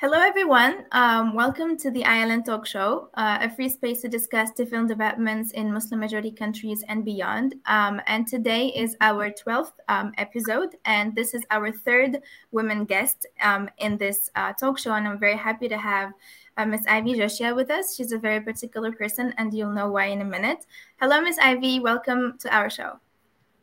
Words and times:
Hello, 0.00 0.18
everyone. 0.18 0.86
Um, 0.92 1.34
welcome 1.34 1.76
to 1.76 1.90
the 1.90 2.02
ILN 2.04 2.42
Talk 2.42 2.64
Show, 2.64 3.10
uh, 3.18 3.36
a 3.42 3.50
free 3.50 3.68
space 3.68 4.00
to 4.00 4.08
discuss 4.08 4.50
different 4.50 4.88
developments 4.88 5.50
in 5.50 5.70
Muslim 5.70 6.00
majority 6.00 6.30
countries 6.30 6.82
and 6.88 7.04
beyond. 7.04 7.56
Um, 7.66 8.00
and 8.06 8.26
today 8.26 8.68
is 8.68 8.96
our 9.02 9.28
12th 9.28 9.72
um, 9.90 10.14
episode, 10.16 10.70
and 10.86 11.14
this 11.14 11.34
is 11.34 11.42
our 11.50 11.70
third 11.70 12.22
women 12.50 12.86
guest 12.86 13.26
um, 13.42 13.68
in 13.76 13.98
this 13.98 14.30
uh, 14.36 14.54
talk 14.54 14.78
show. 14.78 14.94
And 14.94 15.06
I'm 15.06 15.18
very 15.18 15.36
happy 15.36 15.68
to 15.68 15.76
have 15.76 16.12
uh, 16.56 16.64
Miss 16.64 16.86
Ivy 16.86 17.16
Josiah 17.16 17.54
with 17.54 17.70
us. 17.70 17.94
She's 17.94 18.12
a 18.12 18.18
very 18.18 18.40
particular 18.40 18.92
person, 18.92 19.34
and 19.36 19.52
you'll 19.52 19.74
know 19.74 19.90
why 19.90 20.06
in 20.06 20.22
a 20.22 20.24
minute. 20.24 20.64
Hello, 20.98 21.20
Miss 21.20 21.36
Ivy. 21.36 21.80
Welcome 21.80 22.38
to 22.38 22.48
our 22.48 22.70
show. 22.70 22.98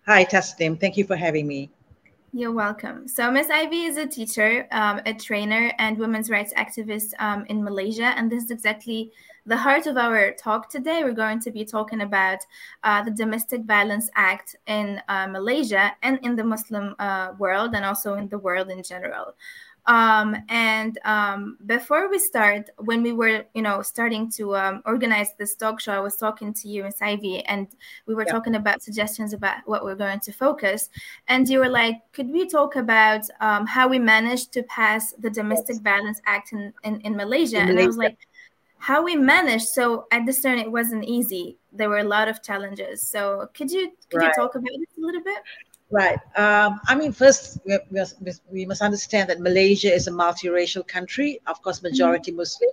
Hi, 0.06 0.24
Tasnim. 0.24 0.80
Thank 0.80 0.98
you 0.98 1.04
for 1.04 1.16
having 1.16 1.48
me. 1.48 1.72
You're 2.38 2.52
welcome. 2.52 3.08
So, 3.08 3.32
Miss 3.32 3.50
Ivy 3.50 3.86
is 3.86 3.98
a 3.98 4.06
teacher, 4.06 4.68
um, 4.72 5.02
a 5.08 5.14
trainer, 5.16 5.74
and 5.80 5.98
women's 5.98 6.30
rights 6.30 6.54
activist 6.54 7.14
um, 7.18 7.46
in 7.50 7.64
Malaysia. 7.64 8.14
And 8.16 8.32
this 8.32 8.44
is 8.44 8.52
exactly 8.52 9.12
the 9.48 9.58
heart 9.58 9.88
of 9.88 9.98
our 9.98 10.34
talk 10.34 10.70
today. 10.70 11.04
We're 11.04 11.14
going 11.14 11.40
to 11.40 11.50
be 11.50 11.66
talking 11.66 12.02
about 12.02 12.38
uh, 12.84 13.02
the 13.02 13.10
Domestic 13.10 13.64
Violence 13.64 14.12
Act 14.14 14.56
in 14.68 15.02
uh, 15.10 15.26
Malaysia 15.30 15.94
and 16.04 16.20
in 16.22 16.36
the 16.36 16.44
Muslim 16.44 16.94
uh, 17.00 17.32
world, 17.40 17.74
and 17.74 17.84
also 17.84 18.14
in 18.14 18.28
the 18.30 18.38
world 18.38 18.70
in 18.70 18.84
general. 18.84 19.34
Um, 19.88 20.36
and 20.50 21.00
um, 21.06 21.58
before 21.66 22.10
we 22.10 22.20
start, 22.20 22.70
when 22.78 23.02
we 23.02 23.14
were, 23.14 23.46
you 23.54 23.62
know, 23.62 23.82
starting 23.82 24.30
to 24.32 24.56
um, 24.56 24.82
organize 24.86 25.30
this 25.40 25.56
talk 25.56 25.80
show, 25.80 25.94
I 25.94 26.00
was 26.00 26.18
talking 26.18 26.54
to 26.54 26.68
you, 26.68 26.84
Miss 26.84 27.02
Ivy, 27.02 27.44
and 27.46 27.68
we 28.06 28.14
were 28.14 28.26
yeah. 28.26 28.34
talking 28.34 28.56
about 28.56 28.82
suggestions 28.82 29.32
about 29.32 29.60
what 29.66 29.86
we're 29.86 29.96
going 29.96 30.20
to 30.20 30.32
focus. 30.34 30.90
And 31.30 31.48
you 31.48 31.60
were 31.60 31.70
like, 31.70 31.96
could 32.12 32.30
we 32.30 32.48
talk 32.48 32.76
about 32.76 33.22
um, 33.40 33.66
how 33.66 33.88
we 33.88 33.98
managed 33.98 34.52
to 34.54 34.64
pass 34.64 35.14
the 35.14 35.30
Domestic 35.30 35.76
yes. 35.76 35.84
Violence 35.84 36.22
Act 36.26 36.52
in, 36.52 36.74
in, 36.84 37.00
in 37.02 37.16
Malaysia? 37.16 37.62
In 37.62 37.70
and 37.70 37.80
I 37.80 37.86
was 37.86 37.98
like, 37.98 38.18
how 38.80 39.04
we 39.04 39.16
managed. 39.16 39.68
So 39.70 40.08
I 40.12 40.24
discern 40.24 40.60
it 40.60 40.72
wasn't 40.72 41.06
easy. 41.06 41.58
There 41.72 41.90
were 41.90 42.00
a 42.00 42.04
lot 42.04 42.28
of 42.28 42.44
challenges. 42.44 43.02
So 43.02 43.50
could 43.54 43.72
you 43.72 43.92
could 44.10 44.18
right. 44.18 44.28
you 44.28 44.34
talk 44.42 44.56
about 44.56 44.70
this 44.78 44.98
a 44.98 45.02
little 45.02 45.24
bit? 45.24 45.40
Right. 45.90 46.20
Um, 46.36 46.82
I 46.86 46.96
mean, 46.96 47.14
first, 47.14 47.60
we, 47.66 47.78
we, 48.52 48.66
must 48.66 48.82
understand 48.82 49.30
that 49.30 49.40
Malaysia 49.40 49.94
is 49.94 50.08
a 50.08 50.12
multiracial 50.12 50.86
country, 50.86 51.40
of 51.48 51.62
course, 51.62 51.82
majority 51.82 52.32
mm-hmm. 52.32 52.40
Muslim, 52.40 52.72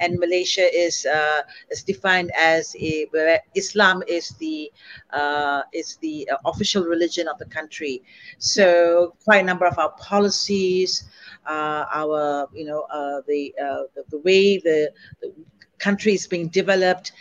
and 0.00 0.18
Malaysia 0.18 0.66
is 0.76 1.06
uh, 1.06 1.42
is 1.70 1.84
defined 1.84 2.32
as 2.36 2.74
a 2.80 3.06
where 3.12 3.40
Islam 3.54 4.02
is 4.08 4.30
the 4.40 4.72
uh, 5.12 5.62
is 5.72 5.96
the 6.02 6.28
uh, 6.28 6.38
official 6.44 6.82
religion 6.82 7.28
of 7.28 7.38
the 7.38 7.46
country. 7.46 8.02
So, 8.38 9.14
quite 9.22 9.44
a 9.44 9.46
number 9.46 9.66
of 9.66 9.78
our 9.78 9.92
policies, 9.92 11.04
uh, 11.46 11.84
our 11.94 12.48
you 12.52 12.64
know 12.64 12.80
uh, 12.90 13.20
the, 13.28 13.54
uh, 13.62 13.82
the, 13.94 14.02
the 14.10 14.18
way 14.18 14.58
the, 14.58 14.92
the 15.20 15.32
country 15.78 16.14
is 16.14 16.26
being 16.26 16.48
developed 16.48 17.12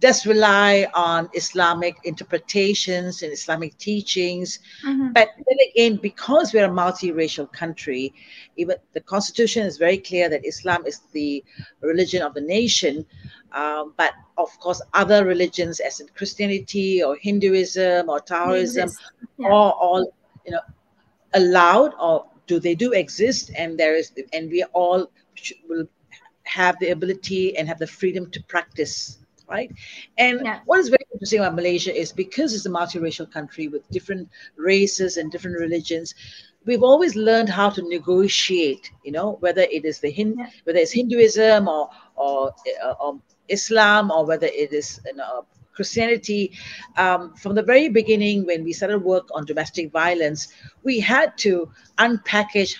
does 0.00 0.26
rely 0.26 0.86
on 0.94 1.28
Islamic 1.34 1.96
interpretations 2.04 3.22
and 3.22 3.32
Islamic 3.32 3.76
teachings. 3.78 4.58
Mm-hmm. 4.84 5.12
But 5.12 5.28
then 5.36 5.58
again, 5.70 5.96
because 6.02 6.52
we're 6.52 6.64
a 6.64 6.68
multiracial 6.68 7.50
country, 7.52 8.12
even 8.56 8.76
the 8.94 9.00
constitution 9.00 9.64
is 9.64 9.76
very 9.76 9.98
clear 9.98 10.28
that 10.28 10.44
Islam 10.44 10.84
is 10.86 11.00
the 11.12 11.44
religion 11.80 12.22
of 12.22 12.34
the 12.34 12.40
nation. 12.40 13.06
Um, 13.52 13.94
but 13.96 14.12
of 14.38 14.48
course, 14.60 14.82
other 14.94 15.24
religions, 15.24 15.78
as 15.78 16.00
in 16.00 16.08
Christianity 16.16 17.02
or 17.02 17.16
Hinduism 17.16 18.08
or 18.08 18.18
Taoism, 18.20 18.90
yeah. 19.38 19.46
are 19.46 19.72
all 19.72 20.12
you 20.44 20.52
know 20.52 20.60
allowed 21.34 21.94
or 22.00 22.26
do 22.46 22.58
they 22.58 22.74
do 22.74 22.92
exist? 22.92 23.50
And 23.56 23.78
there 23.78 23.94
is, 23.94 24.12
and 24.32 24.50
we 24.50 24.64
all 24.72 25.10
will 25.68 25.86
have 26.54 26.76
the 26.80 26.90
ability 26.90 27.56
and 27.56 27.68
have 27.68 27.78
the 27.78 27.86
freedom 27.86 28.30
to 28.30 28.42
practice 28.44 29.18
right? 29.48 29.70
And 30.16 30.40
yeah. 30.44 30.60
what 30.64 30.80
is 30.80 30.88
very 30.88 31.04
interesting 31.12 31.40
about 31.40 31.54
Malaysia 31.54 31.94
is 31.94 32.10
because 32.10 32.54
it's 32.54 32.64
a 32.64 32.70
multiracial 32.70 33.30
country 33.30 33.68
with 33.68 33.88
different 33.90 34.28
races 34.56 35.18
and 35.18 35.30
different 35.30 35.58
religions, 35.58 36.14
we've 36.64 36.82
always 36.82 37.14
learned 37.16 37.48
how 37.48 37.68
to 37.70 37.82
negotiate. 37.88 38.90
You 39.04 39.12
know, 39.12 39.32
whether 39.40 39.62
it 39.62 39.84
is 39.84 40.00
the 40.00 40.10
Hin, 40.10 40.36
yeah. 40.38 40.48
whether 40.64 40.78
it's 40.78 40.92
Hinduism 40.92 41.68
or 41.68 41.90
or, 42.16 42.54
uh, 42.82 42.94
or 43.00 43.20
Islam 43.48 44.10
or 44.10 44.24
whether 44.24 44.46
it 44.46 44.72
is 44.72 45.00
you 45.06 45.16
know, 45.16 45.44
Christianity, 45.74 46.52
um, 46.96 47.34
from 47.34 47.54
the 47.54 47.62
very 47.62 47.88
beginning, 47.88 48.46
when 48.46 48.64
we 48.64 48.72
started 48.72 48.98
work 48.98 49.28
on 49.34 49.44
domestic 49.44 49.90
violence, 49.90 50.48
we 50.82 51.00
had 51.00 51.36
to 51.38 51.70
unpackage 51.98 52.76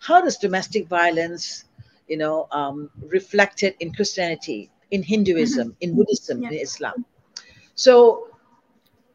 how 0.00 0.20
does 0.20 0.36
domestic 0.36 0.86
violence, 0.88 1.64
you 2.08 2.16
know, 2.16 2.48
um, 2.52 2.90
reflected 3.08 3.74
in 3.80 3.92
Christianity, 3.92 4.70
in 4.90 5.02
Hinduism, 5.02 5.68
mm-hmm. 5.68 5.82
in 5.82 5.96
Buddhism, 5.96 6.42
yeah. 6.42 6.48
in 6.48 6.54
Islam. 6.54 7.04
So, 7.74 8.28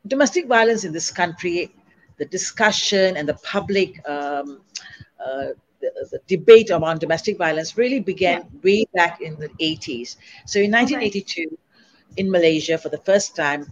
domestic 0.08 0.48
violence 0.48 0.84
in 0.84 0.94
this 0.94 1.12
country, 1.12 1.76
the 2.18 2.26
discussion 2.26 3.18
and 3.18 3.28
the 3.28 3.34
public 3.36 4.08
um, 4.08 4.62
uh, 5.20 5.48
the, 5.82 5.92
the, 6.12 6.20
debate 6.28 6.72
around 6.72 7.00
domestic 7.00 7.38
violence 7.38 7.78
really 7.78 8.00
began 8.00 8.42
yeah. 8.42 8.60
way 8.64 8.86
back 8.94 9.22
in 9.22 9.36
the 9.38 9.50
80s. 9.60 10.16
So, 10.46 10.60
in 10.60 10.72
1982, 10.72 11.44
okay. 11.44 11.56
in 12.18 12.32
Malaysia, 12.32 12.78
for 12.78 12.90
the 12.90 13.00
first 13.00 13.36
time, 13.36 13.66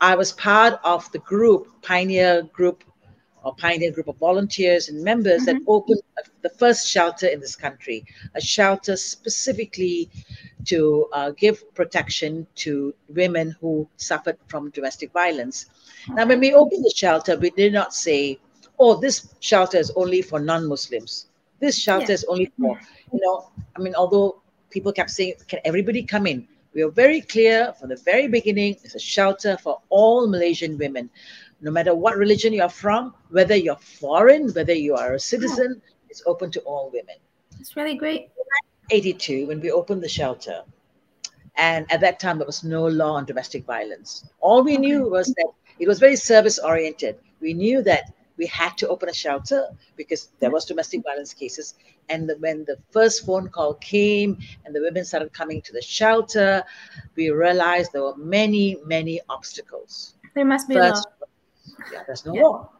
I 0.00 0.16
was 0.16 0.32
part 0.32 0.80
of 0.84 1.10
the 1.12 1.20
group, 1.20 1.68
pioneer 1.80 2.42
group 2.52 2.84
or 3.44 3.54
pioneer 3.54 3.90
group 3.90 4.08
of 4.08 4.16
volunteers 4.16 4.88
and 4.88 5.02
members 5.02 5.42
mm-hmm. 5.42 5.58
that 5.58 5.62
opened 5.66 6.00
the 6.42 6.48
first 6.50 6.88
shelter 6.88 7.26
in 7.26 7.40
this 7.40 7.56
country, 7.56 8.04
a 8.34 8.40
shelter 8.40 8.96
specifically 8.96 10.08
to 10.64 11.08
uh, 11.12 11.30
give 11.30 11.74
protection 11.74 12.46
to 12.54 12.94
women 13.08 13.54
who 13.60 13.88
suffered 13.96 14.38
from 14.46 14.70
domestic 14.70 15.12
violence. 15.12 15.66
Now, 16.08 16.26
when 16.26 16.40
we 16.40 16.52
opened 16.52 16.84
the 16.84 16.92
shelter, 16.94 17.36
we 17.36 17.50
did 17.50 17.72
not 17.72 17.94
say, 17.94 18.38
oh, 18.78 19.00
this 19.00 19.34
shelter 19.40 19.78
is 19.78 19.90
only 19.96 20.22
for 20.22 20.40
non 20.40 20.66
Muslims. 20.66 21.26
This 21.60 21.78
shelter 21.78 22.06
yeah. 22.08 22.14
is 22.14 22.24
only 22.24 22.50
for, 22.58 22.80
you 23.12 23.20
know, 23.22 23.50
I 23.76 23.80
mean, 23.80 23.94
although 23.94 24.42
people 24.70 24.92
kept 24.92 25.10
saying, 25.10 25.34
can 25.46 25.60
everybody 25.64 26.02
come 26.02 26.26
in? 26.26 26.48
We 26.74 26.84
were 26.84 26.90
very 26.90 27.20
clear 27.20 27.74
from 27.78 27.90
the 27.90 27.96
very 27.96 28.28
beginning 28.28 28.76
it's 28.82 28.94
a 28.94 28.98
shelter 28.98 29.58
for 29.58 29.80
all 29.90 30.26
Malaysian 30.26 30.78
women. 30.78 31.10
No 31.62 31.70
matter 31.70 31.94
what 31.94 32.16
religion 32.16 32.52
you 32.52 32.62
are 32.62 32.68
from, 32.68 33.14
whether 33.30 33.56
you're 33.56 33.76
foreign, 33.76 34.50
whether 34.52 34.74
you 34.74 34.96
are 34.96 35.14
a 35.14 35.20
citizen, 35.20 35.80
it's 36.10 36.22
open 36.26 36.50
to 36.50 36.60
all 36.60 36.90
women. 36.92 37.16
It's 37.60 37.76
really 37.76 37.94
great. 37.94 38.30
82 38.90 39.46
when 39.46 39.60
we 39.60 39.70
opened 39.70 40.02
the 40.02 40.08
shelter. 40.08 40.62
And 41.56 41.90
at 41.92 42.00
that 42.00 42.18
time, 42.18 42.38
there 42.38 42.46
was 42.46 42.64
no 42.64 42.86
law 42.86 43.12
on 43.12 43.24
domestic 43.24 43.64
violence. 43.64 44.28
All 44.40 44.62
we 44.62 44.72
okay. 44.72 44.80
knew 44.80 45.08
was 45.08 45.28
that 45.28 45.48
it 45.78 45.86
was 45.86 45.98
very 46.00 46.16
service 46.16 46.58
oriented. 46.58 47.18
We 47.40 47.54
knew 47.54 47.82
that 47.82 48.12
we 48.36 48.46
had 48.46 48.76
to 48.78 48.88
open 48.88 49.08
a 49.08 49.14
shelter 49.14 49.68
because 49.96 50.30
there 50.40 50.50
was 50.50 50.64
domestic 50.64 51.02
violence 51.04 51.32
cases. 51.32 51.74
And 52.08 52.28
the, 52.28 52.36
when 52.38 52.64
the 52.64 52.76
first 52.90 53.24
phone 53.24 53.48
call 53.48 53.74
came 53.74 54.38
and 54.64 54.74
the 54.74 54.80
women 54.80 55.04
started 55.04 55.32
coming 55.32 55.62
to 55.62 55.72
the 55.72 55.82
shelter, 55.82 56.64
we 57.14 57.30
realized 57.30 57.92
there 57.92 58.02
were 58.02 58.16
many, 58.16 58.78
many 58.84 59.20
obstacles. 59.28 60.14
There 60.34 60.44
must 60.44 60.68
be 60.68 60.74
First. 60.74 61.06
Yeah, 61.92 62.02
there's 62.06 62.24
no 62.26 62.34
yeah. 62.34 62.42
law. 62.42 62.70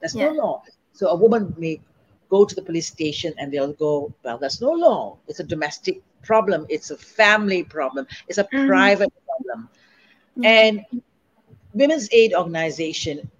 There's 0.00 0.14
yeah. 0.14 0.26
no 0.26 0.32
law. 0.32 0.62
So 0.92 1.08
a 1.08 1.16
woman 1.16 1.54
may 1.58 1.80
go 2.28 2.44
to 2.44 2.54
the 2.54 2.62
police 2.62 2.86
station 2.86 3.32
and 3.38 3.52
they'll 3.52 3.72
go, 3.72 4.12
well, 4.22 4.38
there's 4.38 4.60
no 4.60 4.72
law. 4.72 5.18
It's 5.28 5.40
a 5.40 5.44
domestic 5.44 6.02
problem. 6.22 6.66
It's 6.68 6.90
a 6.90 6.96
family 6.96 7.62
problem. 7.62 8.06
It's 8.28 8.38
a 8.38 8.44
mm-hmm. 8.44 8.68
private 8.68 9.12
problem. 9.26 9.68
Mm-hmm. 10.36 10.44
And 10.44 11.02
Women's 11.72 12.08
Aid 12.12 12.34
Organization 12.34 13.30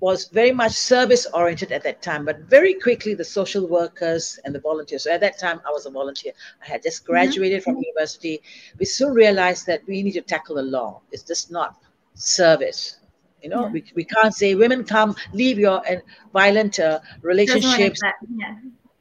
was 0.00 0.28
very 0.28 0.52
much 0.52 0.72
service 0.72 1.26
oriented 1.32 1.72
at 1.72 1.82
that 1.82 2.02
time, 2.02 2.24
but 2.24 2.38
very 2.40 2.74
quickly 2.74 3.14
the 3.14 3.24
social 3.24 3.66
workers 3.66 4.38
and 4.44 4.54
the 4.54 4.60
volunteers. 4.60 5.04
So 5.04 5.10
at 5.10 5.20
that 5.22 5.38
time, 5.38 5.60
I 5.66 5.70
was 5.70 5.86
a 5.86 5.90
volunteer. 5.90 6.32
I 6.62 6.66
had 6.66 6.82
just 6.82 7.02
mm-hmm. 7.02 7.12
graduated 7.12 7.62
mm-hmm. 7.62 7.72
from 7.72 7.82
university. 7.82 8.42
We 8.78 8.84
soon 8.84 9.14
realized 9.14 9.66
that 9.66 9.80
we 9.86 10.02
need 10.02 10.12
to 10.12 10.20
tackle 10.20 10.56
the 10.56 10.62
law. 10.62 11.00
It's 11.12 11.22
just 11.22 11.50
not 11.50 11.76
service. 12.14 12.98
You 13.46 13.50
know, 13.50 13.66
yeah. 13.66 13.70
we, 13.70 13.84
we 13.94 14.02
can't 14.02 14.34
say 14.34 14.56
women 14.56 14.82
come, 14.82 15.14
leave 15.32 15.56
your 15.56 15.78
uh, 15.88 16.00
violent 16.32 16.80
uh, 16.80 16.98
relationships. 17.22 18.00
yeah. 18.02 18.56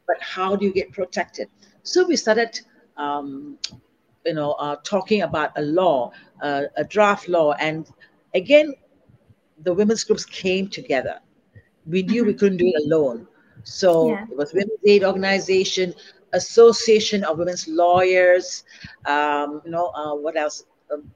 But 0.06 0.18
how 0.22 0.56
do 0.56 0.68
you 0.68 0.72
get 0.72 0.92
protected? 0.92 1.48
So 1.82 2.06
we 2.06 2.16
started, 2.16 2.60
um, 2.96 3.58
you 4.24 4.36
know, 4.36 4.52
uh, 4.52 4.76
talking 4.84 5.24
about 5.24 5.58
a 5.58 5.64
law, 5.64 6.12
uh, 6.44 6.66
a 6.78 6.84
draft 6.84 7.28
law, 7.28 7.54
and 7.54 7.90
again, 8.36 8.76
the 9.64 9.74
women's 9.74 10.04
groups 10.04 10.26
came 10.26 10.68
together. 10.68 11.22
We 11.88 12.04
knew 12.04 12.22
mm-hmm. 12.22 12.28
we 12.28 12.34
couldn't 12.36 12.58
do 12.60 12.68
it 12.68 12.84
alone, 12.86 13.28
so 13.64 14.10
yeah. 14.10 14.26
it 14.30 14.38
was 14.38 14.54
Women's 14.54 14.86
Aid 14.86 15.04
Organization, 15.04 15.96
Association 16.34 17.24
of 17.24 17.40
Women's 17.40 17.68
Lawyers, 17.68 18.64
um, 19.08 19.64
you 19.66 19.72
know, 19.72 19.88
uh, 19.88 20.14
what 20.14 20.38
else? 20.38 20.66
Um, 20.94 21.10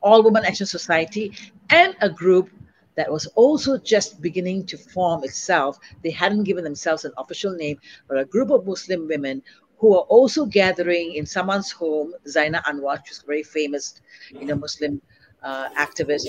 all 0.00 0.22
Women 0.22 0.44
Action 0.44 0.66
Society, 0.66 1.32
and 1.70 1.94
a 2.00 2.08
group 2.08 2.50
that 2.96 3.10
was 3.10 3.26
also 3.34 3.78
just 3.78 4.20
beginning 4.20 4.66
to 4.66 4.76
form 4.76 5.24
itself. 5.24 5.78
They 6.02 6.10
hadn't 6.10 6.44
given 6.44 6.64
themselves 6.64 7.04
an 7.04 7.12
official 7.16 7.52
name, 7.52 7.78
but 8.08 8.18
a 8.18 8.24
group 8.24 8.50
of 8.50 8.66
Muslim 8.66 9.08
women 9.08 9.42
who 9.78 9.90
were 9.92 10.06
also 10.12 10.44
gathering 10.44 11.14
in 11.14 11.24
someone's 11.24 11.70
home, 11.70 12.12
Zainah 12.26 12.62
Anwar, 12.64 13.00
who's 13.06 13.22
a 13.22 13.26
very 13.26 13.42
famous, 13.42 14.00
you 14.30 14.44
know, 14.44 14.54
Muslim 14.54 15.00
uh, 15.42 15.70
activist. 15.70 16.28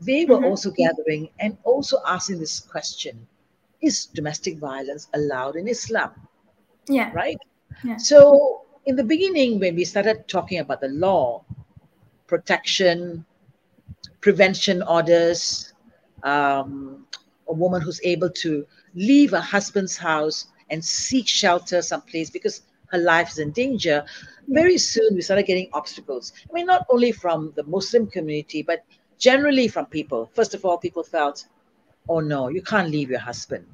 They 0.00 0.24
were 0.24 0.36
mm-hmm. 0.36 0.46
also 0.46 0.70
gathering 0.70 1.28
and 1.38 1.58
also 1.64 1.98
asking 2.06 2.38
this 2.38 2.60
question: 2.60 3.26
Is 3.82 4.06
domestic 4.06 4.56
violence 4.58 5.08
allowed 5.12 5.56
in 5.56 5.68
Islam? 5.68 6.12
Yeah. 6.88 7.10
Right. 7.12 7.36
Yeah. 7.84 7.98
So 7.98 8.62
in 8.86 8.96
the 8.96 9.04
beginning, 9.04 9.60
when 9.60 9.76
we 9.76 9.84
started 9.84 10.26
talking 10.26 10.58
about 10.58 10.80
the 10.80 10.88
law, 10.88 11.44
protection, 12.30 13.26
prevention 14.20 14.82
orders, 14.84 15.74
um, 16.22 17.04
a 17.48 17.52
woman 17.52 17.82
who's 17.82 18.00
able 18.04 18.30
to 18.30 18.64
leave 18.94 19.32
her 19.32 19.40
husband's 19.40 19.96
house 19.96 20.46
and 20.70 20.82
seek 20.82 21.26
shelter 21.26 21.82
someplace 21.82 22.30
because 22.30 22.62
her 22.92 22.98
life 22.98 23.30
is 23.32 23.38
in 23.38 23.50
danger, 23.50 24.04
very 24.46 24.78
soon 24.78 25.14
we 25.14 25.22
started 25.22 25.46
getting 25.46 25.68
obstacles. 25.72 26.32
I 26.48 26.52
mean, 26.52 26.66
not 26.66 26.86
only 26.88 27.10
from 27.10 27.52
the 27.56 27.64
Muslim 27.64 28.06
community, 28.06 28.62
but 28.62 28.84
generally 29.18 29.66
from 29.66 29.86
people. 29.86 30.30
First 30.32 30.54
of 30.54 30.64
all, 30.64 30.78
people 30.78 31.02
felt, 31.02 31.46
oh 32.08 32.20
no, 32.20 32.48
you 32.48 32.62
can't 32.62 32.90
leave 32.90 33.10
your 33.10 33.24
husband. 33.30 33.66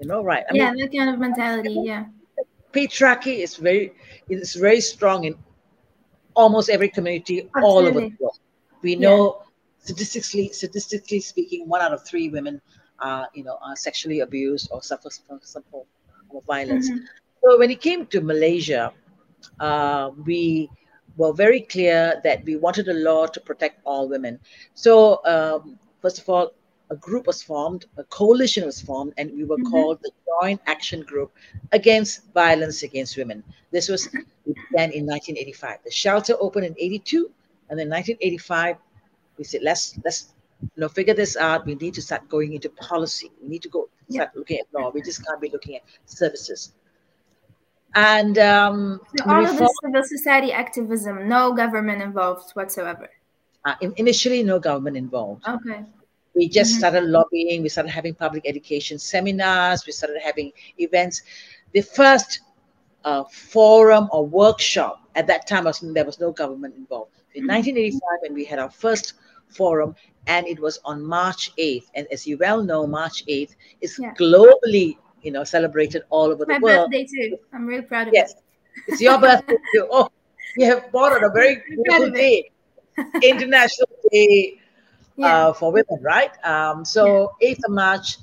You 0.00 0.06
know, 0.06 0.22
right? 0.22 0.44
I 0.48 0.54
yeah, 0.54 0.70
mean, 0.70 0.84
that 0.84 0.96
kind 0.96 1.10
of 1.10 1.18
mentality. 1.18 1.76
Yeah. 1.84 2.04
Patriarchy 2.72 3.38
is 3.38 3.56
very 3.56 3.92
it's 4.28 4.54
very 4.54 4.80
strong 4.80 5.24
in 5.24 5.34
almost 6.34 6.70
every 6.70 6.88
community 6.88 7.48
Absolutely. 7.56 7.62
all 7.62 7.86
over 7.86 8.00
the 8.00 8.12
world. 8.18 8.38
We 8.82 8.96
know 8.96 9.38
yeah. 9.38 9.46
statistically 9.78 10.48
statistically 10.48 11.20
speaking, 11.20 11.68
one 11.68 11.80
out 11.80 11.92
of 11.92 12.04
three 12.04 12.28
women 12.28 12.60
are 13.00 13.28
you 13.34 13.44
know 13.44 13.58
are 13.62 13.76
sexually 13.76 14.20
abused 14.20 14.68
or 14.70 14.82
suffer 14.82 15.10
from 15.26 15.40
some 15.42 15.64
form 15.70 15.86
of 16.34 16.44
violence. 16.44 16.90
Mm-hmm. 16.90 17.04
So 17.44 17.58
when 17.58 17.70
it 17.70 17.80
came 17.80 18.06
to 18.06 18.20
Malaysia, 18.20 18.92
uh, 19.60 20.10
we 20.24 20.70
were 21.16 21.32
very 21.32 21.60
clear 21.60 22.20
that 22.24 22.44
we 22.44 22.56
wanted 22.56 22.88
a 22.88 22.94
law 22.94 23.26
to 23.26 23.40
protect 23.40 23.80
all 23.84 24.08
women. 24.08 24.38
So 24.74 25.20
um, 25.26 25.78
first 26.00 26.18
of 26.20 26.28
all, 26.28 26.52
a 26.92 26.96
group 26.96 27.26
was 27.26 27.42
formed, 27.42 27.86
a 27.96 28.04
coalition 28.04 28.66
was 28.66 28.80
formed, 28.80 29.14
and 29.16 29.32
we 29.32 29.44
were 29.44 29.56
mm-hmm. 29.56 29.70
called 29.70 29.98
the 30.02 30.10
Joint 30.28 30.60
Action 30.66 31.00
Group 31.02 31.32
Against 31.72 32.30
Violence 32.34 32.82
Against 32.82 33.16
Women. 33.16 33.42
This 33.70 33.88
was 33.88 34.08
began 34.08 34.90
in 34.92 35.06
1985. 35.06 35.78
The 35.84 35.90
shelter 35.90 36.34
opened 36.38 36.66
in 36.66 36.74
82, 36.78 37.30
and 37.70 37.78
then 37.78 37.88
1985, 37.88 38.76
we 39.38 39.44
said 39.44 39.62
let's 39.62 39.98
let's 40.04 40.34
you 40.60 40.68
know 40.76 40.88
figure 40.88 41.14
this 41.14 41.34
out. 41.36 41.64
We 41.64 41.76
need 41.76 41.94
to 41.94 42.02
start 42.02 42.28
going 42.28 42.52
into 42.52 42.68
policy. 42.68 43.32
We 43.40 43.48
need 43.48 43.62
to 43.62 43.70
go 43.70 43.88
start 44.10 44.30
yeah. 44.34 44.38
looking 44.38 44.58
at 44.58 44.66
law. 44.78 44.90
We 44.90 45.00
just 45.00 45.24
can't 45.26 45.40
be 45.40 45.48
looking 45.48 45.76
at 45.76 45.82
services. 46.04 46.74
And 47.94 48.38
um, 48.38 49.00
so 49.16 49.30
all 49.30 49.44
of 49.46 49.56
this 49.56 49.72
civil 49.82 50.04
society 50.04 50.52
activism, 50.52 51.26
no 51.26 51.54
government 51.54 52.02
involved 52.02 52.50
whatsoever. 52.52 53.08
Uh, 53.64 53.76
in, 53.80 53.94
initially, 53.96 54.42
no 54.42 54.58
government 54.58 54.96
involved. 54.96 55.46
Okay. 55.46 55.84
We 56.34 56.48
just 56.48 56.72
mm-hmm. 56.72 56.78
started 56.78 57.04
lobbying. 57.04 57.62
We 57.62 57.68
started 57.68 57.90
having 57.90 58.14
public 58.14 58.44
education 58.46 58.98
seminars. 58.98 59.84
We 59.86 59.92
started 59.92 60.20
having 60.22 60.52
events. 60.78 61.22
The 61.72 61.82
first 61.82 62.40
uh, 63.04 63.24
forum 63.24 64.08
or 64.12 64.26
workshop 64.26 65.08
at 65.14 65.26
that 65.26 65.46
time 65.46 65.64
was 65.64 65.80
there 65.80 66.04
was 66.04 66.20
no 66.20 66.32
government 66.32 66.74
involved. 66.76 67.12
In 67.34 67.42
mm-hmm. 67.42 67.54
1985, 67.54 68.00
when 68.22 68.34
we 68.34 68.44
had 68.44 68.58
our 68.58 68.70
first 68.70 69.14
forum, 69.48 69.94
and 70.26 70.46
it 70.46 70.60
was 70.60 70.78
on 70.84 71.04
March 71.04 71.54
8th, 71.56 71.86
and 71.94 72.06
as 72.12 72.26
you 72.26 72.38
well 72.38 72.62
know, 72.62 72.86
March 72.86 73.26
8th 73.26 73.56
is 73.80 73.98
yeah. 73.98 74.14
globally 74.14 74.96
you 75.22 75.30
know, 75.30 75.44
celebrated 75.44 76.02
all 76.10 76.26
over 76.26 76.44
the 76.44 76.58
world. 76.60 76.90
My 76.90 76.98
birthday 76.98 77.06
too. 77.06 77.38
I'm 77.52 77.66
really 77.66 77.82
proud 77.82 78.08
of 78.08 78.14
yes. 78.14 78.32
it. 78.32 78.38
It's 78.88 79.00
your 79.00 79.18
birthday 79.18 79.56
too. 79.74 79.88
Oh, 79.90 80.08
you 80.56 80.66
have 80.66 80.90
born 80.92 81.12
on 81.12 81.24
a 81.24 81.30
very 81.30 81.62
beautiful 81.68 82.10
day, 82.10 82.50
International 83.22 83.88
Day 84.10 84.60
yeah. 85.16 85.48
uh, 85.48 85.52
for 85.52 85.72
Women, 85.72 86.02
right? 86.02 86.32
Um, 86.44 86.84
so 86.84 87.32
yeah. 87.40 87.54
8th 87.54 87.64
of 87.66 87.70
March 87.72 88.18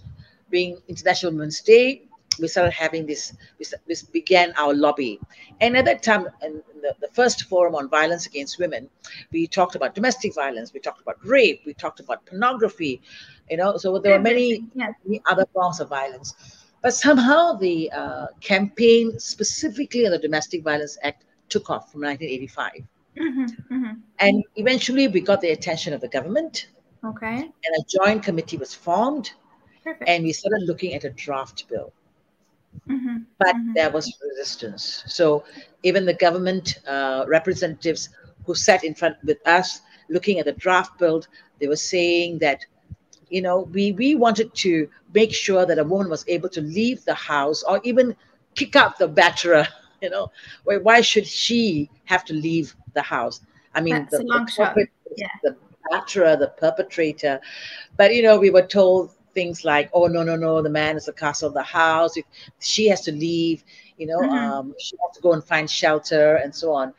being 0.49 0.77
International 0.87 1.31
Women's 1.31 1.61
Day, 1.61 2.03
we 2.39 2.47
started 2.47 2.71
having 2.71 3.05
this, 3.05 3.33
this 3.87 4.01
began 4.01 4.53
our 4.57 4.73
lobby. 4.73 5.19
And 5.61 5.75
at 5.75 5.85
that 5.85 6.03
time, 6.03 6.27
in 6.41 6.61
the, 6.81 6.95
the 7.01 7.09
first 7.09 7.43
forum 7.43 7.75
on 7.75 7.89
violence 7.89 8.25
against 8.25 8.59
women, 8.59 8.89
we 9.31 9.47
talked 9.47 9.75
about 9.75 9.95
domestic 9.95 10.33
violence, 10.33 10.73
we 10.73 10.79
talked 10.79 11.01
about 11.01 11.17
rape, 11.25 11.61
we 11.65 11.73
talked 11.73 11.99
about 11.99 12.25
pornography, 12.25 13.01
you 13.49 13.57
know, 13.57 13.77
so 13.77 13.97
there 13.99 14.13
were 14.13 14.23
many, 14.23 14.63
yeah. 14.73 14.91
many 15.05 15.21
other 15.29 15.45
forms 15.53 15.79
of 15.79 15.89
violence. 15.89 16.33
But 16.81 16.93
somehow 16.93 17.53
the 17.53 17.91
uh, 17.91 18.27
campaign, 18.39 19.19
specifically 19.19 20.05
on 20.05 20.11
the 20.11 20.19
Domestic 20.19 20.63
Violence 20.63 20.97
Act, 21.03 21.25
took 21.49 21.69
off 21.69 21.91
from 21.91 22.01
1985. 22.01 22.71
Mm-hmm, 23.17 23.73
mm-hmm. 23.73 23.93
And 24.19 24.43
eventually 24.55 25.07
we 25.07 25.19
got 25.19 25.41
the 25.41 25.49
attention 25.49 25.93
of 25.93 25.99
the 25.99 26.07
government. 26.07 26.67
Okay. 27.03 27.35
And 27.37 27.75
a 27.77 27.83
joint 27.87 28.23
committee 28.23 28.57
was 28.57 28.73
formed. 28.73 29.31
Perfect. 29.83 30.09
And 30.09 30.23
we 30.23 30.33
started 30.33 30.63
looking 30.63 30.93
at 30.93 31.03
a 31.03 31.09
draft 31.11 31.67
bill. 31.69 31.93
Mm-hmm, 32.87 33.17
but 33.39 33.55
mm-hmm. 33.55 33.73
there 33.73 33.89
was 33.89 34.15
resistance. 34.21 35.03
So 35.07 35.43
even 35.83 36.05
the 36.05 36.13
government 36.13 36.79
uh, 36.87 37.25
representatives 37.27 38.09
who 38.45 38.53
sat 38.53 38.83
in 38.83 38.93
front 38.93 39.17
with 39.23 39.45
us 39.47 39.81
looking 40.09 40.39
at 40.39 40.45
the 40.45 40.53
draft 40.53 40.99
bill, 40.99 41.23
they 41.59 41.67
were 41.67 41.75
saying 41.75 42.39
that 42.39 42.65
you 43.29 43.41
know, 43.41 43.61
we, 43.71 43.91
we 43.93 44.15
wanted 44.15 44.53
to 44.55 44.89
make 45.13 45.33
sure 45.33 45.65
that 45.65 45.77
a 45.77 45.83
woman 45.83 46.09
was 46.09 46.25
able 46.27 46.49
to 46.49 46.61
leave 46.61 47.05
the 47.05 47.13
house 47.13 47.63
or 47.63 47.79
even 47.83 48.15
kick 48.55 48.75
out 48.75 48.97
the 48.97 49.07
batterer. 49.07 49.67
You 50.01 50.09
know, 50.09 50.31
why, 50.63 50.77
why 50.77 51.01
should 51.01 51.27
she 51.27 51.89
have 52.05 52.23
to 52.23 52.33
leave 52.33 52.73
the 52.93 53.01
house? 53.01 53.41
I 53.75 53.81
mean, 53.81 54.07
the, 54.09 54.19
the, 54.19 54.87
yeah. 55.17 55.27
the 55.43 55.57
the 55.91 56.53
perpetrator. 56.57 57.39
But, 57.97 58.13
you 58.15 58.23
know, 58.23 58.39
we 58.39 58.49
were 58.49 58.65
told 58.65 59.11
things 59.33 59.63
like, 59.63 59.89
oh, 59.93 60.07
no, 60.07 60.23
no, 60.23 60.35
no, 60.35 60.61
the 60.61 60.69
man 60.69 60.97
is 60.97 61.05
the 61.05 61.13
castle 61.13 61.47
of 61.47 61.53
the 61.53 61.63
house. 61.63 62.17
If 62.17 62.25
she 62.59 62.87
has 62.87 63.01
to 63.01 63.11
leave, 63.11 63.63
you 63.97 64.07
know, 64.07 64.19
mm-hmm. 64.19 64.33
um, 64.33 64.75
she 64.79 64.95
has 65.05 65.15
to 65.15 65.21
go 65.21 65.33
and 65.33 65.43
find 65.43 65.69
shelter 65.69 66.35
and 66.35 66.53
so 66.53 66.71
on. 66.71 66.93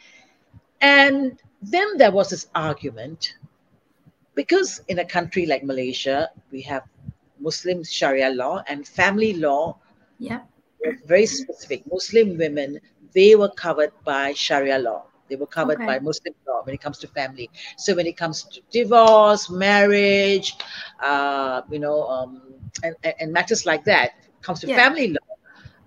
And 0.80 1.38
then 1.62 1.96
there 1.98 2.10
was 2.10 2.30
this 2.30 2.46
argument 2.54 3.34
because 4.34 4.82
in 4.88 5.00
a 5.00 5.04
country 5.04 5.46
like 5.46 5.64
Malaysia, 5.64 6.30
we 6.50 6.62
have 6.62 6.84
Muslim 7.38 7.82
Sharia 7.84 8.30
law 8.30 8.62
and 8.68 8.86
family 8.86 9.34
law. 9.34 9.78
Yeah. 10.18 10.40
Very 11.06 11.26
specific. 11.26 11.82
Muslim 11.90 12.38
women, 12.38 12.80
they 13.12 13.34
were 13.34 13.50
covered 13.50 13.92
by 14.04 14.32
Sharia 14.32 14.78
law. 14.78 15.04
They 15.30 15.36
were 15.36 15.46
covered 15.46 15.76
okay. 15.76 15.86
by 15.86 15.98
Muslim 16.00 16.34
law 16.46 16.62
when 16.64 16.74
it 16.74 16.80
comes 16.80 16.98
to 16.98 17.06
family. 17.06 17.48
So 17.78 17.94
when 17.94 18.06
it 18.06 18.16
comes 18.16 18.42
to 18.44 18.60
divorce, 18.70 19.48
marriage, 19.48 20.56
uh, 21.00 21.62
you 21.70 21.78
know, 21.78 22.02
um, 22.08 22.42
and, 22.82 22.94
and 23.20 23.32
matters 23.32 23.64
like 23.64 23.84
that, 23.84 24.10
comes 24.42 24.60
to 24.60 24.66
yeah. 24.66 24.76
family 24.76 25.08
law, 25.08 25.36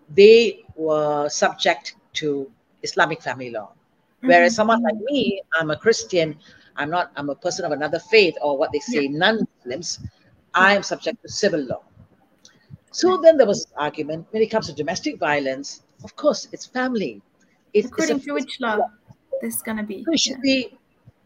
they 0.09 0.63
were 0.75 1.29
subject 1.29 1.95
to 2.13 2.49
Islamic 2.81 3.21
family 3.21 3.51
law. 3.51 3.73
Whereas 4.21 4.53
mm-hmm. 4.53 4.55
someone 4.55 4.81
like 4.83 4.95
me, 5.11 5.41
I'm 5.59 5.69
a 5.71 5.77
Christian, 5.77 6.37
I'm 6.77 6.89
not, 6.89 7.11
I'm 7.17 7.29
a 7.29 7.35
person 7.35 7.65
of 7.65 7.71
another 7.71 7.99
faith 7.99 8.35
or 8.41 8.57
what 8.57 8.71
they 8.71 8.79
say, 8.79 9.03
yeah. 9.03 9.17
non-Muslims, 9.17 9.99
I 10.53 10.75
am 10.75 10.83
subject 10.83 11.21
to 11.23 11.29
civil 11.29 11.61
law. 11.61 11.83
So 12.91 13.17
then 13.17 13.37
there 13.37 13.47
was 13.47 13.67
argument 13.75 14.27
when 14.29 14.43
it 14.43 14.47
comes 14.47 14.67
to 14.67 14.73
domestic 14.73 15.19
violence. 15.19 15.81
Of 16.03 16.15
course, 16.15 16.47
it's 16.51 16.67
family. 16.67 17.21
It, 17.73 17.85
According 17.85 18.19
to 18.21 18.33
which 18.33 18.59
law, 18.59 18.75
law. 18.75 18.91
This 19.43 19.55
is 19.55 19.61
going 19.61 19.77
to 19.77 19.83
be? 19.83 20.05
It 20.07 20.19
should 20.19 20.39
yeah. 20.43 20.49
be. 20.49 20.77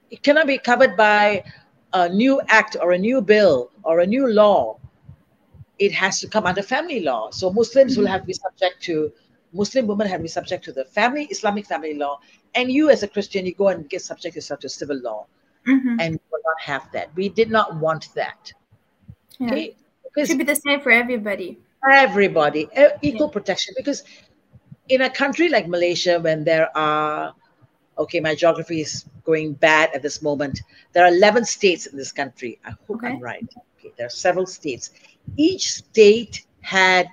It 0.10 0.24
cannot 0.24 0.48
be 0.48 0.58
covered 0.58 0.96
by 0.98 1.44
a 1.94 2.10
new 2.10 2.42
act 2.48 2.76
or 2.82 2.92
a 2.92 2.98
new 2.98 3.22
bill 3.22 3.72
or 3.84 4.00
a 4.00 4.08
new 4.08 4.28
law. 4.28 4.80
It 5.80 5.92
has 5.94 6.20
to 6.22 6.28
come 6.28 6.46
under 6.46 6.64
family 6.64 7.02
law. 7.02 7.30
So 7.32 7.52
Muslims 7.52 7.94
mm-hmm. 7.94 8.02
will 8.02 8.08
have 8.08 8.22
to 8.22 8.28
be 8.28 8.34
subject 8.34 8.82
to 8.84 9.12
Muslim 9.54 9.88
women 9.88 10.08
have 10.08 10.20
to 10.20 10.24
be 10.24 10.36
subject 10.40 10.66
to 10.66 10.72
the 10.72 10.86
family 10.86 11.26
Islamic 11.26 11.66
family 11.66 11.94
law, 11.94 12.20
and 12.56 12.72
you 12.72 12.90
as 12.90 13.04
a 13.04 13.08
Christian, 13.08 13.46
you 13.46 13.54
go 13.54 13.70
and 13.70 13.90
get 13.90 14.02
subject 14.02 14.36
yourself 14.36 14.60
to 14.62 14.70
civil 14.70 15.00
law 15.02 15.26
mm-hmm. 15.68 16.00
and 16.00 16.14
we 16.14 16.20
will 16.32 16.42
not 16.46 16.62
have 16.62 16.92
that. 16.94 17.10
We 17.16 17.30
did 17.30 17.52
not 17.52 17.76
want 17.76 18.10
that. 18.16 18.52
Yeah. 19.40 19.48
Okay? 19.48 19.76
Because 20.04 20.30
it 20.30 20.34
should 20.34 20.38
be 20.40 20.44
the 20.44 20.56
same 20.56 20.82
for 20.82 20.92
everybody. 20.92 21.60
Everybody, 21.92 22.68
equal 23.02 23.28
yeah. 23.28 23.34
protection. 23.34 23.74
Because 23.78 24.04
in 24.90 25.02
a 25.02 25.10
country 25.10 25.50
like 25.50 25.68
Malaysia, 25.68 26.20
when 26.20 26.44
there 26.44 26.76
are, 26.76 27.34
okay, 27.98 28.20
my 28.20 28.36
geography 28.36 28.82
is 28.82 29.06
going 29.24 29.54
bad 29.54 29.90
at 29.94 30.02
this 30.02 30.22
moment. 30.22 30.62
There 30.94 31.04
are 31.04 31.10
11 31.10 31.46
states 31.46 31.86
in 31.88 31.98
this 31.98 32.12
country. 32.12 32.60
I 32.66 32.72
hope 32.72 32.98
okay. 32.98 33.08
I'm 33.08 33.20
right. 33.20 33.48
Okay, 33.80 33.94
there 33.98 34.08
are 34.08 34.10
several 34.10 34.46
states. 34.46 34.92
Each 35.36 35.74
state 35.74 36.46
had 36.62 37.08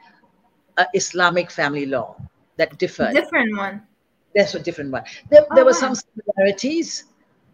an 0.78 0.86
Islamic 0.94 1.50
family 1.50 1.86
law 1.86 2.16
that 2.56 2.78
differed. 2.78 3.14
Different 3.14 3.56
one. 3.56 3.82
That's 4.34 4.54
a 4.54 4.60
different 4.60 4.90
one. 4.90 5.04
There, 5.30 5.46
oh, 5.50 5.54
there 5.54 5.64
were 5.64 5.70
oh, 5.70 5.80
wow. 5.80 5.94
some 5.94 5.94
similarities, 5.94 7.04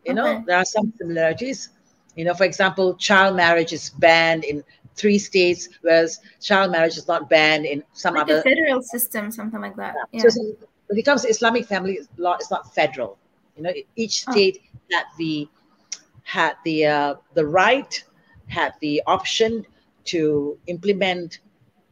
you 0.04 0.12
okay. 0.12 0.14
know, 0.14 0.44
there 0.46 0.56
are 0.56 0.64
some 0.64 0.92
similarities. 0.96 1.70
You 2.16 2.24
know, 2.24 2.34
for 2.34 2.44
example, 2.44 2.94
child 2.94 3.36
marriage 3.36 3.72
is 3.72 3.90
banned 3.90 4.44
in 4.44 4.64
three 4.96 5.18
states, 5.18 5.68
whereas 5.82 6.20
child 6.40 6.72
marriage 6.72 6.96
is 6.96 7.06
not 7.06 7.28
banned 7.28 7.66
in 7.66 7.84
some 7.92 8.14
like 8.14 8.24
other 8.24 8.42
federal 8.42 8.82
system, 8.82 9.30
something 9.30 9.60
like 9.60 9.76
that. 9.76 9.94
Yeah. 10.12 10.22
yeah. 10.24 10.30
So, 10.30 10.56
when 10.90 10.98
it 10.98 11.04
comes 11.04 11.22
to 11.22 11.28
Islamic 11.28 11.66
family 11.66 12.00
law, 12.18 12.34
it's 12.34 12.50
not 12.50 12.74
federal. 12.74 13.18
You 13.56 13.62
know, 13.64 13.72
each 13.96 14.26
Oh. 14.28 14.32
state 14.32 14.62
had 14.92 15.04
the 15.18 15.48
had 16.24 16.54
the 16.64 16.86
uh, 16.86 17.14
the 17.34 17.46
right, 17.46 18.04
had 18.48 18.74
the 18.80 19.02
option 19.06 19.66
to 20.06 20.58
implement 20.66 21.40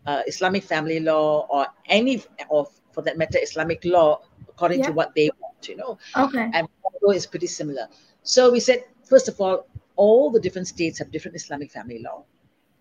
uh, 0.06 0.22
Islamic 0.26 0.64
family 0.64 1.00
law 1.00 1.46
or 1.50 1.66
any 1.86 2.22
or 2.48 2.68
for 2.92 3.02
that 3.02 3.18
matter 3.18 3.38
Islamic 3.42 3.84
law 3.84 4.20
according 4.48 4.82
to 4.82 4.92
what 4.92 5.14
they 5.14 5.30
want. 5.40 5.68
You 5.68 5.76
know, 5.76 5.98
Okay. 6.16 6.50
and 6.54 6.68
although 6.84 7.12
it's 7.16 7.26
pretty 7.26 7.46
similar. 7.46 7.88
So 8.22 8.50
we 8.50 8.60
said, 8.60 8.84
first 9.04 9.28
of 9.28 9.40
all, 9.40 9.66
all 9.96 10.30
the 10.30 10.40
different 10.40 10.68
states 10.68 10.98
have 10.98 11.10
different 11.12 11.36
Islamic 11.36 11.70
family 11.70 12.00
law, 12.00 12.24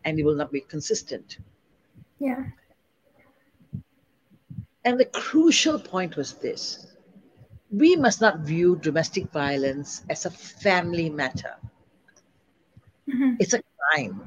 and 0.05 0.19
it 0.19 0.25
will 0.25 0.35
not 0.35 0.51
be 0.51 0.61
consistent. 0.61 1.37
Yeah. 2.19 2.43
And 4.87 4.97
the 4.97 5.05
crucial 5.05 5.79
point 5.79 6.15
was 6.15 6.35
this 6.35 6.87
we 7.69 7.97
must 7.97 8.21
not 8.21 8.39
view 8.39 8.77
domestic 8.77 9.29
violence 9.33 10.01
as 10.09 10.25
a 10.25 10.31
family 10.31 11.09
matter, 11.09 11.55
Mhm. 13.07 13.35
it's 13.39 13.53
a 13.53 13.61
crime. 13.61 14.21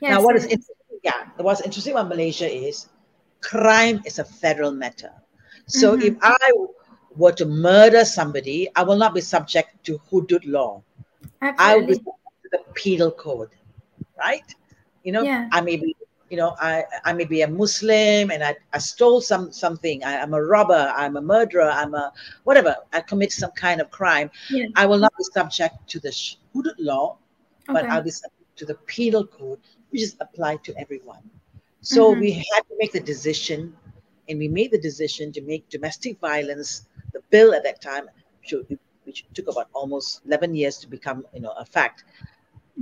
Yes, 0.00 0.10
now, 0.10 0.22
what 0.22 0.36
is 0.36 0.44
interesting, 0.44 1.00
yeah, 1.02 1.24
what's 1.38 1.62
interesting 1.62 1.92
about 1.94 2.08
Malaysia 2.08 2.48
is 2.50 2.88
crime 3.40 4.02
is 4.04 4.18
a 4.18 4.24
federal 4.24 4.72
matter. 4.72 5.12
So 5.66 5.96
Mhm. 5.96 6.02
if 6.02 6.14
I 6.22 6.52
were 7.16 7.32
to 7.32 7.46
murder 7.46 8.04
somebody, 8.04 8.68
I 8.76 8.82
will 8.82 8.96
not 8.96 9.14
be 9.14 9.20
subject 9.22 9.84
to 9.84 9.98
hudud 10.10 10.44
law. 10.44 10.82
I 11.40 11.76
will 11.76 11.86
be 11.86 11.94
subject 11.94 12.36
to 12.42 12.48
the 12.52 12.60
penal 12.74 13.10
code, 13.10 13.50
right? 14.18 14.44
You 15.04 15.12
know, 15.12 15.24
Yeah. 15.24 15.48
I 15.52 15.60
may 15.62 15.76
be, 15.76 15.96
you 16.30 16.36
know, 16.36 16.54
I, 16.60 16.84
I 17.04 17.12
may 17.12 17.24
be 17.24 17.42
a 17.42 17.48
Muslim 17.48 18.30
and 18.30 18.42
I, 18.44 18.56
I 18.72 18.78
stole 18.78 19.20
some 19.20 19.52
something. 19.52 20.04
I, 20.04 20.14
am 20.14 20.34
a 20.34 20.42
robber. 20.42 20.92
I'm 20.96 21.16
a 21.16 21.22
murderer. 21.22 21.70
I'm 21.70 21.94
a 21.94 22.12
whatever. 22.44 22.76
I 22.92 23.00
commit 23.00 23.32
some 23.32 23.50
kind 23.52 23.80
of 23.80 23.90
crime. 23.90 24.30
Yeah. 24.50 24.66
I 24.76 24.86
will 24.86 24.98
not 24.98 25.12
be 25.16 25.24
subject 25.32 25.74
to 25.88 26.00
the 26.00 26.10
hudud 26.54 26.74
law, 26.78 27.16
but 27.66 27.84
I'll 27.86 28.02
be 28.02 28.10
subject 28.10 28.56
to 28.56 28.66
the 28.66 28.74
penal 28.86 29.26
code, 29.26 29.58
which 29.90 30.02
is 30.02 30.16
applied 30.20 30.62
to 30.64 30.76
everyone. 30.78 31.22
So 31.80 32.14
Mhm. 32.14 32.20
we 32.20 32.32
had 32.32 32.62
to 32.68 32.74
make 32.78 32.92
the 32.92 33.00
decision, 33.00 33.74
and 34.28 34.38
we 34.38 34.48
made 34.48 34.70
the 34.70 34.80
decision 34.80 35.32
to 35.32 35.40
make 35.40 35.68
domestic 35.68 36.18
violence 36.20 36.82
the 37.12 37.20
bill 37.30 37.54
at 37.54 37.62
that 37.62 37.80
time, 37.80 38.10
which, 38.40 38.78
which 39.04 39.24
took 39.32 39.48
about 39.48 39.68
almost 39.72 40.22
11 40.26 40.54
years 40.54 40.78
to 40.78 40.88
become, 40.88 41.24
you 41.32 41.40
know, 41.40 41.52
a 41.52 41.64
fact. 41.64 42.04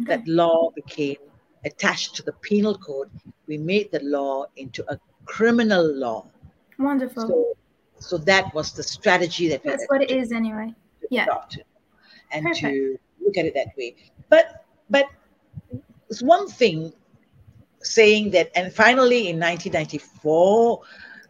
Okay. 0.03 0.17
That 0.17 0.27
law 0.27 0.71
became 0.75 1.19
attached 1.65 2.15
to 2.17 2.23
the 2.23 2.33
penal 2.33 2.77
code. 2.79 3.11
We 3.47 3.59
made 3.59 3.91
the 3.91 4.01
law 4.01 4.47
into 4.57 4.85
a 4.93 4.99
criminal 5.25 5.85
law. 5.95 6.27
Wonderful. 6.79 7.27
So, 7.29 7.55
so 7.99 8.19
that 8.19 8.53
was 8.55 8.73
the 8.73 8.83
strategy 8.83 9.49
that 9.49 9.65
we 9.65 9.71
That's 9.71 9.87
what 9.89 10.03
it 10.03 10.11
is 10.11 10.33
anyway. 10.33 10.75
Yeah. 11.11 11.25
adopt 11.25 11.59
and 12.33 12.45
Perfect. 12.45 12.67
to 12.67 12.99
look 13.21 13.37
at 13.37 13.47
it 13.47 13.55
that 13.55 13.69
way. 13.77 13.97
But 14.29 14.65
but 14.91 15.07
it's 16.11 16.23
one 16.23 16.49
thing 16.49 16.93
saying 17.81 18.31
that, 18.31 18.51
and 18.57 18.73
finally 18.73 19.29
in 19.29 19.39
1994, 19.39 20.81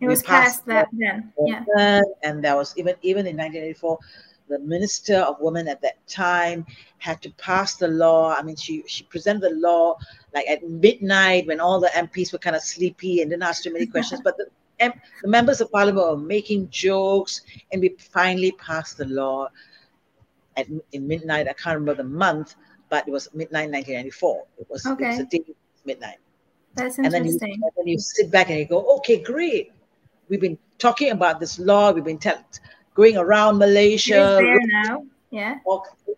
It 0.01 0.09
was 0.09 0.23
passed 0.23 0.65
that 0.67 0.89
then. 0.93 1.33
Yeah. 1.45 2.01
and 2.23 2.43
that 2.45 2.57
was 2.57 2.75
even 2.77 2.95
even 3.03 3.27
in 3.27 3.37
1984 3.37 3.99
the 4.49 4.59
minister 4.61 5.17
of 5.17 5.37
women 5.41 5.69
at 5.69 5.81
that 5.83 6.07
time 6.07 6.65
had 6.99 7.21
to 7.23 7.31
pass 7.33 7.77
the 7.77 7.89
law. 7.89 8.35
I 8.35 8.43
mean 8.43 8.57
she 8.57 8.85
she 8.87 9.05
presented 9.05 9.43
the 9.43 9.55
law 9.57 9.97
like 10.35 10.49
at 10.49 10.69
midnight 10.69 11.47
when 11.47 11.61
all 11.61 11.81
the 11.81 11.89
mps 11.89 12.33
were 12.33 12.39
kind 12.39 12.57
of 12.57 12.63
sleepy 12.63 13.21
and 13.23 13.31
didn't 13.31 13.43
ask 13.43 13.63
too 13.63 13.73
many 13.73 13.87
questions. 13.87 14.21
But 14.23 14.37
the, 14.37 14.47
M- 14.79 14.93
the 15.23 15.29
members 15.29 15.61
of 15.63 15.71
parliament 15.73 16.07
were 16.07 16.19
making 16.19 16.69
jokes 16.71 17.41
and 17.73 17.81
we 17.81 17.97
finally 17.99 18.53
passed 18.53 18.99
the 18.99 19.07
law 19.07 19.49
at 20.57 20.67
in 20.93 21.07
midnight. 21.09 21.49
I 21.49 21.55
can't 21.55 21.79
remember 21.79 22.03
the 22.03 22.09
month 22.09 22.57
but 22.89 23.07
it 23.09 23.11
was 23.11 23.29
midnight 23.35 23.71
1994 23.71 24.45
it 24.59 24.67
was, 24.71 24.87
it 24.87 25.01
was 25.01 25.19
a 25.21 25.25
day 25.25 25.45
midnight. 25.85 26.19
That's 26.75 26.99
and 26.99 27.13
then 27.13 27.25
you, 27.25 27.39
and 27.41 27.63
then 27.77 27.87
you 27.87 27.99
sit 27.99 28.31
back 28.31 28.51
and 28.51 28.59
you 28.59 28.67
go, 28.67 28.97
okay, 28.99 29.17
great. 29.23 29.73
We've 30.29 30.41
been 30.41 30.59
talking 30.79 31.11
about 31.11 31.41
this 31.41 31.59
law. 31.59 31.91
We've 31.93 32.05
been 32.05 32.19
tell- 32.19 32.45
going 32.97 33.17
around 33.17 33.59
Malaysia. 33.59 34.37
there 34.41 34.59
now. 34.83 35.05
Yeah. 35.31 35.57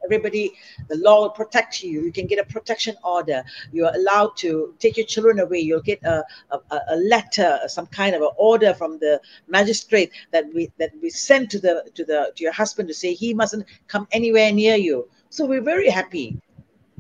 Everybody, 0.05 0.53
the 0.89 0.97
law 0.97 1.23
will 1.23 1.31
protect 1.31 1.83
you. 1.83 2.03
You 2.05 2.13
can 2.13 2.27
get 2.27 2.39
a 2.39 2.45
protection 2.45 2.95
order. 3.05 3.43
You're 3.73 3.93
allowed 3.95 4.37
to 4.39 4.75
take 4.79 4.97
your 4.97 5.07
children 5.07 5.41
away. 5.41 5.59
You'll 5.61 5.83
get 5.83 6.03
a, 6.05 6.25
a, 6.51 6.59
a 6.91 6.97
letter, 6.97 7.59
some 7.67 7.87
kind 7.89 8.15
of 8.15 8.23
an 8.23 8.31
order 8.37 8.73
from 8.75 8.99
the 8.99 9.21
magistrate 9.49 10.11
that 10.33 10.45
we 10.55 10.71
that 10.79 10.93
we 11.03 11.11
send 11.11 11.51
to 11.51 11.59
the 11.59 11.85
to 11.95 12.05
the 12.05 12.33
to 12.37 12.43
your 12.45 12.53
husband 12.53 12.89
to 12.89 12.95
say 12.95 13.13
he 13.13 13.35
mustn't 13.35 13.65
come 13.89 14.07
anywhere 14.13 14.53
near 14.53 14.77
you. 14.77 15.09
So 15.31 15.45
we're 15.47 15.63
very 15.75 15.89
happy. 15.91 16.37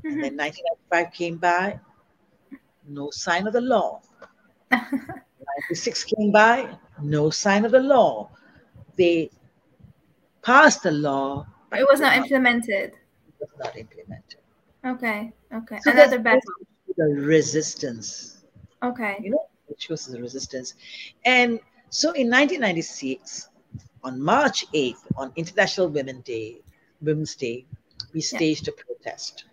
And 0.04 0.16
Mhm. 0.16 0.22
then 0.22 0.36
1995 0.36 1.12
came 1.12 1.36
by, 1.38 1.78
no 2.88 3.10
sign 3.10 3.46
of 3.46 3.52
the 3.52 3.60
law. 3.60 4.00
96 4.70 6.04
came 6.04 6.30
by, 6.32 6.68
no 7.02 7.30
sign 7.30 7.64
of 7.64 7.72
the 7.72 7.80
law. 7.80 8.30
They 8.96 9.30
passed 10.42 10.82
the 10.82 10.90
law, 10.92 11.46
but 11.70 11.80
it 11.80 11.86
was 11.88 12.00
not 12.00 12.16
implemented. 12.16 12.92
it 12.92 13.40
was 13.40 13.50
not 13.58 13.76
implemented. 13.76 14.40
Okay. 14.84 15.32
Okay. 15.52 15.78
So 15.82 15.90
Another 15.90 16.18
battle. 16.18 16.40
the 16.96 17.04
resistance. 17.20 18.44
Okay. 18.82 19.16
You 19.20 19.30
know, 19.30 19.46
it 19.68 19.80
shows 19.80 20.06
the 20.06 20.20
resistance. 20.20 20.74
And 21.24 21.60
so 21.90 22.08
in 22.12 22.30
1996, 22.30 23.48
on 24.04 24.20
March 24.20 24.64
8th, 24.72 25.04
on 25.16 25.32
International 25.36 25.88
Women's 25.88 26.24
Day, 26.24 26.60
Women's 27.00 27.34
Day, 27.34 27.66
we 28.14 28.20
staged 28.20 28.68
a 28.68 28.72
protest. 28.72 29.44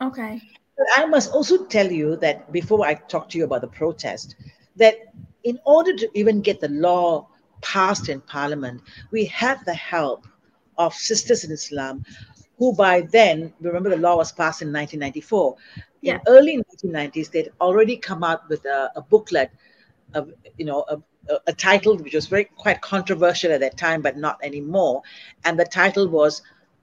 Okay. 0.00 0.40
But 0.76 0.86
I 0.96 1.06
must 1.06 1.32
also 1.32 1.64
tell 1.66 1.90
you 1.90 2.16
that 2.16 2.50
before 2.52 2.84
I 2.84 2.94
talk 2.94 3.28
to 3.30 3.38
you 3.38 3.44
about 3.44 3.60
the 3.60 3.68
protest, 3.68 4.36
that 4.76 4.96
in 5.44 5.58
order 5.64 5.94
to 5.94 6.08
even 6.14 6.40
get 6.40 6.60
the 6.60 6.68
law 6.68 7.28
passed 7.64 8.08
in 8.08 8.20
Parliament, 8.20 8.82
we 9.10 9.24
had 9.24 9.58
the 9.64 9.74
help 9.74 10.26
of 10.76 10.94
Sisters 10.94 11.44
in 11.44 11.50
Islam, 11.50 12.04
who 12.58 12.74
by 12.74 13.02
then, 13.02 13.52
remember 13.60 13.90
the 13.90 13.96
law 13.96 14.16
was 14.16 14.32
passed 14.32 14.62
in 14.62 14.72
1994. 14.72 15.56
Yeah. 16.02 16.14
In 16.14 16.20
early 16.28 16.58
1990s, 16.58 17.30
they'd 17.30 17.50
already 17.60 17.96
come 17.96 18.22
out 18.22 18.48
with 18.48 18.64
a, 18.66 18.90
a 18.96 19.02
booklet, 19.02 19.50
of, 20.14 20.30
you 20.58 20.66
know, 20.66 20.84
a, 20.88 20.96
a, 21.32 21.38
a 21.48 21.52
title 21.52 21.96
which 21.96 22.14
was 22.14 22.26
very 22.26 22.44
quite 22.44 22.80
controversial 22.82 23.52
at 23.52 23.60
that 23.60 23.76
time, 23.76 24.02
but 24.02 24.16
not 24.16 24.38
anymore. 24.42 25.02
And 25.44 25.58
the 25.58 25.64
title 25.64 26.08
was, 26.08 26.42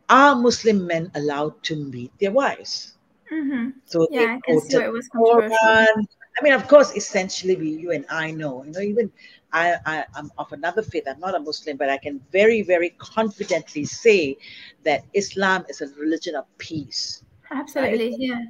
"Are 0.09 0.35
Muslim 0.35 0.85
men 0.87 1.11
allowed 1.15 1.61
to 1.63 1.89
beat 1.89 2.11
their 2.19 2.31
wives?" 2.31 2.95
hmm 3.29 3.69
So 3.85 4.07
Yeah, 4.09 4.19
they 4.19 4.25
I 4.25 4.39
can 4.45 4.59
see 4.61 4.77
it 4.77 4.91
was 4.91 5.07
controversial. 5.09 5.57
Quran. 5.57 6.07
I 6.39 6.43
mean, 6.43 6.53
of 6.53 6.67
course, 6.67 6.95
essentially, 6.95 7.55
we, 7.55 7.69
you 7.69 7.91
and 7.91 8.05
I 8.09 8.31
know, 8.31 8.63
you 8.63 8.71
know, 8.71 8.79
even 8.79 9.11
I, 9.53 9.75
I, 9.85 10.05
I'm 10.15 10.31
of 10.37 10.51
another 10.53 10.81
faith. 10.81 11.03
I'm 11.07 11.19
not 11.19 11.35
a 11.35 11.39
Muslim, 11.39 11.77
but 11.77 11.89
I 11.89 11.97
can 11.97 12.21
very, 12.31 12.61
very 12.61 12.91
confidently 12.97 13.85
say 13.85 14.37
that 14.83 15.03
Islam 15.13 15.65
is 15.69 15.81
a 15.81 15.87
religion 15.99 16.35
of 16.35 16.45
peace, 16.57 17.23
Absolutely. 17.51 18.15
Yeah. 18.17 18.45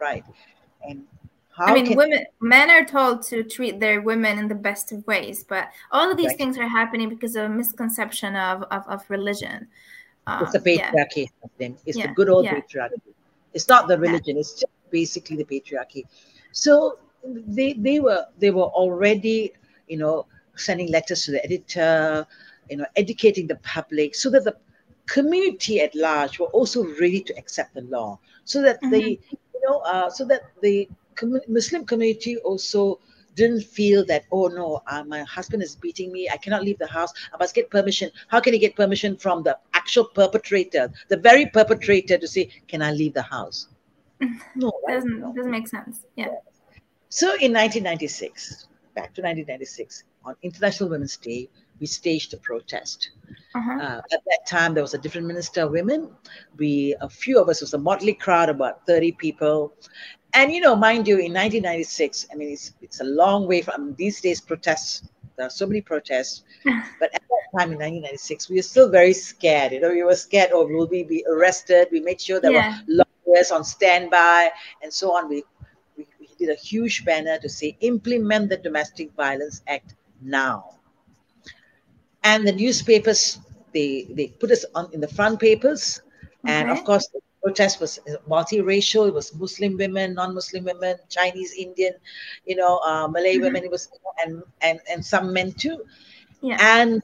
right? 0.00 0.24
And 0.88 1.04
how 1.50 1.66
I 1.66 1.74
mean, 1.74 1.96
women, 1.96 2.24
men 2.40 2.70
are 2.70 2.84
told 2.84 3.22
to 3.24 3.42
treat 3.42 3.80
their 3.80 4.00
women 4.00 4.38
in 4.38 4.46
the 4.46 4.54
best 4.54 4.92
of 4.92 5.04
ways, 5.08 5.42
but 5.42 5.70
all 5.90 6.08
of 6.08 6.16
these 6.16 6.28
Right. 6.28 6.38
things 6.38 6.56
are 6.56 6.68
happening 6.68 7.08
because 7.08 7.34
of 7.34 7.44
a 7.46 7.48
misconception 7.48 8.36
of 8.36 8.62
of, 8.70 8.86
of 8.86 9.02
religion. 9.10 9.66
Um, 10.28 10.44
it's 10.44 10.52
the 10.52 10.62
yeah. 10.64 10.92
patriarchy? 10.92 11.30
Muslim. 11.42 11.76
It's 11.84 11.98
the 11.98 12.08
good 12.08 12.28
old 12.28 12.44
yeah. 12.44 12.54
patriarchy. 12.54 13.00
It's 13.54 13.68
not 13.68 13.88
the 13.88 13.98
religion. 13.98 14.36
It's 14.36 14.52
just 14.52 14.72
basically 14.90 15.36
the 15.36 15.44
patriarchy. 15.44 16.04
So 16.52 16.98
they 17.24 17.72
they 17.72 17.98
were 17.98 18.26
they 18.38 18.50
were 18.50 18.70
already 18.82 19.52
you 19.88 19.96
know 19.96 20.26
sending 20.56 20.90
letters 20.90 21.24
to 21.24 21.30
the 21.30 21.44
editor, 21.44 22.26
you 22.68 22.76
know, 22.76 22.86
educating 22.96 23.46
the 23.46 23.56
public 23.56 24.14
so 24.14 24.28
that 24.30 24.44
the 24.44 24.56
community 25.06 25.80
at 25.80 25.94
large 25.94 26.38
were 26.38 26.46
also 26.46 26.84
ready 27.00 27.20
to 27.20 27.36
accept 27.38 27.74
the 27.74 27.82
law, 27.82 28.18
so 28.44 28.60
that 28.62 28.80
the 28.90 29.18
you 29.54 29.60
know 29.66 29.78
uh, 29.80 30.10
so 30.10 30.24
that 30.24 30.42
the 30.62 30.88
commu- 31.14 31.48
Muslim 31.48 31.84
community 31.84 32.36
also 32.38 33.00
didn't 33.34 33.62
feel 33.62 34.04
that 34.04 34.24
oh 34.32 34.48
no 34.48 34.82
uh, 34.88 35.04
my 35.04 35.22
husband 35.22 35.62
is 35.62 35.76
beating 35.76 36.10
me 36.10 36.28
i 36.28 36.36
cannot 36.36 36.64
leave 36.64 36.76
the 36.78 36.86
house 36.88 37.12
i 37.32 37.36
must 37.36 37.54
get 37.54 37.70
permission 37.70 38.10
how 38.26 38.40
can 38.40 38.52
he 38.52 38.58
get 38.58 38.74
permission 38.74 39.16
from 39.16 39.44
the 39.44 39.56
actual 39.74 40.06
perpetrator 40.06 40.90
the 41.06 41.16
very 41.16 41.46
perpetrator 41.46 42.18
to 42.18 42.26
say 42.26 42.50
can 42.66 42.82
i 42.82 42.90
leave 42.90 43.14
the 43.14 43.22
house 43.22 43.68
no? 44.54 44.72
Doesn't 44.88 45.20
No. 45.20 45.32
doesn't 45.32 45.50
make 45.50 45.68
sense. 45.68 46.04
Yeah. 46.16 46.28
So 47.08 47.28
in 47.40 47.52
1996, 47.52 48.66
back 48.98 49.14
to 49.14 49.22
1996, 49.22 50.02
on 50.24 50.34
International 50.42 50.90
Women's 50.90 51.16
Day, 51.16 51.48
we 51.78 51.86
staged 51.86 52.34
a 52.34 52.36
protest. 52.38 53.10
Uh-huh. 53.54 53.78
Uh, 53.80 54.00
at 54.12 54.22
that 54.26 54.42
time, 54.44 54.74
there 54.74 54.82
was 54.82 54.94
a 54.94 54.98
different 54.98 55.28
minister 55.28 55.62
of 55.62 55.70
women. 55.70 56.10
We, 56.56 56.96
a 57.00 57.08
few 57.08 57.40
of 57.40 57.48
us, 57.48 57.62
it 57.62 57.66
was 57.66 57.74
a 57.74 57.78
motley 57.78 58.14
crowd, 58.14 58.48
about 58.48 58.84
30 58.86 59.12
people. 59.12 59.72
And 60.34 60.50
you 60.50 60.60
know, 60.60 60.74
mind 60.74 61.06
you, 61.06 61.14
in 61.14 61.32
1996, 61.32 62.26
I 62.32 62.34
mean, 62.34 62.50
it's 62.50 62.72
it's 62.82 63.00
a 63.00 63.04
long 63.04 63.46
way 63.46 63.62
from 63.62 63.94
these 63.94 64.20
days. 64.20 64.40
Protests, 64.40 65.08
there 65.36 65.46
are 65.46 65.50
so 65.60 65.64
many 65.64 65.80
protests, 65.80 66.42
but 67.00 67.14
at 67.14 67.22
that 67.30 67.44
time 67.56 67.70
in 67.72 67.78
1996, 67.78 68.50
we 68.50 68.56
were 68.56 68.62
still 68.62 68.90
very 68.90 69.14
scared. 69.14 69.72
You 69.72 69.80
know, 69.80 69.90
we 69.90 70.02
were 70.02 70.16
scared, 70.16 70.50
or 70.52 70.64
oh, 70.64 70.66
will 70.66 70.88
we 70.88 71.04
be 71.04 71.24
arrested? 71.30 71.88
We 71.90 72.00
made 72.00 72.20
sure 72.20 72.40
there 72.40 72.52
yeah. 72.52 72.80
were 72.88 73.06
lawyers 73.26 73.50
on 73.52 73.64
standby 73.64 74.50
and 74.82 74.92
so 74.92 75.12
on. 75.12 75.30
We 75.30 75.44
did 76.38 76.50
a 76.50 76.54
huge 76.54 77.04
banner 77.04 77.38
to 77.38 77.48
say, 77.48 77.76
implement 77.80 78.48
the 78.48 78.56
Domestic 78.56 79.12
Violence 79.14 79.62
Act 79.66 79.94
now. 80.22 80.74
And 82.22 82.46
the 82.46 82.52
newspapers, 82.52 83.38
they, 83.72 84.06
they 84.10 84.28
put 84.28 84.50
us 84.50 84.64
on 84.74 84.88
in 84.92 85.00
the 85.00 85.08
front 85.08 85.40
papers. 85.40 86.00
Okay. 86.44 86.54
And 86.54 86.70
of 86.70 86.84
course, 86.84 87.08
the 87.08 87.20
protest 87.42 87.80
was 87.80 87.98
multiracial. 88.28 89.08
It 89.08 89.14
was 89.14 89.34
Muslim 89.34 89.76
women, 89.76 90.14
non-Muslim 90.14 90.64
women, 90.64 90.96
Chinese, 91.08 91.54
Indian, 91.54 91.94
you 92.46 92.56
know, 92.56 92.78
uh, 92.78 93.08
Malay 93.08 93.34
mm-hmm. 93.34 93.42
women. 93.44 93.64
It 93.64 93.70
was 93.70 93.88
and 94.24 94.42
and 94.60 94.80
and 94.90 95.04
some 95.04 95.32
men 95.32 95.52
too. 95.52 95.84
Yeah. 96.42 96.56
And 96.60 97.02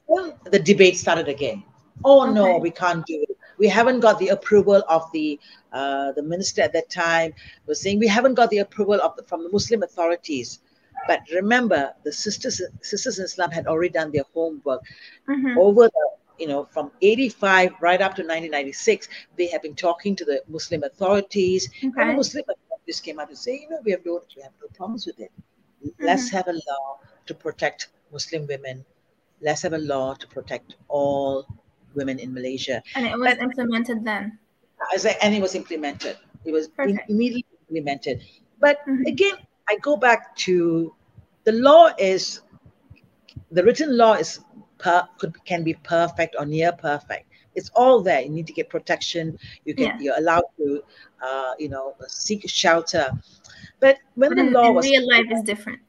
the 0.51 0.59
debate 0.59 0.97
started 0.97 1.27
again. 1.27 1.63
Oh 2.03 2.23
okay. 2.23 2.33
no, 2.33 2.57
we 2.57 2.71
can't 2.71 3.05
do 3.05 3.25
it. 3.27 3.34
We 3.57 3.67
haven't 3.67 3.99
got 3.99 4.19
the 4.19 4.29
approval 4.29 4.83
of 4.87 5.11
the 5.11 5.39
uh, 5.71 6.11
the 6.13 6.23
minister 6.23 6.61
at 6.61 6.73
that 6.73 6.89
time 6.89 7.33
was 7.65 7.81
saying 7.81 7.99
we 7.99 8.07
haven't 8.07 8.35
got 8.35 8.49
the 8.49 8.59
approval 8.59 8.99
of 9.01 9.15
the, 9.15 9.23
from 9.23 9.43
the 9.43 9.49
Muslim 9.49 9.83
authorities. 9.83 10.59
But 11.07 11.21
remember, 11.33 11.93
the 12.03 12.11
sisters 12.11 12.61
sisters 12.81 13.19
in 13.19 13.25
Islam 13.25 13.51
had 13.51 13.67
already 13.67 13.89
done 13.89 14.11
their 14.11 14.23
homework 14.33 14.81
mm-hmm. 15.29 15.57
over 15.57 15.87
the 15.87 16.07
you 16.39 16.47
know 16.47 16.65
from 16.65 16.91
85 17.01 17.73
right 17.81 18.01
up 18.01 18.15
to 18.15 18.21
1996. 18.21 19.07
They 19.37 19.47
have 19.47 19.61
been 19.61 19.75
talking 19.75 20.15
to 20.15 20.25
the 20.25 20.41
Muslim 20.47 20.83
authorities, 20.83 21.69
okay. 21.77 21.91
and 21.97 22.09
the 22.11 22.13
Muslim 22.13 22.45
authorities 22.49 23.01
came 23.01 23.19
out 23.19 23.29
to 23.29 23.35
say, 23.35 23.59
you 23.61 23.69
know, 23.69 23.79
we 23.83 23.91
have 23.91 24.05
no 24.05 24.21
we 24.35 24.41
have 24.41 24.53
no 24.61 24.67
problems 24.75 25.05
with 25.05 25.19
it. 25.19 25.31
Mm-hmm. 25.85 26.05
Let's 26.05 26.29
have 26.29 26.47
a 26.47 26.53
law 26.53 26.99
to 27.25 27.33
protect 27.33 27.89
Muslim 28.11 28.47
women 28.47 28.85
let's 29.41 29.61
have 29.61 29.73
a 29.73 29.77
law 29.77 30.13
to 30.13 30.27
protect 30.27 30.75
all 30.87 31.45
women 31.95 32.19
in 32.19 32.33
Malaysia. 32.33 32.81
And 32.95 33.05
it 33.05 33.17
was 33.17 33.35
but, 33.35 33.41
implemented 33.41 34.03
then. 34.03 34.37
And 35.21 35.33
it 35.33 35.41
was 35.41 35.55
implemented. 35.55 36.17
It 36.45 36.51
was 36.51 36.69
in, 36.79 36.99
immediately 37.09 37.57
implemented. 37.69 38.21
But 38.59 38.79
mm-hmm. 38.87 39.05
again, 39.05 39.35
I 39.67 39.77
go 39.81 39.95
back 39.97 40.35
to 40.47 40.93
the 41.43 41.53
law 41.53 41.89
is 41.97 42.41
the 43.51 43.63
written 43.63 43.97
law 43.97 44.13
is 44.13 44.39
per, 44.77 45.07
could 45.17 45.33
can 45.45 45.63
be 45.63 45.73
perfect 45.73 46.35
or 46.37 46.45
near 46.45 46.71
perfect. 46.71 47.29
It's 47.55 47.69
all 47.73 48.01
there. 48.01 48.21
You 48.21 48.29
need 48.29 48.47
to 48.47 48.53
get 48.53 48.69
protection. 48.69 49.39
You 49.63 49.73
can 49.73 49.85
yeah. 49.85 49.97
you're 49.99 50.17
allowed 50.17 50.45
to 50.57 50.83
uh, 51.23 51.53
you 51.57 51.69
know 51.69 51.95
seek 52.07 52.47
shelter. 52.49 53.11
But 53.79 53.97
when 54.15 54.31
but 54.31 54.35
the 54.35 54.47
in, 54.47 54.53
law 54.53 54.67
in 54.67 54.75
was 54.75 54.85
real 54.85 55.07
life 55.07 55.25
is 55.31 55.41
different 55.51 55.79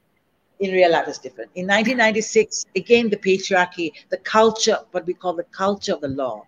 in 0.61 0.73
real 0.73 0.91
life 0.91 1.09
is 1.09 1.19
different. 1.19 1.51
In 1.55 1.67
1996, 1.67 2.67
again, 2.77 3.11
the 3.11 3.17
patriarchy, 3.17 3.93
the 4.09 4.19
culture, 4.19 4.79
what 4.93 5.07
we 5.07 5.15
call 5.15 5.35
the 5.35 5.45
culture 5.45 5.93
of 5.93 6.01
the 6.01 6.09
law. 6.09 6.47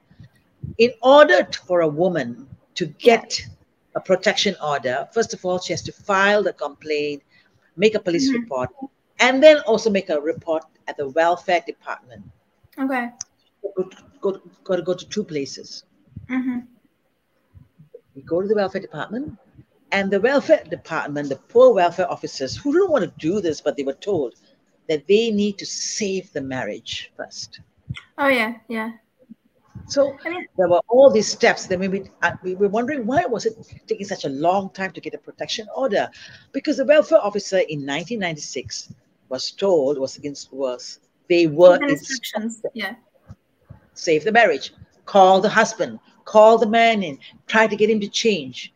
In 0.78 0.92
order 1.02 1.46
for 1.66 1.80
a 1.80 1.88
woman 1.88 2.48
to 2.74 2.86
get 2.86 3.40
a 3.94 4.00
protection 4.00 4.54
order, 4.62 5.08
first 5.12 5.34
of 5.34 5.44
all, 5.44 5.58
she 5.58 5.72
has 5.72 5.82
to 5.82 5.92
file 5.92 6.42
the 6.42 6.52
complaint, 6.52 7.22
make 7.76 7.94
a 7.94 8.00
police 8.00 8.28
mm-hmm. 8.28 8.42
report, 8.42 8.70
and 9.20 9.42
then 9.42 9.58
also 9.60 9.90
make 9.90 10.08
a 10.10 10.20
report 10.20 10.64
at 10.86 10.96
the 10.96 11.08
welfare 11.10 11.62
department. 11.66 12.24
Okay. 12.78 13.10
Go, 13.76 13.90
go, 14.20 14.40
got 14.64 14.76
to 14.76 14.82
go 14.82 14.94
to 14.94 15.08
two 15.08 15.24
places. 15.24 15.84
Mm-hmm. 16.30 16.60
You 18.14 18.22
go 18.22 18.40
to 18.40 18.48
the 18.48 18.54
welfare 18.54 18.80
department, 18.80 19.36
and 19.92 20.10
the 20.10 20.20
welfare 20.20 20.64
department, 20.64 21.28
the 21.28 21.36
poor 21.36 21.72
welfare 21.72 22.10
officers 22.10 22.56
who 22.56 22.72
didn't 22.72 22.90
want 22.90 23.04
to 23.04 23.12
do 23.18 23.40
this, 23.40 23.60
but 23.60 23.76
they 23.76 23.82
were 23.82 23.94
told 23.94 24.34
that 24.88 25.06
they 25.06 25.30
need 25.30 25.58
to 25.58 25.66
save 25.66 26.32
the 26.32 26.40
marriage 26.40 27.12
first. 27.16 27.60
Oh, 28.16 28.28
yeah, 28.28 28.56
yeah. 28.68 28.92
So 29.86 30.16
I 30.24 30.30
mean, 30.30 30.46
there 30.58 30.68
were 30.68 30.82
all 30.88 31.10
these 31.10 31.26
steps. 31.26 31.66
Then 31.66 31.80
we, 31.80 32.10
uh, 32.22 32.32
we 32.42 32.54
were 32.54 32.68
wondering 32.68 33.06
why 33.06 33.24
was 33.24 33.46
it 33.46 33.54
taking 33.86 34.06
such 34.06 34.26
a 34.26 34.28
long 34.28 34.70
time 34.70 34.90
to 34.92 35.00
get 35.00 35.14
a 35.14 35.18
protection 35.18 35.66
order? 35.74 36.10
Because 36.52 36.76
the 36.76 36.84
welfare 36.84 37.20
officer 37.20 37.56
in 37.56 37.86
1996 37.86 38.92
was 39.30 39.50
told 39.50 39.98
was 39.98 40.16
against 40.18 40.52
was 40.52 41.00
they 41.28 41.46
were 41.46 41.76
instructions. 41.82 42.62
Yeah. 42.74 42.96
Save 43.94 44.24
the 44.24 44.32
marriage. 44.32 44.74
Call 45.06 45.40
the 45.40 45.48
husband. 45.48 46.00
Call 46.26 46.58
the 46.58 46.66
man 46.66 47.02
in. 47.02 47.18
Try 47.46 47.66
to 47.66 47.76
get 47.76 47.88
him 47.88 48.00
to 48.00 48.08
change. 48.08 48.74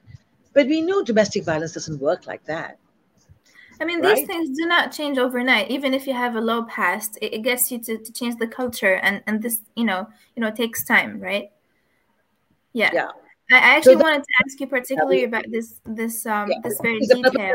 But 0.52 0.66
we 0.66 0.80
know 0.80 1.02
domestic 1.02 1.44
violence 1.44 1.72
doesn't 1.72 2.00
work 2.00 2.26
like 2.26 2.44
that. 2.44 2.78
I 3.80 3.84
mean, 3.84 4.00
right? 4.00 4.14
these 4.14 4.26
things 4.26 4.56
do 4.56 4.66
not 4.66 4.92
change 4.92 5.18
overnight. 5.18 5.70
Even 5.70 5.92
if 5.92 6.06
you 6.06 6.12
have 6.12 6.36
a 6.36 6.40
law 6.40 6.62
passed, 6.62 7.18
it, 7.20 7.34
it 7.34 7.42
gets 7.42 7.72
you 7.72 7.78
to, 7.80 7.98
to 7.98 8.12
change 8.12 8.36
the 8.38 8.46
culture, 8.46 8.94
and 8.94 9.22
and 9.26 9.42
this, 9.42 9.60
you 9.74 9.84
know, 9.84 10.08
you 10.36 10.40
know, 10.40 10.50
takes 10.50 10.84
time, 10.84 11.20
right? 11.20 11.50
Yeah. 12.72 12.90
Yeah. 12.92 13.08
I, 13.50 13.76
actually 13.76 13.96
so 13.96 14.02
wanted 14.02 14.22
to 14.22 14.28
ask 14.44 14.60
you 14.60 14.66
particularly 14.66 15.24
about 15.24 15.44
this 15.50 15.80
this 15.84 16.24
um 16.26 16.50
yeah, 16.50 16.56
this 16.62 16.80
very 16.80 17.00
detail. 17.00 17.54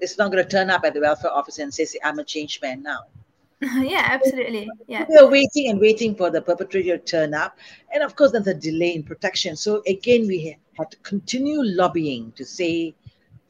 It's 0.00 0.18
not 0.18 0.32
going 0.32 0.42
to 0.42 0.50
turn 0.50 0.68
up 0.70 0.84
at 0.84 0.94
the 0.94 1.00
welfare 1.00 1.30
office 1.30 1.58
and 1.58 1.72
say, 1.72 1.86
"I'm 2.02 2.18
a 2.18 2.24
changed 2.24 2.62
man 2.62 2.82
now." 2.82 3.02
yeah, 3.80 4.08
absolutely. 4.10 4.68
Yeah. 4.88 5.06
We 5.08 5.16
are 5.18 5.28
waiting 5.28 5.68
and 5.68 5.78
waiting 5.78 6.16
for 6.16 6.30
the 6.30 6.42
perpetrator 6.42 6.98
to 6.98 7.04
turn 7.04 7.32
up. 7.32 7.58
And 7.94 8.02
of 8.02 8.16
course, 8.16 8.32
there's 8.32 8.48
a 8.48 8.54
delay 8.54 8.96
in 8.96 9.04
protection. 9.04 9.54
So 9.54 9.82
again, 9.86 10.26
we 10.26 10.56
have 10.78 10.90
to 10.90 10.96
continue 10.98 11.62
lobbying 11.62 12.32
to 12.32 12.44
say 12.44 12.92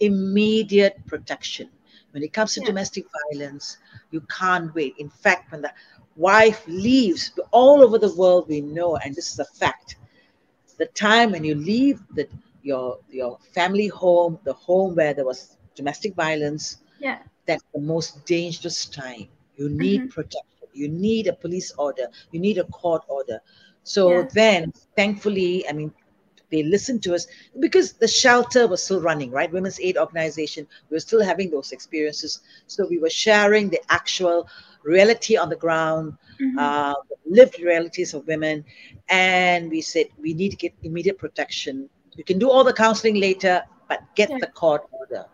immediate 0.00 0.98
protection. 1.06 1.70
When 2.10 2.22
it 2.22 2.34
comes 2.34 2.52
to 2.54 2.60
yeah. 2.60 2.66
domestic 2.66 3.06
violence, 3.32 3.78
you 4.10 4.20
can't 4.22 4.74
wait. 4.74 4.94
In 4.98 5.08
fact, 5.08 5.50
when 5.50 5.62
the 5.62 5.72
wife 6.16 6.62
leaves, 6.66 7.32
all 7.50 7.82
over 7.82 7.96
the 7.96 8.14
world 8.14 8.48
we 8.48 8.60
know, 8.60 8.96
and 8.96 9.14
this 9.14 9.32
is 9.32 9.38
a 9.38 9.46
fact, 9.46 9.96
the 10.76 10.86
time 10.88 11.30
when 11.30 11.42
you 11.42 11.54
leave 11.54 12.02
the, 12.14 12.28
your 12.62 12.98
your 13.08 13.38
family 13.54 13.88
home, 13.88 14.38
the 14.44 14.52
home 14.52 14.94
where 14.94 15.14
there 15.14 15.24
was 15.24 15.56
domestic 15.74 16.14
violence, 16.14 16.78
yeah, 16.98 17.20
that's 17.46 17.64
the 17.72 17.80
most 17.80 18.26
dangerous 18.26 18.84
time 18.84 19.28
you 19.62 19.68
need 19.68 20.00
mm-hmm. 20.00 20.08
protection. 20.08 20.48
You 20.74 20.88
need 20.88 21.26
a 21.26 21.34
police 21.34 21.72
order. 21.78 22.06
You 22.32 22.40
need 22.40 22.58
a 22.58 22.64
court 22.64 23.02
order. 23.08 23.40
So 23.84 24.10
yeah. 24.10 24.28
then, 24.32 24.72
thankfully, 24.96 25.68
I 25.68 25.72
mean, 25.72 25.92
they 26.50 26.62
listened 26.62 27.02
to 27.04 27.14
us 27.14 27.26
because 27.60 27.92
the 27.94 28.08
shelter 28.08 28.68
was 28.68 28.82
still 28.82 29.00
running, 29.00 29.30
right? 29.30 29.50
Women's 29.50 29.80
Aid 29.80 29.96
Organization, 29.96 30.66
we 30.88 30.96
were 30.96 31.00
still 31.00 31.22
having 31.22 31.50
those 31.50 31.72
experiences. 31.72 32.40
So 32.66 32.86
we 32.86 32.98
were 32.98 33.10
sharing 33.10 33.70
the 33.70 33.80
actual 33.88 34.48
reality 34.82 35.36
on 35.36 35.48
the 35.48 35.56
ground, 35.56 36.14
mm-hmm. 36.40 36.58
uh, 36.58 36.94
lived 37.26 37.60
realities 37.60 38.14
of 38.14 38.26
women. 38.26 38.64
And 39.08 39.70
we 39.70 39.80
said, 39.80 40.06
we 40.20 40.34
need 40.34 40.50
to 40.50 40.56
get 40.56 40.74
immediate 40.82 41.18
protection. 41.18 41.88
You 42.16 42.24
can 42.24 42.38
do 42.38 42.50
all 42.50 42.64
the 42.64 42.74
counseling 42.74 43.16
later, 43.16 43.62
but 43.88 44.00
get 44.14 44.28
yeah. 44.30 44.38
the 44.40 44.48
court 44.48 44.82
order. 44.92 45.24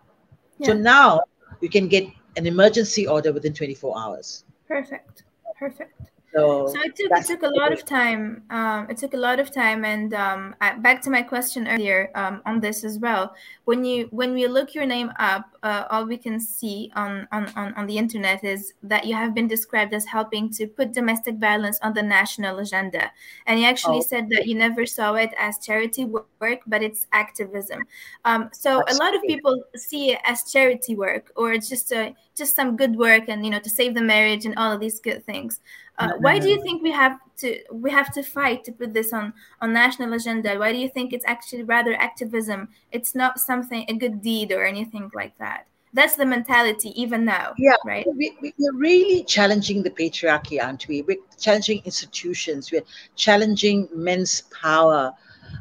Yeah. 0.59 0.67
So 0.69 0.73
now 0.75 1.23
you 1.61 1.69
can 1.69 1.89
get 1.89 2.05
an 2.39 2.47
emergency 2.47 3.07
order 3.07 3.33
within 3.33 3.53
24 3.53 3.99
hours. 3.99 4.45
Perfect. 4.69 5.25
Perfect. 5.59 6.11
So, 6.39 6.73
so 6.75 6.81
it 6.81 6.97
took 6.97 7.11
it 7.11 7.27
took 7.27 7.43
a 7.43 7.49
lot 7.49 7.73
of 7.73 7.85
time. 7.85 8.43
Um, 8.51 8.89
it 8.91 8.97
took 8.97 9.15
a 9.15 9.17
lot 9.17 9.41
of 9.41 9.51
time, 9.51 9.85
and 9.85 10.15
um, 10.15 10.55
I, 10.61 10.75
back 10.75 11.03
to 11.03 11.11
my 11.11 11.23
question 11.23 11.69
earlier 11.69 12.11
um, 12.15 12.43
on 12.47 12.61
this 12.61 12.85
as 12.85 12.99
well. 12.99 13.35
When 13.65 13.85
you 13.85 14.09
when 14.11 14.33
we 14.35 14.47
look 14.47 14.75
your 14.75 14.87
name 14.87 15.13
up, 15.19 15.57
uh, 15.63 15.85
all 15.91 16.05
we 16.07 16.17
can 16.17 16.41
see 16.41 16.91
on, 16.95 17.27
on 17.33 17.47
on 17.57 17.75
on 17.75 17.87
the 17.87 17.99
internet 17.99 18.45
is 18.45 18.75
that 18.83 19.07
you 19.07 19.15
have 19.15 19.35
been 19.35 19.49
described 19.49 19.93
as 19.95 20.05
helping 20.05 20.51
to 20.51 20.67
put 20.67 20.93
domestic 20.93 21.37
violence 21.37 21.79
on 21.83 21.95
the 21.95 22.03
national 22.03 22.59
agenda, 22.59 23.11
and 23.47 23.61
you 23.61 23.67
actually 23.67 23.99
oh. 23.99 24.09
said 24.09 24.29
that 24.31 24.47
you 24.47 24.55
never 24.55 24.87
saw 24.87 25.15
it 25.15 25.31
as 25.39 25.59
charity 25.59 26.05
work, 26.05 26.61
but 26.67 26.83
it's 26.83 27.07
activism. 27.13 27.83
Um, 28.25 28.51
so 28.53 28.81
Absolutely. 28.81 28.95
a 28.95 28.99
lot 28.99 29.15
of 29.17 29.23
people 29.23 29.65
see 29.77 30.13
it 30.13 30.21
as 30.25 30.51
charity 30.51 30.95
work 30.95 31.33
or 31.37 31.53
it's 31.53 31.69
just 31.69 31.93
a 31.93 32.15
just 32.39 32.55
some 32.55 32.77
good 32.77 32.97
work, 32.97 33.25
and 33.29 33.45
you 33.45 33.51
know 33.51 33.59
to 33.59 33.71
save 33.71 33.95
the 33.95 34.03
marriage 34.03 34.47
and 34.47 34.57
all 34.57 34.73
of 34.73 34.81
these 34.81 35.01
good 35.01 35.25
things. 35.27 35.61
Uh, 35.99 36.13
why 36.19 36.39
do 36.39 36.49
you 36.49 36.63
think 36.63 36.81
we 36.81 36.93
have 36.93 37.19
to 37.37 37.61
we 37.73 37.91
have 37.91 38.13
to 38.13 38.23
fight 38.23 38.63
to 38.65 38.73
put 38.73 38.95
this 38.95 39.13
on 39.13 39.33
on 39.61 39.73
national 39.73 40.13
agenda? 40.13 40.57
Why 40.57 40.73
do 40.73 40.79
you 40.79 40.89
think 40.89 41.13
it's 41.13 41.25
actually 41.27 41.65
rather 41.65 41.95
activism? 41.95 42.69
It's 42.93 43.15
not 43.15 43.41
something 43.41 43.85
a 43.89 43.95
good 43.95 44.23
deed 44.23 44.53
or 44.53 44.65
anything 44.65 45.11
like 45.13 45.37
that. 45.39 45.67
That's 45.95 46.15
the 46.15 46.27
mentality 46.27 46.93
even 47.01 47.25
now. 47.25 47.55
Yeah, 47.59 47.75
right. 47.85 48.07
We, 48.15 48.33
we're 48.41 48.75
really 48.75 49.25
challenging 49.25 49.83
the 49.83 49.91
patriarchy, 49.91 50.63
aren't 50.63 50.87
we? 50.87 51.03
We're 51.03 51.19
challenging 51.39 51.83
institutions. 51.85 52.71
We're 52.71 52.85
challenging 53.17 53.89
men's 53.93 54.43
power. 54.63 55.13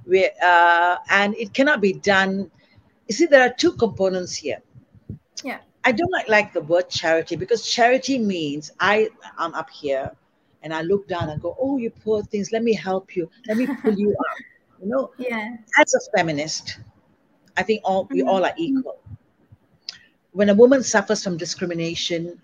We 0.06 0.30
uh, 0.44 0.98
and 1.10 1.34
it 1.36 1.54
cannot 1.54 1.82
be 1.82 1.94
done. 1.94 2.52
You 3.08 3.16
see, 3.16 3.26
there 3.26 3.42
are 3.42 3.54
two 3.54 3.72
components 3.72 4.36
here. 4.36 4.62
Yeah. 5.44 5.60
I 5.84 5.94
don't 5.94 6.12
like, 6.12 6.28
like 6.28 6.54
the 6.54 6.62
word 6.62 6.90
charity 6.90 7.38
because 7.38 7.66
charity 7.66 8.20
means 8.20 8.72
I 8.80 9.10
am 9.40 9.54
up 9.56 9.70
here 9.70 10.12
and 10.68 10.74
I 10.74 10.82
look 10.82 11.08
down 11.08 11.30
and 11.30 11.42
go, 11.42 11.56
"Oh, 11.58 11.78
you 11.78 11.90
poor 11.90 12.22
things, 12.24 12.52
let 12.52 12.62
me 12.62 12.74
help 12.74 13.16
you, 13.16 13.30
let 13.48 13.56
me 13.56 13.68
pull 13.82 13.98
you 13.98 14.12
up." 14.12 14.38
You 14.80 14.90
know, 14.90 15.10
yeah. 15.18 15.56
As 15.82 15.96
a 15.96 16.00
feminist, 16.16 16.78
I 17.58 17.64
think 17.64 17.82
all 17.84 18.06
we 18.12 18.20
mm-hmm. 18.20 18.30
all 18.30 18.46
are 18.46 18.54
equal. 18.58 19.00
When 20.34 20.50
a 20.50 20.54
woman 20.54 20.84
suffers 20.84 21.24
from 21.24 21.36
discrimination, 21.36 22.40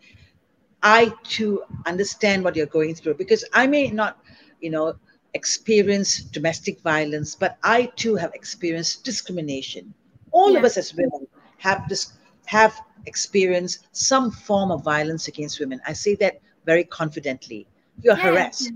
I 0.81 1.13
too 1.23 1.61
understand 1.85 2.43
what 2.43 2.55
you're 2.55 2.65
going 2.65 2.95
through 2.95 3.15
because 3.15 3.45
I 3.53 3.67
may 3.67 3.91
not, 3.91 4.17
you 4.61 4.71
know, 4.71 4.95
experience 5.35 6.23
domestic 6.23 6.81
violence, 6.81 7.35
but 7.35 7.59
I 7.61 7.91
too 7.97 8.15
have 8.15 8.33
experienced 8.33 9.03
discrimination. 9.03 9.93
All 10.31 10.53
yeah. 10.53 10.57
of 10.57 10.65
us 10.65 10.77
as 10.77 10.95
women 10.95 11.27
have 11.57 11.87
this 11.87 12.13
have 12.45 12.75
experienced 13.05 13.87
some 13.91 14.31
form 14.31 14.71
of 14.71 14.83
violence 14.83 15.27
against 15.27 15.59
women. 15.59 15.79
I 15.85 15.93
say 15.93 16.15
that 16.15 16.41
very 16.65 16.83
confidently. 16.83 17.67
You're 18.01 18.17
yeah. 18.17 18.23
harassed, 18.23 18.71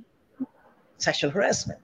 sexual 0.97 1.31
harassment. 1.31 1.79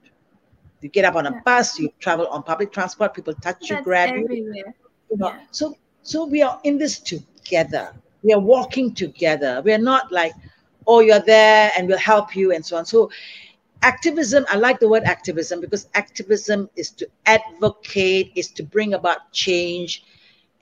You 0.80 0.88
get 0.90 1.04
up 1.04 1.14
on 1.14 1.26
a 1.26 1.32
yeah. 1.32 1.40
bus, 1.44 1.78
you 1.78 1.90
travel 1.98 2.26
on 2.26 2.42
public 2.42 2.72
transport, 2.72 3.14
people 3.14 3.32
touch 3.34 3.60
That's 3.60 3.70
you, 3.70 3.82
grab 3.82 4.10
everywhere. 4.10 4.54
you. 4.54 4.64
you 5.10 5.16
know, 5.16 5.34
so 5.50 5.76
so 6.02 6.26
we 6.26 6.42
are 6.42 6.60
in 6.64 6.76
this 6.76 6.98
together. 6.98 7.94
We 8.22 8.34
are 8.34 8.40
walking 8.40 8.94
together. 8.94 9.62
We 9.64 9.72
are 9.72 9.78
not 9.78 10.12
like, 10.12 10.34
oh, 10.86 11.00
you're 11.00 11.20
there 11.20 11.72
and 11.76 11.88
we'll 11.88 11.98
help 11.98 12.36
you 12.36 12.52
and 12.52 12.64
so 12.64 12.76
on. 12.76 12.84
So 12.84 13.10
activism, 13.82 14.44
I 14.50 14.56
like 14.56 14.78
the 14.80 14.88
word 14.88 15.04
activism 15.04 15.60
because 15.60 15.88
activism 15.94 16.68
is 16.76 16.90
to 16.92 17.08
advocate, 17.26 18.32
is 18.34 18.50
to 18.52 18.62
bring 18.62 18.94
about 18.94 19.32
change 19.32 20.04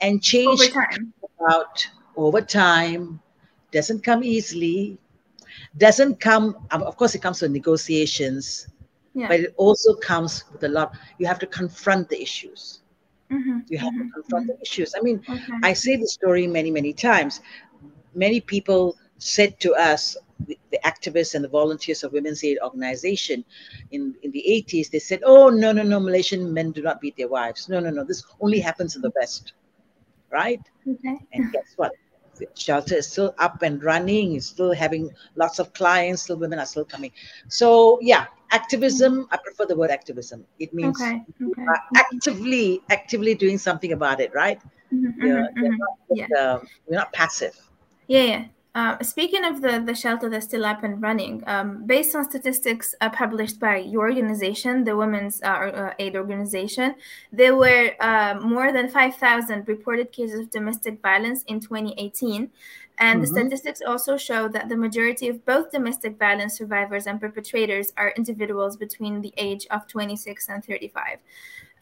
and 0.00 0.22
change 0.22 0.60
over 0.60 0.70
time. 0.70 1.12
about 1.40 1.86
over 2.16 2.40
time 2.40 3.20
doesn't 3.72 4.04
come 4.04 4.22
easily 4.22 4.98
doesn't 5.76 6.20
come 6.20 6.56
of 6.70 6.96
course 6.96 7.14
it 7.14 7.22
comes 7.22 7.42
with 7.42 7.50
negotiations 7.50 8.68
yeah. 9.14 9.28
but 9.28 9.40
it 9.40 9.54
also 9.56 9.94
comes 9.94 10.44
with 10.52 10.64
a 10.64 10.68
lot 10.68 10.96
you 11.18 11.26
have 11.26 11.38
to 11.38 11.46
confront 11.46 12.08
the 12.08 12.20
issues 12.20 12.80
mm-hmm. 13.30 13.58
you 13.68 13.78
have 13.78 13.92
mm-hmm. 13.92 14.08
to 14.08 14.12
confront 14.12 14.46
mm-hmm. 14.46 14.56
the 14.56 14.62
issues 14.62 14.94
i 14.96 15.00
mean 15.00 15.22
okay. 15.28 15.42
i 15.62 15.72
say 15.72 15.96
the 15.96 16.06
story 16.06 16.46
many 16.46 16.70
many 16.70 16.92
times 16.92 17.40
many 18.14 18.40
people 18.40 18.96
said 19.18 19.58
to 19.60 19.72
us 19.74 20.16
the 20.46 20.80
activists 20.84 21.34
and 21.34 21.44
the 21.44 21.48
volunteers 21.48 22.02
of 22.02 22.12
women's 22.12 22.42
aid 22.42 22.58
organization 22.64 23.44
in, 23.92 24.14
in 24.22 24.30
the 24.32 24.44
80s 24.48 24.90
they 24.90 24.98
said 24.98 25.20
oh 25.24 25.48
no 25.48 25.72
no 25.72 25.82
no 25.82 26.00
malaysian 26.00 26.52
men 26.52 26.72
do 26.72 26.82
not 26.82 27.00
beat 27.00 27.16
their 27.16 27.28
wives 27.28 27.68
no 27.68 27.78
no 27.78 27.90
no 27.90 28.04
this 28.04 28.24
only 28.40 28.58
happens 28.58 28.96
in 28.96 29.02
the 29.02 29.12
west 29.14 29.52
right 30.30 30.60
okay. 30.88 31.18
and 31.32 31.52
guess 31.52 31.74
what 31.76 31.92
the 32.42 32.60
shelter 32.60 32.96
is 32.96 33.06
still 33.06 33.34
up 33.38 33.62
and 33.62 33.82
running 33.82 34.34
it's 34.34 34.46
still 34.46 34.72
having 34.72 35.10
lots 35.36 35.58
of 35.58 35.72
clients 35.72 36.22
still 36.22 36.36
women 36.36 36.58
are 36.58 36.66
still 36.66 36.84
coming 36.84 37.10
so 37.48 37.98
yeah 38.02 38.26
activism 38.50 39.26
i 39.30 39.36
prefer 39.36 39.64
the 39.66 39.76
word 39.76 39.90
activism 39.90 40.44
it 40.58 40.72
means 40.74 41.00
okay. 41.00 41.22
Okay. 41.42 41.66
actively 41.96 42.82
actively 42.90 43.34
doing 43.34 43.58
something 43.58 43.92
about 43.92 44.20
it 44.20 44.32
right 44.34 44.60
mm-hmm, 44.92 45.22
mm-hmm, 45.22 45.64
mm-hmm. 45.64 45.76
Not, 45.76 45.98
yeah. 46.10 46.26
Uh, 46.38 46.60
we're 46.86 46.96
not 46.96 47.12
passive 47.12 47.56
yeah 48.08 48.22
yeah 48.22 48.44
uh, 48.74 48.96
speaking 49.02 49.44
of 49.44 49.60
the, 49.60 49.82
the 49.84 49.94
shelter 49.94 50.30
that's 50.30 50.46
still 50.46 50.64
up 50.64 50.82
and 50.82 51.02
running, 51.02 51.42
um, 51.46 51.84
based 51.84 52.14
on 52.16 52.24
statistics 52.24 52.94
uh, 53.02 53.10
published 53.10 53.60
by 53.60 53.76
your 53.76 54.08
organization, 54.08 54.84
the 54.84 54.96
Women's 54.96 55.42
uh, 55.42 55.46
uh 55.46 55.94
Aid 55.98 56.16
Organization, 56.16 56.94
there 57.30 57.54
were 57.54 57.92
uh, 58.00 58.38
more 58.42 58.72
than 58.72 58.88
5,000 58.88 59.68
reported 59.68 60.10
cases 60.10 60.40
of 60.40 60.50
domestic 60.50 61.02
violence 61.02 61.42
in 61.44 61.60
2018. 61.60 62.50
And 62.98 63.20
mm-hmm. 63.20 63.20
the 63.20 63.26
statistics 63.26 63.82
also 63.86 64.16
show 64.16 64.48
that 64.48 64.70
the 64.70 64.76
majority 64.76 65.28
of 65.28 65.44
both 65.44 65.70
domestic 65.70 66.18
violence 66.18 66.56
survivors 66.56 67.06
and 67.06 67.20
perpetrators 67.20 67.92
are 67.98 68.14
individuals 68.16 68.76
between 68.78 69.20
the 69.20 69.34
age 69.36 69.66
of 69.70 69.86
26 69.86 70.48
and 70.48 70.64
35. 70.64 71.18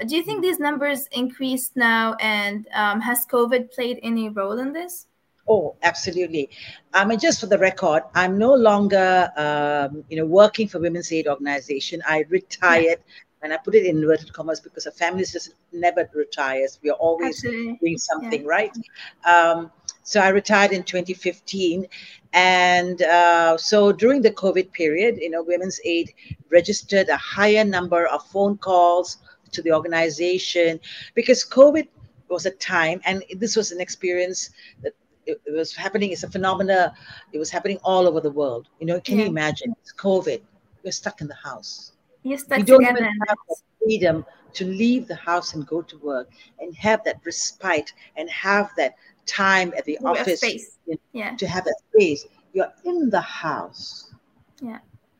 Do 0.06 0.16
you 0.16 0.22
think 0.22 0.42
these 0.42 0.58
numbers 0.58 1.06
increased 1.12 1.76
now? 1.76 2.14
And 2.14 2.66
um, 2.74 3.00
has 3.00 3.26
COVID 3.26 3.72
played 3.72 4.00
any 4.02 4.28
role 4.28 4.58
in 4.58 4.72
this? 4.72 5.06
Oh, 5.52 5.74
absolutely. 5.82 6.48
I 6.94 7.04
mean, 7.04 7.18
just 7.18 7.40
for 7.40 7.46
the 7.46 7.58
record, 7.58 8.04
I'm 8.14 8.38
no 8.38 8.54
longer, 8.54 9.32
um, 9.36 10.04
you 10.08 10.16
know, 10.16 10.24
working 10.24 10.68
for 10.68 10.78
Women's 10.78 11.10
Aid 11.10 11.26
Organization. 11.26 12.00
I 12.06 12.24
retired, 12.28 13.00
yeah. 13.00 13.42
and 13.42 13.52
I 13.52 13.56
put 13.56 13.74
it 13.74 13.84
in 13.84 13.98
inverted 13.98 14.32
commas 14.32 14.60
because 14.60 14.86
a 14.86 14.92
family 14.92 15.24
just 15.24 15.54
never 15.72 16.08
retires. 16.14 16.78
We 16.84 16.90
are 16.90 17.00
always 17.00 17.44
absolutely. 17.44 17.78
doing 17.80 17.98
something, 17.98 18.42
yeah. 18.42 18.48
right? 18.48 18.76
Um, 19.24 19.72
so 20.04 20.20
I 20.20 20.28
retired 20.28 20.70
in 20.70 20.84
2015, 20.84 21.84
and 22.32 23.02
uh, 23.02 23.56
so 23.56 23.90
during 23.90 24.22
the 24.22 24.30
COVID 24.30 24.72
period, 24.72 25.18
you 25.20 25.30
know, 25.30 25.42
Women's 25.42 25.80
Aid 25.84 26.14
registered 26.52 27.08
a 27.08 27.16
higher 27.16 27.64
number 27.64 28.06
of 28.06 28.24
phone 28.28 28.56
calls 28.56 29.18
to 29.50 29.62
the 29.62 29.72
organization 29.72 30.78
because 31.16 31.44
COVID 31.44 31.88
was 32.28 32.46
a 32.46 32.52
time, 32.52 33.00
and 33.04 33.24
this 33.36 33.56
was 33.56 33.72
an 33.72 33.80
experience 33.80 34.50
that 34.84 34.92
it, 35.30 35.40
it, 35.46 35.52
was 35.52 35.74
happening. 35.74 36.12
It's 36.12 36.22
a 36.22 36.30
phenomena. 36.30 36.94
It 37.32 37.38
was 37.38 37.50
happening 37.50 37.78
all 37.84 38.06
over 38.06 38.20
the 38.20 38.30
world. 38.30 38.68
You 38.78 38.86
know, 38.86 39.00
can 39.00 39.18
yeah. 39.18 39.24
you 39.24 39.30
imagine? 39.30 39.74
It's 39.80 39.92
COVID. 39.92 40.40
We're 40.84 40.92
stuck 40.92 41.20
in 41.20 41.28
the 41.28 41.34
house. 41.34 41.92
You're 42.22 42.38
stuck 42.38 42.58
we 42.58 42.64
don't 42.64 42.80
together. 42.80 43.08
have 43.28 43.38
the 43.48 43.56
freedom 43.82 44.24
to 44.54 44.64
leave 44.64 45.06
the 45.06 45.14
house 45.14 45.54
and 45.54 45.66
go 45.66 45.82
to 45.82 45.98
work 45.98 46.28
and 46.58 46.74
have 46.76 47.04
that 47.04 47.20
respite 47.24 47.92
and 48.16 48.28
have 48.30 48.70
that 48.76 48.94
time 49.26 49.72
at 49.76 49.84
the 49.84 49.98
office. 49.98 50.40
Space. 50.40 50.78
You 50.86 50.94
know, 50.94 51.00
yeah. 51.12 51.36
To 51.36 51.46
have 51.46 51.64
that 51.64 51.76
space. 51.92 52.26
You're 52.52 52.72
in 52.84 53.10
the 53.10 53.20
house. 53.20 54.12
Yeah. 54.60 54.78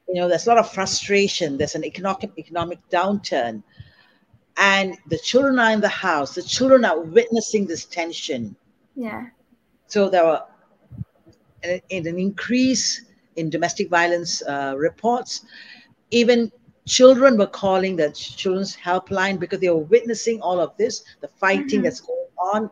You 0.09 0.15
know, 0.15 0.29
there's 0.29 0.47
a 0.47 0.51
lot 0.51 0.59
of 0.59 0.71
frustration. 0.71 1.57
There's 1.57 1.77
an 1.77 1.85
economic 1.85 2.33
economic 2.37 2.79
downturn. 2.91 3.63
And 4.57 4.97
the 5.07 5.19
children 5.19 5.59
are 5.59 5.71
in 5.71 5.81
the 5.81 5.89
house. 5.89 6.35
The 6.35 6.43
children 6.43 6.85
are 6.85 7.01
witnessing 7.01 7.67
this 7.67 7.85
tension. 7.85 8.57
Yeah 8.97 9.27
so 9.91 10.09
there 10.09 10.25
were 10.25 10.43
an, 11.65 11.81
an 11.91 12.19
increase 12.19 13.05
in 13.37 13.51
domestic 13.51 13.89
violence 13.89 14.43
uh, 14.43 14.75
reports. 14.77 15.45
Even 16.11 16.51
children 16.87 17.37
were 17.37 17.47
calling 17.47 17.97
the 17.97 18.11
children's 18.11 18.77
helpline 18.77 19.39
because 19.39 19.61
they 19.61 19.69
were 19.69 19.87
witnessing 19.95 20.41
all 20.41 20.61
of 20.61 20.77
this, 20.77 21.05
the 21.21 21.29
fighting 21.29 21.67
mm-hmm. 21.67 21.83
that's 21.83 22.01
going 22.01 22.19
on. 22.55 22.71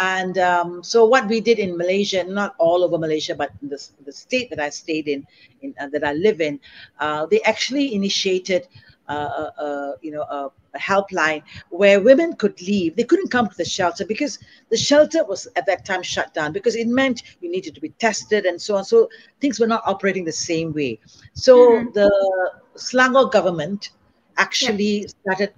And 0.00 0.38
um, 0.38 0.82
so, 0.84 1.04
what 1.04 1.26
we 1.28 1.40
did 1.40 1.58
in 1.58 1.76
Malaysia, 1.76 2.22
not 2.22 2.54
all 2.58 2.84
over 2.84 2.98
Malaysia, 2.98 3.34
but 3.34 3.50
in 3.62 3.68
the, 3.68 3.84
the 4.04 4.12
state 4.12 4.48
that 4.50 4.60
I 4.60 4.70
stayed 4.70 5.08
in, 5.08 5.26
in 5.60 5.74
uh, 5.80 5.88
that 5.88 6.04
I 6.04 6.12
live 6.12 6.40
in, 6.40 6.60
uh, 7.00 7.26
they 7.26 7.40
actually 7.42 7.94
initiated 7.94 8.68
uh, 9.08 9.50
uh, 9.58 9.92
you 10.02 10.10
know, 10.10 10.22
a, 10.22 10.50
a, 10.74 10.78
helpline 10.78 11.42
where 11.70 12.00
women 12.00 12.34
could 12.36 12.60
leave. 12.60 12.94
They 12.94 13.04
couldn't 13.04 13.30
come 13.30 13.48
to 13.48 13.56
the 13.56 13.64
shelter 13.64 14.04
because 14.04 14.38
the 14.70 14.76
shelter 14.76 15.24
was 15.24 15.48
at 15.56 15.66
that 15.66 15.84
time 15.84 16.02
shut 16.02 16.34
down 16.34 16.52
because 16.52 16.76
it 16.76 16.86
meant 16.88 17.22
you 17.40 17.50
needed 17.50 17.74
to 17.74 17.80
be 17.80 17.88
tested 17.90 18.44
and 18.44 18.60
so 18.60 18.76
on. 18.76 18.84
So 18.84 19.08
things 19.40 19.58
were 19.58 19.66
not 19.66 19.82
operating 19.86 20.24
the 20.24 20.32
same 20.32 20.72
way. 20.74 21.00
So 21.32 21.56
mm-hmm. 21.56 21.92
the 21.92 22.52
Selangor 22.76 23.32
government 23.32 23.90
actually 24.36 25.00
yeah. 25.02 25.06
started 25.22 25.54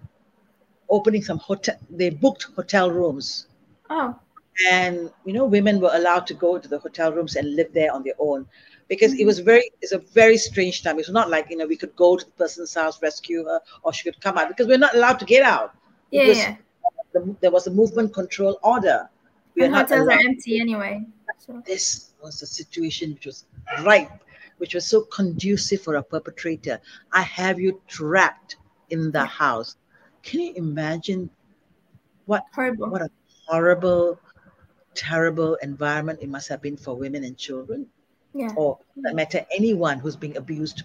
opening 0.88 1.22
some 1.22 1.38
hotel. 1.38 1.76
They 1.90 2.10
booked 2.10 2.44
hotel 2.54 2.90
rooms. 2.90 3.46
Oh. 3.88 4.16
And 4.68 5.10
you 5.24 5.32
know, 5.32 5.44
women 5.44 5.80
were 5.80 5.90
allowed 5.92 6.26
to 6.28 6.34
go 6.34 6.58
to 6.58 6.68
the 6.68 6.78
hotel 6.78 7.12
rooms 7.12 7.36
and 7.36 7.54
live 7.56 7.72
there 7.72 7.92
on 7.92 8.02
their 8.02 8.14
own 8.18 8.46
because 8.88 9.12
mm-hmm. 9.12 9.22
it 9.22 9.26
was 9.26 9.38
very 9.38 9.70
it's 9.80 9.92
a 9.92 9.98
very 9.98 10.36
strange 10.36 10.82
time. 10.82 10.98
It's 10.98 11.10
not 11.10 11.30
like 11.30 11.46
you 11.50 11.56
know 11.56 11.66
we 11.66 11.76
could 11.76 11.94
go 11.96 12.16
to 12.16 12.24
the 12.24 12.32
person's 12.32 12.74
house, 12.74 13.00
rescue 13.00 13.44
her, 13.44 13.60
or 13.82 13.92
she 13.92 14.04
could 14.04 14.20
come 14.20 14.36
out 14.36 14.48
because 14.48 14.66
we're 14.66 14.78
not 14.78 14.94
allowed 14.94 15.18
to 15.20 15.24
get 15.24 15.42
out. 15.42 15.74
Yeah, 16.10 16.24
yeah. 16.24 16.56
The, 17.12 17.36
there 17.40 17.50
was 17.50 17.66
a 17.66 17.70
movement 17.70 18.12
control 18.12 18.58
order. 18.62 19.08
We 19.54 19.64
and 19.64 19.74
hotels 19.74 20.08
are 20.08 20.12
empty 20.12 20.60
anyway. 20.60 21.04
So. 21.38 21.62
This 21.66 22.12
was 22.22 22.42
a 22.42 22.46
situation 22.46 23.14
which 23.14 23.26
was 23.26 23.46
ripe, 23.82 24.10
which 24.58 24.74
was 24.74 24.86
so 24.86 25.02
conducive 25.02 25.82
for 25.82 25.94
a 25.96 26.02
perpetrator. 26.02 26.80
I 27.12 27.22
have 27.22 27.58
you 27.58 27.80
trapped 27.88 28.56
in 28.90 29.10
the 29.10 29.24
house. 29.24 29.76
Can 30.22 30.40
you 30.40 30.52
imagine 30.54 31.30
what 32.26 32.44
horrible. 32.54 32.90
what 32.90 33.02
a 33.02 33.10
horrible, 33.46 34.20
terrible 34.94 35.56
environment 35.62 36.18
it 36.22 36.28
must 36.28 36.48
have 36.48 36.62
been 36.62 36.76
for 36.76 36.94
women 36.96 37.24
and 37.24 37.36
children? 37.36 37.86
yeah. 38.34 38.50
or 38.56 38.78
that 38.96 39.14
matter 39.14 39.44
anyone 39.54 39.98
who's 39.98 40.16
being 40.16 40.36
abused 40.36 40.84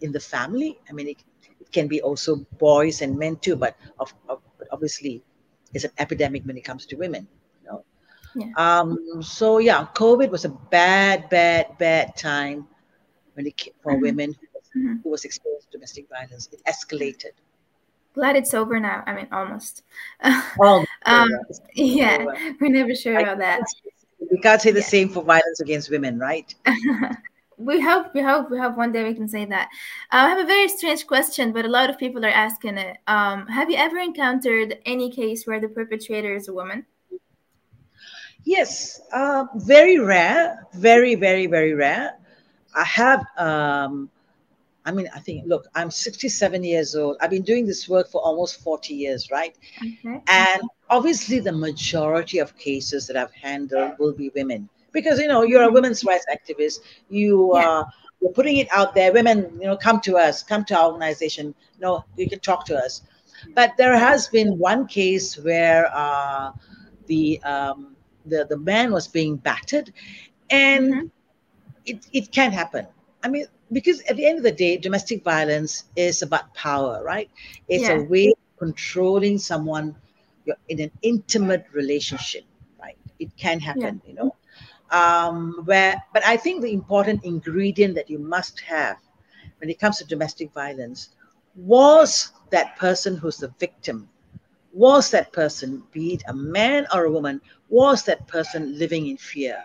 in 0.00 0.12
the 0.12 0.20
family. 0.20 0.78
I 0.88 0.92
mean, 0.92 1.08
it, 1.08 1.24
it 1.60 1.72
can 1.72 1.88
be 1.88 2.00
also 2.02 2.36
boys 2.58 3.02
and 3.02 3.18
men 3.18 3.36
too, 3.36 3.56
but 3.56 3.76
of, 3.98 4.14
of, 4.28 4.40
obviously 4.70 5.22
it's 5.74 5.84
an 5.84 5.90
epidemic 5.98 6.44
when 6.44 6.56
it 6.56 6.64
comes 6.64 6.86
to 6.86 6.96
women. 6.96 7.26
You 7.62 7.70
know? 7.70 7.84
Yeah. 8.34 8.52
Um, 8.56 9.22
so 9.22 9.58
yeah, 9.58 9.86
COVID 9.94 10.30
was 10.30 10.44
a 10.44 10.50
bad, 10.50 11.28
bad, 11.28 11.78
bad 11.78 12.16
time 12.16 12.66
when 13.34 13.46
it 13.46 13.56
came 13.56 13.74
for 13.82 13.92
mm-hmm. 13.92 14.02
women 14.02 14.36
who 14.40 14.46
was, 14.54 14.64
mm-hmm. 14.76 14.94
who 15.02 15.10
was 15.10 15.24
exposed 15.24 15.70
to 15.70 15.78
domestic 15.78 16.08
violence. 16.08 16.48
It 16.52 16.62
escalated. 16.66 17.32
Glad 18.14 18.36
it's 18.36 18.54
over 18.54 18.80
now. 18.80 19.02
I 19.06 19.14
mean, 19.14 19.28
almost. 19.30 19.82
um, 20.22 21.28
yeah, 21.74 22.24
we're 22.60 22.68
never 22.68 22.94
sure 22.94 23.18
I, 23.18 23.22
about 23.22 23.38
that 23.38 23.62
we 24.30 24.38
can't 24.38 24.60
say 24.60 24.70
the 24.70 24.82
same 24.82 25.08
for 25.08 25.22
violence 25.22 25.60
against 25.60 25.90
women, 25.90 26.18
right? 26.18 26.54
we 27.58 27.80
hope, 27.80 28.14
we 28.14 28.22
hope, 28.22 28.50
we 28.50 28.58
hope 28.58 28.76
one 28.76 28.92
day 28.92 29.04
we 29.04 29.14
can 29.14 29.28
say 29.28 29.44
that. 29.44 29.68
Uh, 30.12 30.16
I 30.16 30.28
have 30.28 30.38
a 30.38 30.46
very 30.46 30.68
strange 30.68 31.06
question, 31.06 31.52
but 31.52 31.64
a 31.64 31.68
lot 31.68 31.90
of 31.90 31.98
people 31.98 32.24
are 32.24 32.28
asking 32.28 32.78
it. 32.78 32.98
Um, 33.06 33.46
have 33.46 33.70
you 33.70 33.76
ever 33.76 33.98
encountered 33.98 34.78
any 34.86 35.10
case 35.10 35.46
where 35.46 35.60
the 35.60 35.68
perpetrator 35.68 36.34
is 36.34 36.48
a 36.48 36.52
woman? 36.52 36.86
Yes, 38.44 39.00
uh, 39.12 39.46
very 39.56 39.98
rare, 39.98 40.66
very, 40.74 41.14
very, 41.14 41.46
very 41.46 41.74
rare. 41.74 42.14
I 42.74 42.84
have, 42.84 43.24
um, 43.36 44.10
I 44.84 44.92
mean, 44.92 45.08
I 45.14 45.18
think, 45.20 45.44
look, 45.46 45.66
I'm 45.74 45.90
67 45.90 46.64
years 46.64 46.96
old. 46.96 47.16
I've 47.20 47.30
been 47.30 47.42
doing 47.42 47.66
this 47.66 47.88
work 47.88 48.10
for 48.10 48.20
almost 48.22 48.60
40 48.62 48.94
years, 48.94 49.30
right? 49.30 49.56
Okay. 49.78 50.22
And 50.28 50.62
obviously, 50.88 51.38
the 51.38 51.52
majority 51.52 52.38
of 52.38 52.56
cases 52.56 53.06
that 53.06 53.16
I've 53.16 53.32
handled 53.32 53.92
will 53.98 54.12
be 54.12 54.30
women 54.34 54.68
because, 54.92 55.18
you 55.18 55.28
know, 55.28 55.42
you're 55.42 55.62
a 55.62 55.66
mm-hmm. 55.66 55.74
women's 55.74 56.04
rights 56.04 56.26
activist. 56.32 56.80
You 57.08 57.52
yeah. 57.54 57.68
are. 57.68 57.92
You're 58.20 58.32
putting 58.32 58.58
it 58.58 58.68
out 58.70 58.94
there. 58.94 59.14
Women, 59.14 59.50
you 59.58 59.66
know, 59.66 59.78
come 59.78 59.98
to 60.02 60.18
us, 60.18 60.42
come 60.42 60.62
to 60.66 60.76
our 60.76 60.92
organization. 60.92 61.54
No, 61.80 62.04
you 62.16 62.28
can 62.28 62.40
talk 62.40 62.66
to 62.66 62.76
us. 62.76 63.02
But 63.54 63.72
there 63.78 63.96
has 63.96 64.28
been 64.28 64.58
one 64.58 64.86
case 64.86 65.38
where 65.38 65.90
uh, 65.94 66.52
the 67.06 67.42
um, 67.44 67.96
the 68.26 68.46
the 68.48 68.58
man 68.58 68.92
was 68.92 69.08
being 69.08 69.36
battered, 69.36 69.92
and 70.50 70.92
mm-hmm. 70.92 71.06
it 71.86 72.06
it 72.12 72.30
can 72.30 72.52
happen. 72.52 72.86
I 73.22 73.28
mean, 73.28 73.46
because 73.72 74.00
at 74.02 74.16
the 74.16 74.26
end 74.26 74.38
of 74.38 74.44
the 74.44 74.52
day, 74.52 74.76
domestic 74.76 75.22
violence 75.24 75.84
is 75.96 76.22
about 76.22 76.52
power, 76.54 77.02
right? 77.04 77.30
It's 77.68 77.84
yeah. 77.84 77.98
a 77.98 78.02
way 78.02 78.28
of 78.28 78.58
controlling 78.58 79.38
someone 79.38 79.96
you're 80.44 80.56
in 80.68 80.80
an 80.80 80.90
intimate 81.02 81.66
relationship, 81.72 82.44
right? 82.80 82.98
It 83.18 83.36
can 83.36 83.60
happen, 83.60 84.00
yeah. 84.04 84.10
you 84.10 84.14
know. 84.14 84.36
Um, 84.90 85.62
where, 85.64 86.02
but 86.12 86.26
I 86.26 86.36
think 86.36 86.62
the 86.62 86.72
important 86.72 87.24
ingredient 87.24 87.94
that 87.94 88.10
you 88.10 88.18
must 88.18 88.60
have 88.60 88.96
when 89.58 89.70
it 89.70 89.78
comes 89.78 89.98
to 89.98 90.04
domestic 90.04 90.52
violence 90.52 91.10
was 91.54 92.32
that 92.50 92.76
person 92.76 93.16
who's 93.16 93.36
the 93.36 93.52
victim 93.60 94.08
was 94.72 95.10
that 95.10 95.32
person, 95.32 95.82
be 95.92 96.14
it 96.14 96.22
a 96.28 96.34
man 96.34 96.86
or 96.94 97.04
a 97.04 97.10
woman, 97.10 97.40
was 97.68 98.04
that 98.04 98.26
person 98.28 98.78
living 98.78 99.08
in 99.08 99.16
fear? 99.16 99.62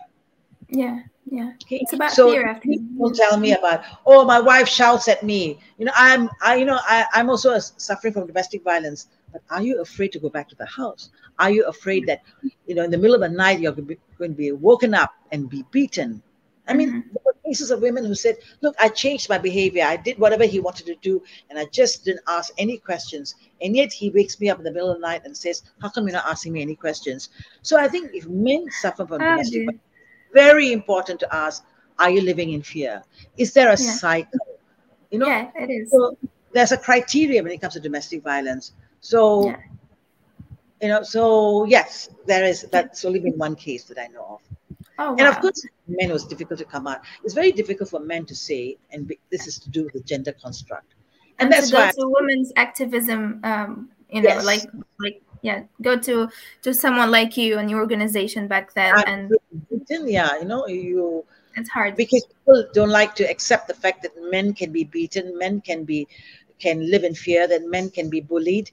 Yeah, 0.70 1.02
yeah. 1.26 1.52
Okay. 1.64 1.78
It's 1.82 1.94
about 1.94 2.12
so 2.12 2.32
fear 2.32 2.48
after 2.48 2.68
people 2.68 3.12
tell 3.12 3.38
me 3.38 3.54
about, 3.54 3.84
oh, 4.06 4.26
my 4.26 4.40
wife 4.40 4.68
shouts 4.68 5.08
at 5.08 5.24
me. 5.24 5.60
You 5.78 5.86
know, 5.86 5.92
I'm 5.96 6.30
I 6.42 6.56
you 6.56 6.66
know, 6.66 6.80
I, 6.84 7.06
I'm 7.14 7.30
also 7.30 7.58
suffering 7.58 8.14
from 8.14 8.28
domestic 8.28 8.64
violence. 8.64 9.08
But 9.32 9.42
are 9.50 9.62
you 9.62 9.82
afraid 9.82 10.12
to 10.14 10.20
go 10.20 10.30
back 10.30 10.48
to 10.50 10.56
the 10.56 10.66
house? 10.66 11.10
Are 11.40 11.50
you 11.50 11.66
afraid 11.66 12.06
that, 12.08 12.22
you 12.68 12.76
know, 12.76 12.84
in 12.84 12.92
the 12.92 12.98
middle 12.98 13.16
of 13.16 13.22
the 13.22 13.30
night 13.30 13.60
you're 13.60 13.74
going 13.74 13.98
to 14.20 14.28
be 14.30 14.52
woken 14.52 14.94
up 14.94 15.14
and 15.32 15.50
be 15.50 15.66
beaten? 15.72 16.22
I 16.68 16.74
mean, 16.74 16.90
mm-hmm. 16.90 17.00
there 17.12 17.22
were 17.26 17.36
cases 17.46 17.70
of 17.70 17.82
women 17.82 18.06
who 18.06 18.16
said, 18.16 18.38
Look, 18.62 18.76
I 18.80 18.90
changed 18.90 19.30
my 19.30 19.38
behavior. 19.38 19.84
I 19.86 19.98
did 19.98 20.18
whatever 20.18 20.46
he 20.46 20.60
wanted 20.60 20.86
to 20.88 20.96
do, 20.96 21.22
and 21.50 21.60
I 21.60 21.66
just 21.66 22.06
didn't 22.06 22.24
ask 22.28 22.54
any 22.58 22.78
questions. 22.78 23.36
And 23.62 23.76
yet 23.76 23.94
he 23.94 24.10
wakes 24.10 24.40
me 24.40 24.50
up 24.50 24.58
in 24.58 24.64
the 24.64 24.72
middle 24.72 24.90
of 24.90 24.98
the 24.98 25.02
night 25.02 25.22
and 25.26 25.36
says, 25.36 25.64
How 25.82 25.90
come 25.90 26.08
you're 26.08 26.14
not 26.14 26.26
asking 26.28 26.54
me 26.54 26.62
any 26.62 26.76
questions? 26.76 27.30
So 27.62 27.78
I 27.80 27.88
think 27.88 28.12
if 28.14 28.28
men 28.28 28.66
suffer 28.82 29.06
from 29.06 29.22
oh, 29.22 29.26
domestic 29.26 29.66
violence, 29.66 29.82
very 30.36 30.72
important 30.72 31.20
to 31.22 31.28
ask, 31.34 31.64
Are 31.98 32.12
you 32.12 32.22
living 32.22 32.52
in 32.52 32.62
fear? 32.62 33.02
Is 33.38 33.54
there 33.54 33.70
a 33.70 33.80
yeah. 33.80 33.92
cycle? 34.04 34.48
You 35.10 35.20
know, 35.20 35.28
yeah, 35.28 35.50
it 35.56 35.70
is. 35.72 35.92
So 35.92 36.18
there's 36.52 36.74
a 36.74 36.78
criteria 36.78 37.42
when 37.42 37.52
it 37.52 37.62
comes 37.62 37.74
to 37.74 37.80
domestic 37.80 38.22
violence. 38.22 38.74
So, 39.00 39.48
yeah. 39.48 39.58
you 40.82 40.90
know, 40.90 41.02
so 41.04 41.66
yes, 41.66 42.10
there 42.26 42.44
is. 42.44 42.68
That's 42.72 43.06
only 43.06 43.20
been 43.20 43.38
one 43.38 43.56
case 43.56 43.86
that 43.86 43.98
I 43.98 44.08
know 44.08 44.26
of. 44.36 44.42
Oh, 44.98 45.12
wow. 45.12 45.16
And 45.20 45.28
of 45.28 45.40
course, 45.42 45.66
men 45.88 46.12
was 46.12 46.26
difficult 46.26 46.60
to 46.60 46.66
come 46.66 46.88
out. 46.88 47.00
It's 47.24 47.34
very 47.34 47.52
difficult 47.52 47.90
for 47.90 48.00
men 48.00 48.26
to 48.26 48.36
say, 48.36 48.78
and 48.92 49.12
this 49.30 49.48
is 49.48 49.60
to 49.60 49.70
do 49.70 49.84
with 49.86 49.94
the 49.94 50.02
gender 50.02 50.34
construct. 50.34 50.96
And, 51.40 51.48
and 51.48 51.54
that's 51.54 51.74
why 51.74 51.92
to 51.92 52.08
women's 52.20 52.52
activism, 52.56 53.42
um, 53.44 53.90
you 54.10 54.22
know, 54.22 54.30
yes. 54.30 54.46
like 54.46 54.64
like 55.00 55.22
yeah, 55.46 55.64
go 55.82 55.98
to 56.00 56.28
to 56.64 56.74
someone 56.74 57.12
like 57.12 57.38
you 57.38 57.60
and 57.60 57.70
your 57.70 57.80
organization 57.80 58.48
back 58.48 58.74
then, 58.74 58.94
and 59.06 59.32
beaten, 59.70 60.10
yeah, 60.10 60.38
you 60.40 60.46
know, 60.46 60.68
you. 60.68 61.24
It's 61.58 61.70
hard 61.70 61.96
because 61.96 62.26
people 62.26 62.68
don't 62.74 62.90
like 62.90 63.16
to 63.16 63.24
accept 63.24 63.70
the 63.70 63.74
fact 63.74 64.04
that 64.04 64.12
men 64.30 64.54
can 64.54 64.74
be 64.74 64.84
beaten, 64.84 65.38
men 65.38 65.62
can 65.62 65.86
be 65.86 66.08
can 66.60 66.90
live 66.90 67.04
in 67.04 67.14
fear, 67.14 67.48
that 67.48 67.70
men 67.70 67.90
can 67.90 68.10
be 68.10 68.20
bullied. 68.20 68.72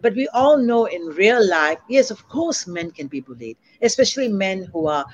But 0.00 0.14
we 0.14 0.26
all 0.34 0.56
know 0.58 0.86
in 0.86 1.02
real 1.14 1.46
life, 1.48 1.78
yes, 1.88 2.10
of 2.10 2.26
course, 2.28 2.66
men 2.66 2.90
can 2.90 3.06
be 3.06 3.20
bullied, 3.20 3.56
especially 3.82 4.28
men 4.28 4.64
who 4.72 4.88
are 4.88 5.06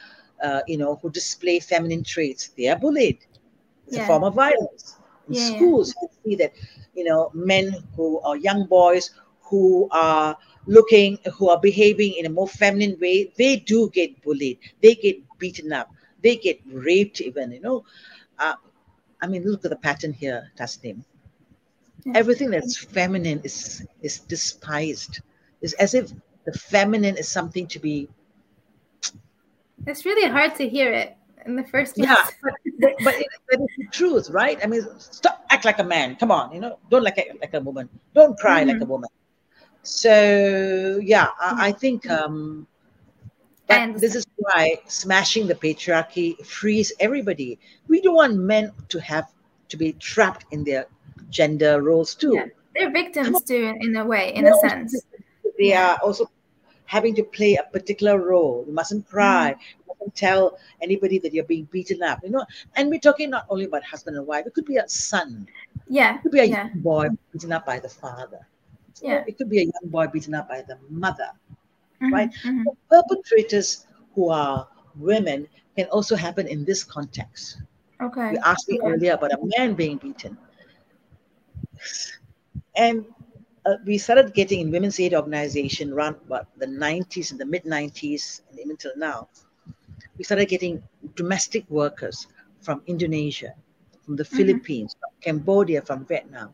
uh, 0.42 0.61
you 0.66 0.79
know, 0.79 0.99
who 1.03 1.11
display 1.11 1.61
feminine 1.61 2.03
traits, 2.03 2.49
they 2.57 2.68
are 2.68 2.79
bullied. 2.79 3.18
It's 3.87 3.96
yeah. 3.96 4.05
a 4.05 4.07
form 4.07 4.25
of 4.25 4.35
violence. 4.35 4.96
In 5.29 5.35
yeah, 5.35 5.57
schools, 5.57 5.94
yeah. 5.94 6.09
you 6.09 6.31
see 6.31 6.37
that, 6.42 6.53
you 6.94 7.05
know, 7.05 7.31
men 7.35 7.75
who 7.96 8.20
are 8.20 8.37
young 8.37 8.66
boys 8.66 9.11
who 9.51 9.88
are 9.90 10.37
looking, 10.70 11.18
who 11.35 11.50
are 11.50 11.59
behaving 11.59 12.14
in 12.14 12.26
a 12.26 12.30
more 12.30 12.48
feminine 12.48 12.96
way, 13.00 13.33
they 13.37 13.56
do 13.56 13.90
get 13.90 14.22
bullied. 14.22 14.59
They 14.80 14.94
get 14.94 15.16
beaten 15.38 15.72
up. 15.72 15.90
They 16.22 16.37
get 16.37 16.61
raped 16.70 17.20
even, 17.20 17.50
you 17.50 17.61
know. 17.61 17.85
Uh, 18.38 18.54
I 19.20 19.26
mean, 19.26 19.44
look 19.44 19.64
at 19.64 19.70
the 19.70 19.76
pattern 19.76 20.12
here, 20.12 20.50
Tasnim. 20.56 21.02
Yeah. 22.04 22.12
Everything 22.14 22.50
that's 22.50 22.78
feminine 22.78 23.40
is 23.44 23.85
is 24.00 24.20
despised. 24.20 25.20
It's 25.61 25.74
as 25.74 25.92
if 25.92 26.12
the 26.46 26.52
feminine 26.52 27.18
is 27.18 27.28
something 27.28 27.66
to 27.66 27.78
be 27.78 28.09
it's 29.87 30.04
really 30.04 30.28
hard 30.30 30.54
to 30.56 30.68
hear 30.68 30.92
it 30.92 31.16
in 31.46 31.56
the 31.56 31.64
first 31.64 31.96
place. 31.96 32.09
Yeah, 32.09 32.24
but, 32.42 32.94
but, 33.04 33.14
it, 33.14 33.26
but, 33.50 33.61
it's 33.61 33.76
the 33.78 33.87
truth, 33.90 34.30
right? 34.30 34.59
I 34.62 34.66
mean, 34.66 34.87
stop, 34.98 35.44
act 35.50 35.64
like 35.64 35.78
a 35.78 35.85
man. 35.85 36.16
Come 36.16 36.30
on, 36.30 36.52
you 36.52 36.61
know, 36.61 36.78
don't 36.90 37.02
like 37.02 37.18
a, 37.18 37.33
like 37.40 37.54
a 37.54 37.61
woman. 37.61 37.88
Don't 38.14 38.38
cry 38.38 38.61
mm-hmm. 38.61 38.70
like 38.70 38.83
a 38.83 38.85
woman. 38.85 39.09
So 39.83 41.01
yeah, 41.03 41.29
I, 41.40 41.69
I 41.69 41.73
think 41.73 42.09
um, 42.11 42.66
this 43.69 44.14
is 44.14 44.27
why 44.37 44.81
smashing 44.87 45.47
the 45.47 45.55
patriarchy 45.55 46.45
frees 46.45 46.93
everybody. 47.01 47.59
We 47.88 48.01
don't 48.01 48.14
want 48.16 48.37
men 48.37 48.73
to 48.88 49.01
have 49.01 49.33
to 49.69 49.77
be 49.77 49.93
trapped 49.95 50.45
in 50.51 50.64
their 50.64 50.87
gender 51.31 51.81
roles 51.83 52.14
too. 52.14 52.35
Yeah. 52.35 52.47
They're 52.75 52.90
victims 52.90 53.43
too, 53.43 53.75
in 53.81 53.97
a 53.97 54.05
way, 54.05 54.35
in 54.35 54.47
a 54.47 54.55
sense. 54.59 55.01
They 55.59 55.73
are 55.73 55.99
also 56.03 56.31
having 56.87 57.14
to 57.14 57.23
play 57.23 57.55
a 57.57 57.62
particular 57.64 58.19
role. 58.19 58.64
You 58.66 58.73
mustn't 58.73 59.09
cry. 59.09 59.55
Mm. 59.55 59.61
You 59.61 59.85
mustn't 59.88 60.14
tell 60.14 60.59
anybody 60.81 61.19
that 61.19 61.33
you're 61.33 61.45
being 61.45 61.69
beaten 61.71 62.03
up. 62.03 62.21
You 62.23 62.31
know, 62.31 62.45
and 62.77 62.88
we're 62.88 63.01
talking 63.01 63.31
not 63.31 63.47
only 63.49 63.64
about 63.64 63.85
husband 63.85 64.16
and 64.16 64.27
wife. 64.27 64.47
It 64.47 64.55
could 64.55 64.66
be 64.66 64.77
a 64.77 64.88
son. 64.88 65.49
Yeah. 65.88 66.16
It 66.16 66.23
could 66.23 66.33
be 66.33 66.40
a 66.40 66.45
yeah. 66.45 66.69
young 66.69 66.81
boy 66.81 67.09
beaten 67.33 67.53
up 67.53 67.66
by 67.66 67.79
the 67.81 67.88
father. 67.88 68.47
Yeah. 69.03 69.25
It 69.27 69.39
could 69.39 69.51
be 69.51 69.61
a 69.61 69.65
young 69.65 69.91
boy 69.91 70.07
beaten 70.07 70.35
up 70.35 70.49
by 70.49 70.63
the 70.63 70.79
mother. 70.89 71.31
Mm-hmm. 72.03 72.15
Right. 72.15 72.31
Mm-hmm. 72.45 72.63
perpetrators 72.89 73.87
who 74.15 74.31
are 74.31 74.67
women 74.97 75.47
can 75.77 75.87
also 75.87 76.17
happen 76.17 76.47
in 76.47 76.65
this 76.65 76.83
context. 76.83 77.61
Okay. 78.01 78.33
You 78.33 78.39
asked 78.45 78.69
me 78.69 78.81
yeah. 78.83 78.89
earlier 78.89 79.13
about 79.13 79.33
a 79.33 79.39
man 79.59 79.75
being 79.75 79.99
beaten. 79.99 80.39
And 82.77 83.05
uh, 83.67 83.77
we 83.85 83.99
started 83.99 84.33
getting 84.35 84.61
in 84.61 84.71
women's 84.71 84.99
aid 85.01 85.15
organization 85.15 85.93
around 85.93 86.17
what 86.27 86.47
the 86.57 86.67
90s 86.67 87.31
and 87.31 87.41
the 87.41 87.45
mid 87.45 87.65
90s 87.65 88.41
and 88.51 88.59
even 88.59 88.77
till 88.77 88.97
now 88.97 89.29
we 90.17 90.25
started 90.25 90.49
getting 90.49 90.83
domestic 91.15 91.65
workers 91.69 92.27
from 92.61 92.83
indonesia 92.87 93.55
from 94.03 94.17
the 94.17 94.25
mm-hmm. 94.25 94.37
philippines 94.37 94.97
from 94.99 95.11
cambodia 95.21 95.83
from 95.83 96.05
vietnam 96.07 96.53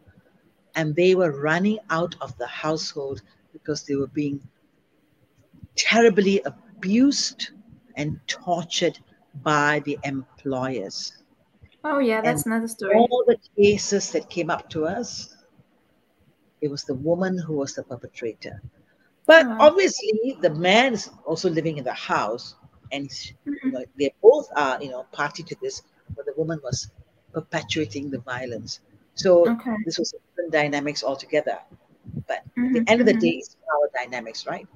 and 0.76 0.94
they 0.94 1.14
were 1.14 1.40
running 1.40 1.78
out 1.90 2.14
of 2.20 2.36
the 2.38 2.46
household 2.46 3.22
because 3.52 3.82
they 3.82 3.96
were 3.96 4.06
being 4.08 4.40
terribly 5.74 6.40
abused 6.44 7.50
and 7.96 8.20
tortured 8.26 8.98
by 9.42 9.82
the 9.84 9.98
employers 10.04 11.24
oh 11.84 11.98
yeah 11.98 12.20
that's 12.20 12.44
and 12.44 12.52
another 12.52 12.68
story 12.68 12.94
all 12.94 13.24
the 13.26 13.36
cases 13.56 14.10
that 14.10 14.30
came 14.30 14.48
up 14.48 14.68
to 14.70 14.86
us 14.86 15.36
it 16.60 16.70
was 16.70 16.84
the 16.84 16.94
woman 16.94 17.38
who 17.38 17.54
was 17.54 17.74
the 17.74 17.82
perpetrator. 17.82 18.60
But 19.26 19.46
oh. 19.46 19.56
obviously, 19.60 20.36
the 20.40 20.50
man 20.50 20.94
is 20.94 21.10
also 21.24 21.50
living 21.50 21.78
in 21.78 21.84
the 21.84 21.92
house, 21.92 22.54
and 22.92 23.10
you 23.44 23.52
mm-hmm. 23.52 23.70
know, 23.70 23.84
they 23.98 24.14
both 24.22 24.48
are, 24.56 24.82
you 24.82 24.90
know, 24.90 25.04
party 25.12 25.42
to 25.42 25.56
this. 25.60 25.82
But 26.14 26.26
the 26.26 26.34
woman 26.36 26.60
was 26.62 26.90
perpetuating 27.32 28.10
the 28.10 28.20
violence. 28.20 28.80
So 29.14 29.48
okay. 29.48 29.74
this 29.84 29.98
was 29.98 30.14
different 30.46 30.72
dynamics 30.72 31.02
altogether. 31.02 31.58
But 32.26 32.42
mm-hmm, 32.56 32.76
at 32.76 32.86
the 32.86 32.90
end 32.92 33.00
of 33.00 33.06
the 33.06 33.12
mm-hmm. 33.12 33.20
day, 33.20 33.28
it's 33.38 33.56
power 33.56 33.90
dynamics, 33.94 34.46
right? 34.46 34.66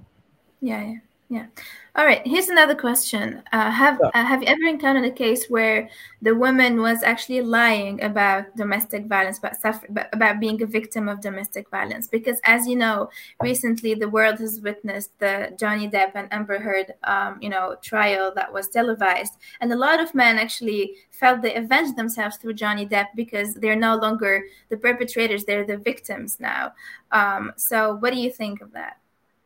Yeah, 0.60 0.82
yeah. 0.82 0.94
Yeah. 1.32 1.46
All 1.94 2.04
right. 2.04 2.26
Here's 2.26 2.48
another 2.48 2.74
question. 2.74 3.40
Uh, 3.52 3.70
have 3.70 4.00
uh, 4.02 4.10
Have 4.14 4.42
you 4.42 4.48
ever 4.48 4.64
encountered 4.64 5.04
a 5.04 5.12
case 5.12 5.46
where 5.46 5.88
the 6.20 6.34
woman 6.34 6.80
was 6.80 7.04
actually 7.04 7.40
lying 7.40 8.02
about 8.02 8.56
domestic 8.56 9.06
violence, 9.06 9.38
about 9.38 9.60
suffer, 9.60 9.86
about 10.12 10.40
being 10.40 10.60
a 10.60 10.66
victim 10.66 11.08
of 11.08 11.20
domestic 11.20 11.70
violence? 11.70 12.08
Because, 12.08 12.40
as 12.42 12.66
you 12.66 12.74
know, 12.74 13.10
recently 13.40 13.94
the 13.94 14.08
world 14.08 14.40
has 14.40 14.60
witnessed 14.60 15.16
the 15.20 15.54
Johnny 15.56 15.88
Depp 15.88 16.12
and 16.16 16.26
Amber 16.32 16.58
Heard, 16.58 16.94
um, 17.04 17.38
you 17.40 17.48
know, 17.48 17.76
trial 17.80 18.32
that 18.34 18.52
was 18.52 18.68
televised, 18.68 19.34
and 19.60 19.72
a 19.72 19.76
lot 19.76 20.00
of 20.00 20.12
men 20.16 20.36
actually 20.36 20.96
felt 21.12 21.42
they 21.42 21.54
avenged 21.54 21.94
themselves 21.96 22.38
through 22.38 22.54
Johnny 22.54 22.86
Depp 22.86 23.06
because 23.14 23.54
they're 23.54 23.76
no 23.76 23.94
longer 23.94 24.46
the 24.68 24.76
perpetrators; 24.76 25.44
they're 25.44 25.66
the 25.66 25.76
victims 25.76 26.40
now. 26.40 26.72
Um, 27.12 27.52
so, 27.56 27.94
what 27.96 28.12
do 28.12 28.18
you 28.18 28.32
think 28.32 28.60
of 28.62 28.72
that? 28.72 28.99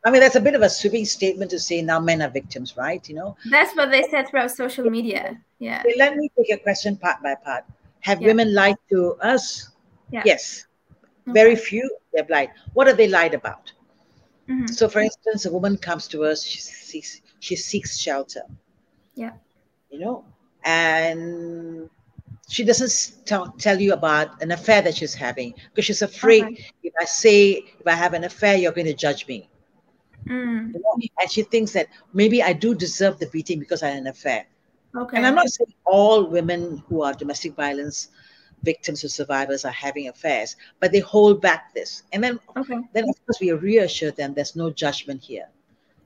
I 0.05 0.11
mean, 0.11 0.21
that's 0.21 0.35
a 0.35 0.39
bit 0.39 0.53
of 0.53 0.61
a 0.61 0.69
sweeping 0.69 1.03
statement 1.03 1.49
to 1.49 1.59
say 1.59 1.81
now 1.81 1.99
men 1.99 2.21
are 2.21 2.29
victims, 2.29 2.77
right? 2.77 3.07
You 3.09 3.15
know, 3.15 3.37
that's 3.49 3.75
what 3.75 3.89
they 3.89 4.03
said 4.03 4.29
throughout 4.29 4.51
social 4.51 4.87
media. 4.89 5.41
Yeah. 5.57 5.81
Let 5.97 6.15
me 6.15 6.29
take 6.37 6.47
your 6.47 6.59
question 6.59 6.95
part 6.95 7.23
by 7.23 7.33
part. 7.33 7.65
Have 8.01 8.21
yeah. 8.21 8.27
women 8.27 8.53
lied 8.53 8.77
to 8.91 9.15
us? 9.21 9.69
Yeah. 10.11 10.21
Yes. 10.23 10.67
Okay. 11.27 11.33
Very 11.33 11.55
few 11.55 11.89
they've 12.13 12.29
lied. 12.29 12.51
What 12.73 12.85
have 12.85 12.97
they 12.97 13.07
lied 13.07 13.33
about? 13.33 13.73
Mm-hmm. 14.47 14.67
So, 14.67 14.87
for 14.87 14.99
instance, 14.99 15.47
a 15.47 15.51
woman 15.51 15.75
comes 15.75 16.07
to 16.09 16.23
us, 16.23 16.43
she 16.43 16.59
seeks, 16.59 17.21
she 17.39 17.55
seeks 17.55 17.97
shelter. 17.97 18.43
Yeah. 19.15 19.31
You 19.89 19.99
know, 19.99 20.25
and 20.65 21.89
she 22.47 22.63
doesn't 22.63 23.25
tell, 23.25 23.51
tell 23.57 23.81
you 23.81 23.93
about 23.93 24.39
an 24.43 24.51
affair 24.51 24.83
that 24.83 24.97
she's 24.97 25.15
having 25.15 25.55
because 25.73 25.85
she's 25.85 26.03
afraid 26.03 26.43
okay. 26.43 26.69
if 26.83 26.93
I 27.01 27.05
say, 27.05 27.63
if 27.79 27.87
I 27.87 27.93
have 27.93 28.13
an 28.13 28.23
affair, 28.23 28.55
you're 28.55 28.71
going 28.71 28.85
to 28.85 28.93
judge 28.93 29.27
me. 29.27 29.49
Mm. 30.27 30.73
You 30.73 30.79
know? 30.79 30.97
And 31.21 31.31
she 31.31 31.43
thinks 31.43 31.71
that 31.73 31.87
maybe 32.13 32.41
I 32.41 32.53
do 32.53 32.75
deserve 32.75 33.19
the 33.19 33.27
beating 33.27 33.59
because 33.59 33.83
I 33.83 33.89
had 33.89 33.99
an 33.99 34.07
affair. 34.07 34.45
Okay. 34.95 35.17
And 35.17 35.25
I'm 35.25 35.35
not 35.35 35.49
saying 35.49 35.73
all 35.85 36.25
women 36.25 36.83
who 36.87 37.01
are 37.01 37.13
domestic 37.13 37.55
violence 37.55 38.09
victims 38.63 39.03
or 39.03 39.09
survivors 39.09 39.65
are 39.65 39.71
having 39.71 40.07
affairs, 40.07 40.55
but 40.79 40.91
they 40.91 40.99
hold 40.99 41.41
back 41.41 41.73
this. 41.73 42.03
And 42.13 42.23
then, 42.23 42.39
okay. 42.57 42.79
then 42.93 43.03
of 43.09 43.25
course, 43.25 43.39
we 43.39 43.51
reassure 43.51 44.11
them 44.11 44.33
there's 44.33 44.55
no 44.55 44.71
judgment 44.71 45.21
here. 45.21 45.47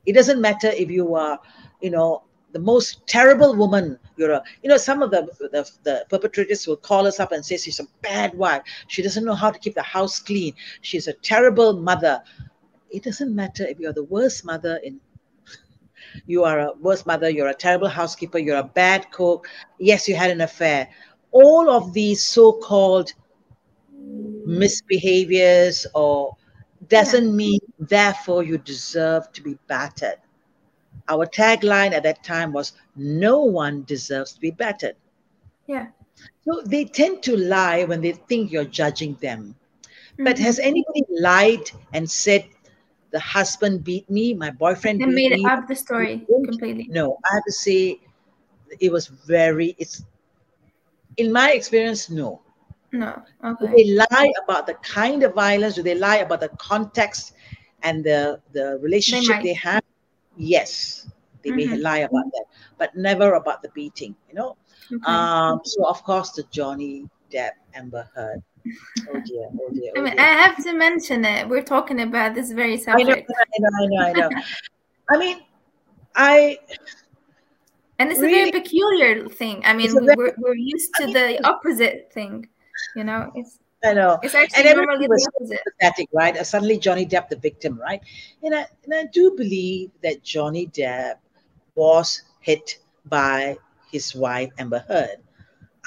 It 0.06 0.14
doesn't 0.14 0.42
matter 0.42 0.68
if 0.70 0.90
you 0.90 1.16
are, 1.16 1.40
you 1.82 1.92
know, 1.92 2.24
the 2.52 2.60
most 2.60 3.06
terrible 3.06 3.56
woman. 3.56 4.00
You're 4.18 4.32
a, 4.32 4.44
you 4.64 4.70
know, 4.70 4.78
some 4.78 5.04
of 5.04 5.12
the, 5.12 5.30
the, 5.40 5.70
the 5.84 6.06
perpetrators 6.10 6.66
will 6.68 6.78
call 6.78 7.06
us 7.06 7.20
up 7.20 7.32
and 7.32 7.46
say 7.46 7.58
she's 7.58 7.80
a 7.80 7.88
bad 8.02 8.34
wife. 8.34 8.64
She 8.88 9.02
doesn't 9.02 9.24
know 9.24 9.36
how 9.36 9.52
to 9.52 9.60
keep 9.60 9.76
the 9.76 9.84
house 9.84 10.20
clean. 10.20 10.54
She's 10.82 11.08
a 11.08 11.14
terrible 11.14 11.74
mother. 11.74 12.22
It 12.92 13.04
doesn't 13.04 13.36
matter 13.36 13.66
if 13.66 13.80
you're 13.80 13.94
the 13.94 14.04
worst 14.04 14.46
mother 14.46 14.80
in 14.84 15.00
you 16.26 16.44
are 16.44 16.60
a 16.60 16.74
worst 16.74 17.06
mother, 17.06 17.30
you're 17.30 17.50
a 17.50 17.54
terrible 17.54 17.88
housekeeper, 17.88 18.38
you're 18.38 18.58
a 18.58 18.64
bad 18.64 19.12
cook, 19.12 19.48
yes, 19.80 20.08
you 20.08 20.16
had 20.16 20.32
an 20.32 20.42
affair. 20.42 20.90
All 21.32 21.70
of 21.70 21.94
these 21.94 22.24
so 22.24 22.54
called 22.54 23.14
misbehaviors 24.48 25.86
or 25.94 26.36
doesn't 26.88 27.26
yeah. 27.26 27.32
mean 27.32 27.60
therefore 27.80 28.44
you 28.44 28.58
deserve 28.58 29.32
to 29.34 29.42
be 29.42 29.58
battered. 29.68 30.18
Our 31.08 31.26
tagline 31.26 31.92
at 31.92 32.04
that 32.04 32.24
time 32.24 32.54
was 32.54 32.74
no 32.96 33.40
one 33.44 33.84
deserves 33.84 34.34
to 34.34 34.40
be 34.40 34.52
battered. 34.52 34.96
Yeah. 35.68 35.88
So 36.46 36.62
they 36.66 36.86
tend 36.86 37.24
to 37.24 37.38
lie 37.38 37.84
when 37.84 38.02
they 38.02 38.14
think 38.14 38.52
you're 38.52 38.66
judging 38.66 39.16
them. 39.16 39.56
Mm-hmm. 40.14 40.24
But 40.24 40.40
has 40.40 40.60
anybody 40.60 41.04
lied 41.10 41.72
and 41.94 42.10
said 42.10 42.46
the 43.12 43.20
husband 43.20 43.84
beat 43.84 44.10
me, 44.10 44.34
my 44.34 44.52
boyfriend 44.52 45.02
and 45.02 45.14
made 45.14 45.32
me. 45.32 45.46
up 45.46 45.68
the 45.68 45.76
story 45.76 46.26
completely. 46.46 46.88
No, 46.90 47.18
I 47.30 47.36
have 47.36 47.44
to 47.46 47.52
say 47.52 48.00
it 48.80 48.92
was 48.92 49.08
very 49.08 49.76
it's 49.78 50.04
in 51.18 51.32
my 51.32 51.52
experience, 51.52 52.10
no. 52.10 52.42
No. 52.92 53.22
Okay. 53.44 53.66
Do 53.66 53.74
they 53.76 53.94
lie 53.94 54.32
about 54.44 54.66
the 54.66 54.74
kind 54.76 55.24
of 55.24 55.34
violence? 55.34 55.76
Do 55.76 55.84
they 55.84 55.96
lie 55.96 56.18
about 56.18 56.40
the 56.40 56.50
context 56.58 57.34
and 57.84 58.04
the 58.04 58.42
the 58.54 58.80
relationship 58.82 59.38
they, 59.38 59.50
they 59.50 59.54
have? 59.54 59.84
Yes, 60.38 61.10
they 61.44 61.52
mm-hmm. 61.52 61.72
may 61.72 61.78
lie 61.78 62.00
about 62.00 62.26
that, 62.32 62.46
but 62.78 62.96
never 62.96 63.34
about 63.34 63.62
the 63.62 63.70
beating. 63.70 64.16
You 64.30 64.36
know. 64.36 64.58
Okay. 64.92 65.04
Um. 65.06 65.62
So 65.64 65.86
of 65.86 66.04
course, 66.04 66.32
the 66.32 66.44
Johnny 66.52 67.10
Depp 67.32 67.52
Amber 67.74 68.10
Heard 68.16 68.42
Oh 69.10 69.20
dear, 69.26 69.50
oh 69.54 69.70
dear. 69.74 69.92
Oh 69.96 70.00
I 70.00 70.04
mean, 70.04 70.20
I 70.20 70.24
have 70.24 70.64
to 70.64 70.74
mention 70.74 71.26
it. 71.26 71.48
We're 71.48 71.64
talking 71.64 72.02
about 72.02 72.36
this 72.36 72.52
very 72.52 72.78
subject. 72.78 73.30
I 73.30 73.60
know, 73.60 73.70
I 73.82 73.86
know, 73.86 74.02
I 74.02 74.12
know. 74.12 74.26
I, 74.26 74.30
know. 74.30 74.42
I 75.12 75.18
mean, 75.18 75.38
I. 76.16 76.58
And 78.00 78.12
it's 78.12 78.20
really, 78.20 78.50
a 78.50 78.52
very 78.52 78.52
peculiar 78.52 79.28
thing. 79.28 79.62
I 79.66 79.74
mean, 79.74 79.92
very, 79.94 80.16
we're, 80.16 80.34
we're 80.38 80.56
used 80.56 80.92
to 80.96 81.04
I 81.04 81.06
mean, 81.08 81.14
the 81.14 81.48
opposite 81.48 82.12
thing. 82.14 82.48
You 82.96 83.04
know, 83.04 83.32
it's. 83.36 83.60
I 83.84 83.94
know. 83.94 84.20
It's 84.24 84.36
actually 84.36 84.68
and 84.68 84.78
normally 84.78 85.08
was 85.08 85.24
the 85.24 85.32
opposite. 85.36 85.60
Pathetic, 85.80 86.10
right? 86.12 86.36
Uh, 86.36 86.44
suddenly 86.44 86.78
Johnny 86.78 87.06
Depp, 87.06 87.30
the 87.30 87.38
victim, 87.38 87.80
right? 87.80 88.02
And 88.44 88.54
I, 88.54 88.66
and 88.84 88.94
I 88.94 89.06
do 89.14 89.36
believe 89.38 89.92
that 90.04 90.22
Johnny 90.22 90.68
Depp 90.68 91.16
was 91.76 92.24
hit 92.42 92.80
by 93.06 93.58
his 93.92 94.16
wife 94.16 94.52
Amber 94.58 94.84
Heard. 94.88 95.18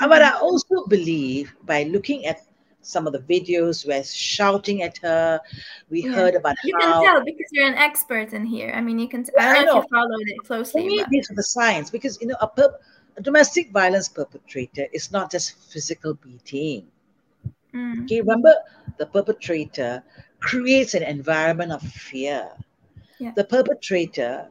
Mm-hmm. 0.00 0.08
But 0.08 0.22
I 0.22 0.32
also 0.38 0.86
believe 0.86 1.54
by 1.64 1.84
looking 1.84 2.26
at 2.26 2.40
some 2.82 3.06
of 3.06 3.12
the 3.12 3.20
videos 3.20 3.86
were 3.86 4.02
shouting 4.02 4.82
at 4.82 4.98
her. 4.98 5.40
We 5.88 6.04
yeah. 6.04 6.12
heard 6.12 6.34
about 6.34 6.56
you 6.64 6.76
how, 6.78 7.00
can 7.00 7.04
tell 7.04 7.24
because 7.24 7.46
you're 7.52 7.66
an 7.66 7.74
expert 7.74 8.32
in 8.32 8.44
here. 8.44 8.72
I 8.74 8.80
mean, 8.80 8.98
you 8.98 9.08
can. 9.08 9.24
T- 9.24 9.32
I 9.38 9.54
don't 9.54 9.56
I 9.56 9.64
know, 9.64 9.78
if 9.78 9.84
you 9.84 9.96
followed 9.96 10.26
it 10.26 10.38
closely. 10.44 11.04
These 11.10 11.30
are 11.30 11.34
the 11.34 11.42
signs 11.42 11.90
because 11.90 12.20
you 12.20 12.26
know 12.26 12.36
a, 12.40 12.48
per- 12.48 12.76
a, 13.16 13.22
domestic 13.22 13.70
violence 13.70 14.08
perpetrator 14.08 14.86
is 14.92 15.12
not 15.12 15.30
just 15.30 15.72
physical 15.72 16.14
beating. 16.14 16.86
Mm. 17.72 18.04
Okay, 18.04 18.20
remember 18.20 18.52
the 18.98 19.06
perpetrator 19.06 20.02
creates 20.40 20.94
an 20.94 21.04
environment 21.04 21.72
of 21.72 21.82
fear. 21.82 22.50
Yeah. 23.18 23.32
The 23.36 23.44
perpetrator, 23.44 24.48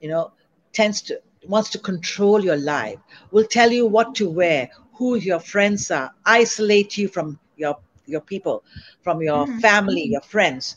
you 0.00 0.08
know, 0.08 0.32
tends 0.72 1.00
to 1.02 1.20
wants 1.48 1.70
to 1.70 1.78
control 1.78 2.44
your 2.44 2.56
life. 2.56 2.98
Will 3.30 3.46
tell 3.46 3.70
you 3.70 3.86
what 3.86 4.14
to 4.16 4.28
wear, 4.28 4.70
who 4.92 5.16
your 5.16 5.40
friends 5.40 5.90
are, 5.90 6.12
isolate 6.24 6.96
you 6.96 7.08
from 7.08 7.38
your 7.62 7.78
your 8.06 8.20
people, 8.20 8.64
from 9.02 9.22
your 9.22 9.46
mm-hmm. 9.46 9.58
family, 9.60 10.04
your 10.14 10.20
friends. 10.34 10.76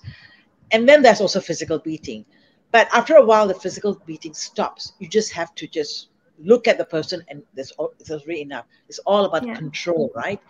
And 0.71 0.87
then 0.87 1.01
there's 1.01 1.21
also 1.21 1.39
physical 1.39 1.79
beating. 1.79 2.25
But 2.71 2.87
after 2.93 3.15
a 3.15 3.25
while, 3.25 3.47
the 3.47 3.53
physical 3.55 4.01
beating 4.05 4.33
stops. 4.33 4.93
You 4.99 5.07
just 5.07 5.31
have 5.33 5.55
to 5.55 5.67
just 5.67 6.09
look 6.39 6.67
at 6.67 6.77
the 6.77 6.85
person 6.85 7.23
and 7.29 7.41
there's, 7.53 7.71
there's 8.05 8.27
really 8.27 8.41
enough. 8.41 8.65
It's 8.89 8.99
all 8.99 9.25
about 9.25 9.47
yeah. 9.47 9.55
control, 9.55 10.11
right? 10.15 10.41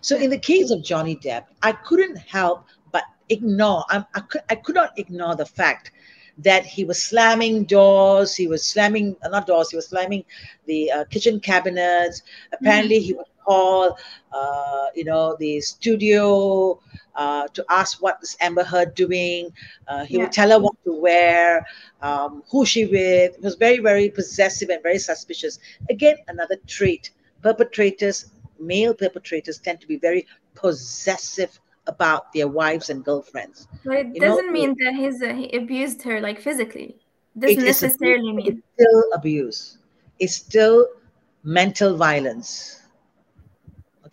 So 0.00 0.16
in 0.16 0.30
the 0.30 0.38
case 0.38 0.70
of 0.70 0.82
Johnny 0.82 1.16
Depp, 1.16 1.44
I 1.62 1.72
couldn't 1.72 2.16
help 2.16 2.64
but 2.92 3.04
ignore, 3.28 3.84
I, 3.90 4.04
I, 4.14 4.20
could, 4.20 4.40
I 4.48 4.54
could 4.54 4.74
not 4.74 4.98
ignore 4.98 5.36
the 5.36 5.46
fact 5.46 5.92
that 6.38 6.64
he 6.64 6.84
was 6.84 7.02
slamming 7.02 7.64
doors, 7.64 8.34
he 8.34 8.48
was 8.48 8.66
slamming, 8.66 9.16
uh, 9.22 9.28
not 9.28 9.46
doors, 9.46 9.70
he 9.70 9.76
was 9.76 9.88
slamming 9.88 10.24
the 10.66 10.90
uh, 10.90 11.04
kitchen 11.04 11.38
cabinets. 11.38 12.22
Apparently, 12.52 12.96
mm-hmm. 12.96 13.04
he 13.04 13.12
would 13.12 13.26
call, 13.44 13.98
uh, 14.32 14.86
you 14.94 15.04
know, 15.04 15.36
the 15.38 15.60
studio 15.60 16.80
uh, 17.14 17.46
to 17.48 17.64
ask 17.70 18.02
what 18.02 18.18
is 18.22 18.36
Amber 18.40 18.64
Heard 18.64 18.94
doing. 18.94 19.50
Uh, 19.88 20.04
he 20.04 20.16
yeah. 20.16 20.24
would 20.24 20.32
tell 20.32 20.50
her 20.50 20.58
what 20.58 20.74
to 20.84 20.92
wear, 20.92 21.66
um, 22.02 22.42
who 22.50 22.66
she 22.66 22.86
with. 22.86 23.36
He 23.36 23.40
was 23.42 23.54
very, 23.54 23.78
very 23.78 24.10
possessive 24.10 24.68
and 24.70 24.82
very 24.82 24.98
suspicious. 24.98 25.58
Again, 25.90 26.16
another 26.28 26.56
trait. 26.66 27.10
Perpetrators, 27.42 28.32
male 28.58 28.94
perpetrators, 28.94 29.58
tend 29.58 29.80
to 29.80 29.86
be 29.86 29.98
very 29.98 30.26
possessive 30.54 31.60
about 31.86 32.32
their 32.32 32.48
wives 32.48 32.88
and 32.90 33.04
girlfriends. 33.04 33.68
But 33.84 33.96
it 33.96 34.14
you 34.14 34.20
doesn't 34.20 34.46
know, 34.46 34.52
mean 34.52 34.74
that 34.82 34.94
he's 34.94 35.22
uh, 35.22 35.34
he 35.34 35.54
abused 35.56 36.02
her 36.02 36.20
like 36.20 36.40
physically. 36.40 36.96
It 37.36 37.40
Doesn't 37.40 37.64
necessarily 37.64 38.30
abuse. 38.30 38.34
mean 38.34 38.46
it's 38.46 38.66
still 38.74 39.04
abuse. 39.12 39.78
It's 40.18 40.34
still 40.34 40.88
mental 41.42 41.96
violence. 41.96 42.80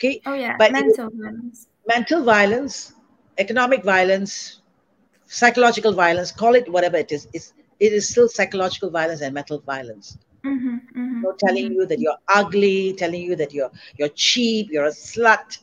Okay. 0.02 0.20
Oh 0.26 0.34
yeah, 0.34 0.56
but 0.58 0.72
mental 0.72 1.08
it, 1.08 1.14
violence. 1.14 1.68
Mental 1.88 2.24
violence, 2.24 2.94
economic 3.38 3.84
violence, 3.84 4.62
psychological 5.28 5.94
violence. 5.94 6.32
Call 6.32 6.56
it 6.56 6.68
whatever 6.72 6.98
it 6.98 7.12
is. 7.12 7.28
It's 7.34 7.54
it 7.80 7.94
is 7.94 8.10
still 8.10 8.28
psychological 8.28 8.90
violence 8.90 9.22
and 9.22 9.32
mental 9.32 9.60
violence. 9.60 10.18
Mm-hmm, 10.44 10.76
mm-hmm, 10.76 11.22
so 11.22 11.36
telling 11.38 11.66
mm-hmm. 11.66 11.82
you 11.82 11.86
that 11.86 12.00
you're 12.00 12.18
ugly, 12.34 12.94
telling 12.94 13.22
you 13.22 13.36
that 13.36 13.54
you're 13.54 13.70
you're 14.00 14.10
cheap, 14.10 14.72
you're 14.72 14.86
a 14.86 14.90
slut, 14.90 15.60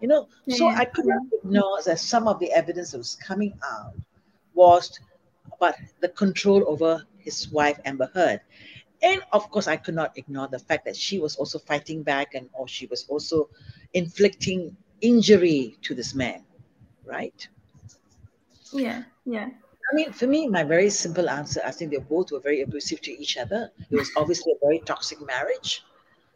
you 0.00 0.06
know, 0.06 0.28
yeah. 0.46 0.56
so 0.56 0.68
I 0.68 0.84
could 0.84 1.06
not 1.06 1.22
ignore 1.32 1.82
that 1.82 1.98
some 1.98 2.28
of 2.28 2.38
the 2.38 2.52
evidence 2.52 2.92
that 2.92 2.98
was 2.98 3.16
coming 3.16 3.54
out 3.72 3.94
was 4.54 5.00
about 5.52 5.74
the 6.00 6.10
control 6.10 6.62
over 6.68 7.04
his 7.18 7.48
wife 7.48 7.80
Amber 7.84 8.08
Heard. 8.14 8.40
And 9.04 9.20
of 9.32 9.50
course, 9.50 9.68
I 9.68 9.76
could 9.76 9.94
not 9.94 10.16
ignore 10.16 10.48
the 10.48 10.58
fact 10.58 10.86
that 10.86 10.96
she 10.96 11.18
was 11.18 11.36
also 11.36 11.58
fighting 11.58 12.02
back 12.02 12.34
and 12.34 12.48
or 12.54 12.66
she 12.66 12.86
was 12.86 13.04
also 13.08 13.50
inflicting 13.92 14.74
injury 15.02 15.76
to 15.82 15.94
this 15.94 16.14
man, 16.14 16.42
right? 17.04 17.46
Yeah, 18.72 19.04
yeah. 19.26 19.50
I 19.92 19.94
mean, 19.94 20.12
for 20.12 20.26
me, 20.26 20.48
my 20.48 20.64
very 20.64 20.88
simple 20.88 21.28
answer, 21.28 21.60
I 21.64 21.70
think 21.70 21.90
they 21.90 21.98
both 21.98 22.32
were 22.32 22.40
very 22.40 22.62
abusive 22.62 23.02
to 23.02 23.12
each 23.12 23.36
other. 23.36 23.70
It 23.90 23.96
was 23.96 24.10
obviously 24.16 24.52
a 24.52 24.66
very 24.66 24.78
toxic 24.80 25.20
marriage, 25.20 25.84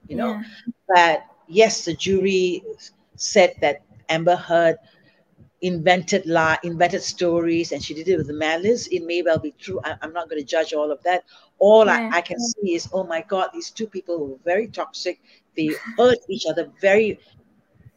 you 0.06 0.16
know. 0.16 0.34
Yeah. 0.34 0.42
But 0.88 1.24
yes, 1.46 1.86
the 1.86 1.94
jury 1.94 2.62
said 3.16 3.54
that 3.62 3.82
Amber 4.10 4.36
Heard 4.36 4.76
invented 5.62 6.26
lie, 6.26 6.58
invented 6.62 7.02
stories, 7.02 7.72
and 7.72 7.82
she 7.82 7.94
did 7.94 8.08
it 8.08 8.18
with 8.18 8.30
malice. 8.30 8.86
It 8.88 9.04
may 9.04 9.22
well 9.22 9.38
be 9.38 9.52
true. 9.52 9.80
I, 9.82 9.96
am 10.02 10.12
not 10.12 10.28
going 10.28 10.40
to 10.40 10.46
judge 10.46 10.72
all 10.74 10.92
of 10.92 11.02
that. 11.04 11.24
All 11.58 11.86
yeah. 11.86 12.10
I, 12.12 12.18
I, 12.18 12.20
can 12.20 12.38
see 12.38 12.74
is, 12.74 12.88
oh 12.92 13.04
my 13.04 13.22
God, 13.22 13.50
these 13.52 13.70
two 13.70 13.86
people 13.86 14.26
were 14.26 14.36
very 14.44 14.68
toxic. 14.68 15.20
They 15.56 15.70
hurt 15.96 16.18
each 16.28 16.46
other 16.48 16.70
very 16.80 17.18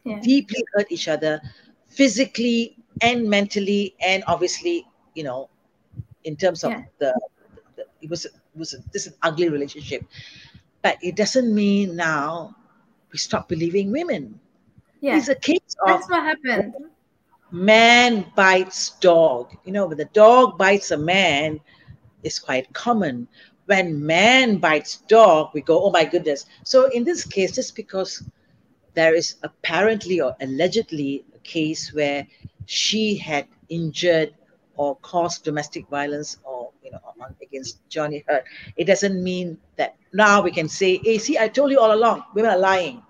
yeah. 0.03 0.19
deeply, 0.19 0.63
hurt 0.73 0.91
each 0.91 1.07
other 1.07 1.39
physically 1.87 2.75
and 3.01 3.29
mentally, 3.29 3.95
and 4.01 4.23
obviously, 4.27 4.87
you 5.15 5.23
know, 5.23 5.49
in 6.23 6.35
terms 6.35 6.63
of 6.63 6.71
Yeah. 6.71 6.83
the, 6.99 7.21
the 7.75 7.85
it 8.01 8.09
was 8.09 8.25
it 8.25 8.33
was 8.55 8.73
a, 8.73 8.77
this 8.91 9.05
is 9.05 9.13
an 9.13 9.19
ugly 9.23 9.49
relationship, 9.49 10.03
but 10.81 10.97
it 11.01 11.15
doesn't 11.15 11.53
mean 11.53 11.95
now 11.95 12.55
we 13.11 13.17
stop 13.17 13.47
believing 13.47 13.91
women. 13.91 14.39
Yeah. 15.01 15.17
It's 15.17 15.29
a 15.29 15.35
case 15.35 15.75
of 15.85 15.87
That's 15.87 16.09
what 16.09 16.23
happened. 16.23 16.75
man 17.51 18.25
bites 18.35 18.91
dog. 18.99 19.55
You 19.65 19.73
know, 19.73 19.85
when 19.87 19.97
the 19.97 20.05
dog 20.05 20.57
bites 20.57 20.91
a 20.91 20.97
man, 20.97 21.59
it's 22.23 22.39
quite 22.39 22.71
common. 22.73 23.27
When 23.65 24.05
man 24.05 24.57
bites 24.57 24.97
dog, 25.07 25.49
we 25.53 25.61
go, 25.61 25.83
oh 25.83 25.91
my 25.91 26.03
goodness. 26.05 26.45
So 26.63 26.89
in 26.91 27.03
this 27.03 27.25
case, 27.25 27.51
just 27.53 27.75
because 27.75 28.23
there 28.93 29.13
is 29.15 29.35
apparently 29.43 30.19
or 30.21 30.35
allegedly 30.41 31.25
a 31.35 31.39
case 31.39 31.93
where 31.93 32.27
she 32.65 33.15
had 33.17 33.47
injured 33.69 34.33
or 34.75 34.95
caused 34.97 35.43
domestic 35.43 35.87
violence 35.89 36.37
or 36.43 36.71
you 36.83 36.91
know 36.91 36.99
against 37.41 37.79
Johnny 37.89 38.23
Hurt, 38.27 38.43
it 38.77 38.85
doesn't 38.85 39.23
mean 39.23 39.57
that 39.77 39.95
now 40.13 40.41
we 40.41 40.51
can 40.51 40.67
say, 40.67 40.99
hey, 41.03 41.17
see, 41.17 41.37
I 41.37 41.47
told 41.47 41.71
you 41.71 41.79
all 41.79 41.93
along, 41.93 42.23
women 42.33 42.51
are 42.51 42.57
lying. 42.57 43.01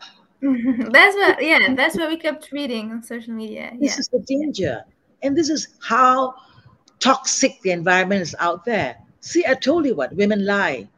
that's 0.42 1.16
what 1.16 1.44
yeah, 1.44 1.74
that's 1.76 1.98
what 1.98 2.10
we 2.10 2.18
kept 2.18 2.52
reading 2.52 2.92
on 2.92 3.04
social 3.04 3.34
media. 3.34 3.72
This 3.80 3.98
Yeah. 3.98 4.00
is 4.00 4.08
the 4.10 4.20
danger. 4.20 4.84
And 5.24 5.36
this 5.38 5.50
is 5.50 5.68
how 5.82 6.34
toxic 7.00 7.62
the 7.64 7.72
environment 7.72 8.22
is 8.22 8.36
out 8.40 8.66
there. 8.66 8.96
See, 9.22 9.46
I 9.48 9.56
told 9.56 9.86
you 9.86 9.96
what 9.96 10.16
women 10.16 10.46
lie. 10.46 10.90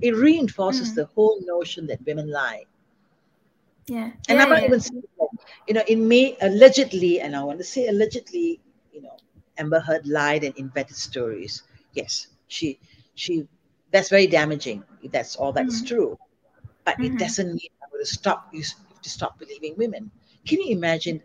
It 0.00 0.16
reinforces 0.16 0.92
Mhm. 0.92 0.94
the 0.94 1.06
whole 1.06 1.40
notion 1.46 1.86
that 1.86 2.04
women 2.06 2.30
lie. 2.30 2.64
Yeah. 3.88 4.12
And 4.28 4.40
yeah, 4.40 4.42
I'm 4.42 4.50
not 4.50 4.62
yeah. 4.62 4.64
even 4.64 4.80
saying 4.80 5.02
that, 5.18 5.28
you 5.68 5.74
know, 5.74 5.82
in 5.88 6.08
may 6.08 6.36
allegedly, 6.40 7.20
and 7.20 7.36
I 7.36 7.42
want 7.44 7.58
to 7.58 7.64
say 7.64 7.86
allegedly, 7.88 8.60
you 8.92 9.02
know, 9.02 9.16
Amber 9.58 9.80
Heard 9.80 10.06
lied 10.06 10.44
and 10.44 10.56
invented 10.56 10.96
stories. 10.96 11.62
Yes, 11.92 12.28
she 12.48 12.78
she 13.14 13.46
that's 13.92 14.08
very 14.08 14.26
damaging. 14.26 14.84
if 15.02 15.12
That's 15.12 15.36
all 15.36 15.52
that's 15.52 15.82
Mhm. 15.82 15.82
true. 15.82 16.18
But 16.84 16.96
it 17.02 17.16
Mhm. 17.16 17.18
doesn't 17.18 17.48
mean 17.48 17.70
I'm 17.82 17.90
going 17.90 18.04
to 18.04 18.10
stop 18.10 18.48
you 18.52 18.62
to 18.62 19.10
stop 19.10 19.38
believing 19.38 19.74
women. 19.76 20.10
Can 20.46 20.60
you 20.60 20.72
imagine 20.76 21.22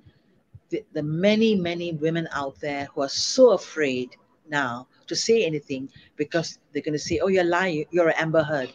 the, 0.69 0.83
the 0.93 1.03
many, 1.03 1.55
many 1.55 1.93
women 1.93 2.27
out 2.31 2.59
there 2.59 2.85
who 2.93 3.01
are 3.01 3.09
so 3.09 3.51
afraid 3.51 4.15
now 4.49 4.87
to 5.07 5.15
say 5.15 5.45
anything 5.45 5.89
because 6.15 6.59
they're 6.71 6.81
going 6.81 6.93
to 6.93 6.99
say, 6.99 7.19
"Oh, 7.19 7.27
you're 7.27 7.43
lying. 7.43 7.85
You're 7.91 8.09
an 8.09 8.15
Amber 8.17 8.43
Heard." 8.43 8.71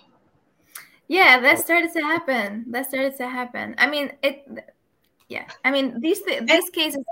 Yeah, 1.08 1.40
that 1.40 1.58
oh. 1.58 1.60
started 1.60 1.92
to 1.92 2.00
happen. 2.00 2.64
That 2.70 2.88
started 2.88 3.16
to 3.18 3.28
happen. 3.28 3.74
I 3.78 3.86
mean, 3.88 4.12
it. 4.22 4.46
Yeah, 5.28 5.44
I 5.64 5.70
mean 5.70 6.00
these 6.00 6.22
th- 6.22 6.44
these 6.46 6.70
cases. 6.70 7.02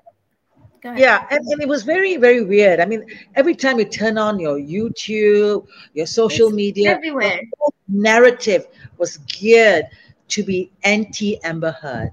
Go 0.83 0.91
ahead. 0.91 1.01
Yeah, 1.01 1.27
and, 1.31 1.47
and 1.47 1.61
it 1.61 1.69
was 1.69 1.83
very, 1.83 2.17
very 2.17 2.43
weird. 2.43 2.81
I 2.81 2.87
mean, 2.87 3.05
every 3.35 3.55
time 3.55 3.79
you 3.79 3.85
turn 3.85 4.17
on 4.17 4.41
your 4.41 4.57
YouTube, 4.57 5.67
your 5.93 6.07
social 6.07 6.47
It's 6.49 6.57
media, 6.57 6.93
everywhere. 6.93 7.43
narrative 7.89 8.67
was 8.97 9.19
geared 9.19 9.87
to 10.29 10.43
be 10.43 10.71
anti 10.85 11.43
Amber 11.45 11.73
Heard 11.73 12.13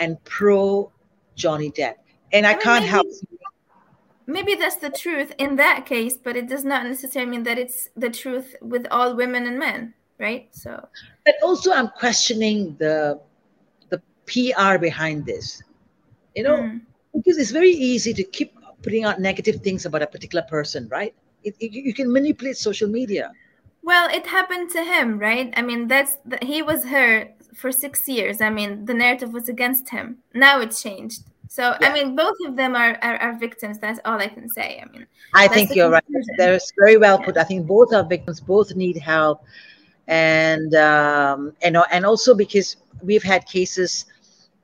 and 0.00 0.22
pro 0.24 0.90
Johnny 1.36 1.70
Depp. 1.70 1.94
And 2.32 2.44
I, 2.44 2.50
I 2.50 2.52
mean, 2.54 2.62
can't 2.62 2.82
maybe- 2.82 2.90
help. 2.90 3.06
Maybe 4.28 4.54
that's 4.54 4.76
the 4.76 4.90
truth 4.90 5.32
in 5.38 5.56
that 5.56 5.86
case, 5.86 6.18
but 6.18 6.36
it 6.36 6.48
does 6.48 6.62
not 6.62 6.84
necessarily 6.84 7.30
mean 7.30 7.44
that 7.44 7.58
it's 7.58 7.88
the 7.96 8.10
truth 8.10 8.54
with 8.60 8.86
all 8.90 9.16
women 9.16 9.46
and 9.46 9.58
men, 9.58 9.94
right? 10.18 10.48
So 10.52 10.86
But 11.24 11.36
also, 11.42 11.72
I'm 11.72 11.88
questioning 11.88 12.76
the 12.78 13.18
the 13.88 14.02
PR 14.28 14.76
behind 14.78 15.24
this. 15.24 15.62
You 16.36 16.42
know, 16.42 16.58
mm, 16.58 16.80
because 17.14 17.38
it's 17.38 17.50
very 17.50 17.72
easy 17.72 18.12
to 18.12 18.22
keep 18.22 18.52
putting 18.82 19.04
out 19.04 19.18
negative 19.18 19.62
things 19.62 19.86
about 19.86 20.02
a 20.02 20.06
particular 20.06 20.44
person, 20.44 20.88
right? 20.88 21.14
It, 21.42 21.56
it, 21.58 21.72
you 21.72 21.94
can 21.94 22.12
manipulate 22.12 22.58
social 22.58 22.88
media. 22.88 23.32
well, 23.82 24.10
it 24.12 24.26
happened 24.26 24.68
to 24.76 24.84
him, 24.84 25.18
right? 25.18 25.54
I 25.56 25.62
mean, 25.62 25.88
that's 25.88 26.18
the, 26.26 26.38
he 26.42 26.60
was 26.60 26.84
her 26.84 27.32
for 27.54 27.72
six 27.72 28.06
years. 28.06 28.42
I 28.42 28.50
mean, 28.50 28.84
the 28.84 28.92
narrative 28.92 29.32
was 29.32 29.48
against 29.48 29.88
him. 29.88 30.18
Now 30.34 30.60
it's 30.60 30.82
changed. 30.82 31.22
So 31.48 31.74
Yeah. 31.80 31.88
I 31.88 31.92
mean, 31.92 32.14
both 32.14 32.36
of 32.46 32.56
them 32.56 32.76
are, 32.76 32.98
are 33.02 33.16
are 33.16 33.38
victims. 33.38 33.78
That's 33.78 34.00
all 34.04 34.18
I 34.18 34.28
can 34.28 34.48
say. 34.48 34.82
I 34.82 34.88
mean, 34.92 35.06
I 35.34 35.48
think 35.48 35.74
you're 35.74 35.90
right. 35.90 36.04
conclusion. 36.04 36.34
There's 36.36 36.72
very 36.78 36.96
well 36.96 37.18
put. 37.18 37.36
I 37.36 37.44
think 37.44 37.66
both 37.66 37.92
are 37.92 38.04
victims. 38.04 38.40
Both 38.40 38.74
need 38.76 38.98
help, 38.98 39.42
and 40.06 40.74
um, 40.74 41.54
and 41.62 41.76
and 41.90 42.04
also 42.04 42.34
because 42.34 42.76
we've 43.02 43.22
had 43.22 43.46
cases 43.46 44.06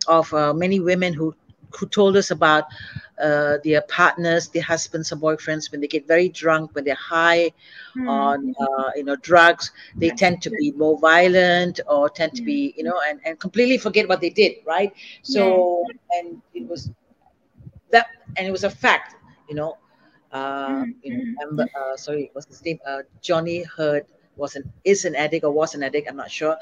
of 0.06 0.32
uh, 0.34 0.52
many 0.52 0.80
women 0.80 1.14
who 1.14 1.34
who 1.78 1.86
told 1.86 2.16
us 2.16 2.30
about 2.30 2.64
uh, 3.22 3.56
their 3.64 3.82
partners, 3.82 4.48
their 4.48 4.62
husbands 4.62 5.12
or 5.12 5.16
boyfriends 5.16 5.70
when 5.70 5.80
they 5.80 5.86
get 5.88 6.06
very 6.06 6.28
drunk, 6.28 6.74
when 6.74 6.84
they're 6.84 6.94
high 6.94 7.50
hmm, 7.94 8.06
on 8.06 8.54
uh, 8.60 8.90
you 8.96 9.04
know 9.04 9.16
drugs, 9.16 9.70
they 10.00 10.10
tend 10.10 10.40
to 10.42 10.50
be 10.50 10.72
more 10.72 10.98
violent 10.98 11.80
or 11.88 12.08
tend 12.08 12.34
to 12.34 12.42
be 12.42 12.74
you 12.76 12.84
know 12.84 12.98
and, 13.08 13.20
and 13.24 13.38
completely 13.40 13.78
forget 13.78 14.08
what 14.08 14.20
they 14.20 14.30
did, 14.30 14.52
right? 14.66 14.92
So 15.22 15.86
and 16.18 16.38
it 16.54 16.68
was 16.68 16.90
that 17.90 18.06
and 18.36 18.46
it 18.46 18.50
was 18.50 18.64
a 18.64 18.70
fact, 18.70 19.14
you 19.48 19.54
know. 19.54 19.76
Uh, 20.32 20.84
Mhm, 20.84 20.94
you 21.02 21.12
know. 21.12 21.24
Amber, 21.42 21.64
uh, 21.74 21.96
sorry, 21.96 22.30
what's 22.32 22.46
his 22.48 22.64
name? 22.64 22.78
Uh, 22.86 22.98
Johnny 23.20 23.64
Hurd 23.76 24.04
was 24.36 24.54
an 24.56 24.64
is 24.84 25.04
an 25.04 25.14
addict 25.14 25.44
or 25.44 25.50
was 25.52 25.74
an 25.74 25.82
addict. 25.82 26.08
I'm 26.08 26.16
not 26.16 26.30
sure, 26.30 26.56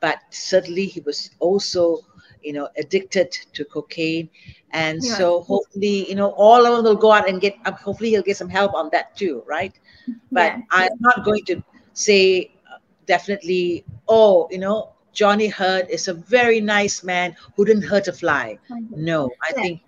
but 0.00 0.18
certainly 0.30 0.86
he 0.86 1.00
was 1.00 1.30
also, 1.38 1.98
you 2.42 2.52
know, 2.52 2.68
addicted 2.76 3.32
to 3.54 3.64
cocaine, 3.64 4.28
and 4.72 5.02
Yeah. 5.02 5.14
so 5.16 5.40
hopefully, 5.42 6.08
you 6.08 6.14
know, 6.14 6.30
all 6.30 6.64
of 6.66 6.72
them 6.76 6.84
will 6.84 6.96
go 6.96 7.12
out 7.12 7.28
and 7.28 7.40
get. 7.40 7.54
Uh, 7.64 7.72
hopefully, 7.72 8.10
he'll 8.10 8.22
get 8.22 8.36
some 8.36 8.48
help 8.48 8.74
on 8.74 8.90
that 8.92 9.16
too, 9.16 9.42
right? 9.46 9.72
But 10.32 10.52
Yeah. 10.52 10.62
I'm 10.70 10.90
not 11.00 11.24
going 11.24 11.44
to 11.46 11.62
say 11.94 12.52
uh, 12.72 12.78
definitely. 13.06 13.84
Oh, 14.08 14.48
you 14.50 14.58
know, 14.58 14.90
Johnny 15.12 15.48
Hurd 15.48 15.88
is 15.90 16.08
a 16.08 16.14
very 16.14 16.60
nice 16.60 17.02
man 17.02 17.34
who 17.56 17.64
didn't 17.64 17.84
hurt 17.84 18.08
a 18.08 18.12
fly. 18.12 18.58
No, 18.94 19.30
I 19.48 19.52
think 19.52 19.80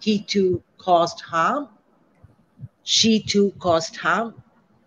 he 0.00 0.20
too 0.20 0.62
caused 0.78 1.20
harm. 1.20 1.68
She 2.84 3.20
too 3.20 3.52
caused 3.58 3.96
harm. 3.96 4.34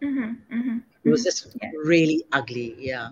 hmm 0.01 0.33
hmm 0.49 0.77
It 1.03 1.09
was 1.09 1.23
just 1.23 1.55
Yeah. 1.61 1.71
really 1.83 2.23
ugly. 2.31 2.75
Yeah. 2.79 3.09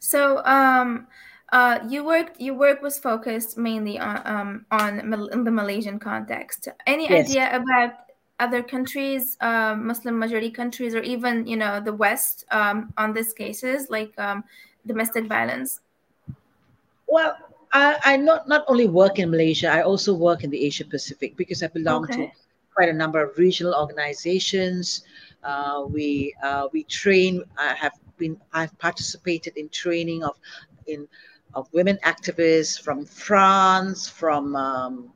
So, 0.00 0.44
um, 0.44 1.06
uh, 1.52 1.78
you 1.88 2.04
worked. 2.04 2.40
Your 2.40 2.54
work 2.54 2.82
was 2.82 2.98
focused 2.98 3.56
mainly 3.58 3.98
on 3.98 4.22
um 4.26 4.66
on 4.70 5.08
Mal- 5.08 5.28
in 5.28 5.44
the 5.44 5.50
Malaysian 5.50 5.98
context. 5.98 6.68
Any 6.86 7.08
Yes. 7.08 7.36
idea 7.36 7.54
about 7.54 7.92
other 8.38 8.62
countries, 8.62 9.36
uh, 9.40 9.74
Muslim 9.74 10.18
majority 10.18 10.50
countries, 10.50 10.94
or 10.94 11.02
even 11.02 11.46
you 11.46 11.56
know 11.56 11.80
the 11.80 11.92
West 11.92 12.44
um, 12.50 12.92
on 12.96 13.12
these 13.12 13.32
cases 13.32 13.88
like 13.90 14.12
um, 14.18 14.44
domestic 14.86 15.26
violence? 15.26 15.80
Well, 17.08 17.36
I, 17.72 17.98
I 18.04 18.16
not 18.16 18.48
not 18.48 18.64
only 18.68 18.88
work 18.88 19.18
in 19.18 19.30
Malaysia, 19.30 19.68
I 19.68 19.82
also 19.82 20.14
work 20.14 20.44
in 20.44 20.50
the 20.50 20.64
Asia 20.64 20.84
Pacific 20.84 21.36
because 21.36 21.62
I 21.62 21.68
belong 21.68 22.08
to 22.10 22.30
quite 22.74 22.88
a 22.88 22.92
number 22.92 23.22
of 23.22 23.38
regional 23.38 23.74
organizations. 23.74 25.04
Uh, 25.42 25.84
we 25.88 26.34
uh, 26.42 26.68
we 26.72 26.84
train. 26.84 27.42
I 27.56 27.74
have 27.74 27.92
been. 28.16 28.40
I've 28.52 28.76
participated 28.78 29.56
in 29.56 29.68
training 29.68 30.24
of 30.24 30.38
in 30.86 31.08
of 31.56 31.66
women 31.72 31.98
activists 32.04 32.80
from 32.80 33.04
France, 33.06 34.08
from 34.08 34.54
um, 34.54 35.10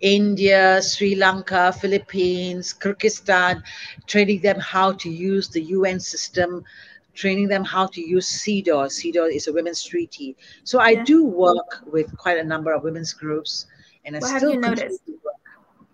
India, 0.00 0.80
Sri 0.82 1.14
Lanka, 1.14 1.70
Philippines, 1.72 2.74
Kyrgyzstan, 2.74 3.62
training 4.06 4.40
them 4.40 4.58
how 4.58 4.92
to 4.92 5.10
use 5.10 5.48
the 5.48 5.60
UN 5.76 6.00
system, 6.00 6.64
training 7.12 7.48
them 7.48 7.62
how 7.62 7.86
to 7.88 8.00
use 8.00 8.26
CEDAW. 8.26 8.88
CEDAW 8.88 9.30
is 9.30 9.46
a 9.46 9.52
women's 9.52 9.84
treaty. 9.84 10.34
So 10.64 10.80
I 10.80 10.94
do 10.94 11.24
work 11.24 11.84
with 11.86 12.16
quite 12.16 12.38
a 12.38 12.44
number 12.44 12.72
of 12.72 12.82
women's 12.82 13.12
groups, 13.12 13.66
and 14.06 14.16
I 14.16 14.20
What 14.20 14.30
have 14.30 14.40
still 14.40 14.54
you 14.54 14.60
continue 14.60 14.84
noticed? 14.84 15.06
to 15.06 15.12
work 15.12 15.88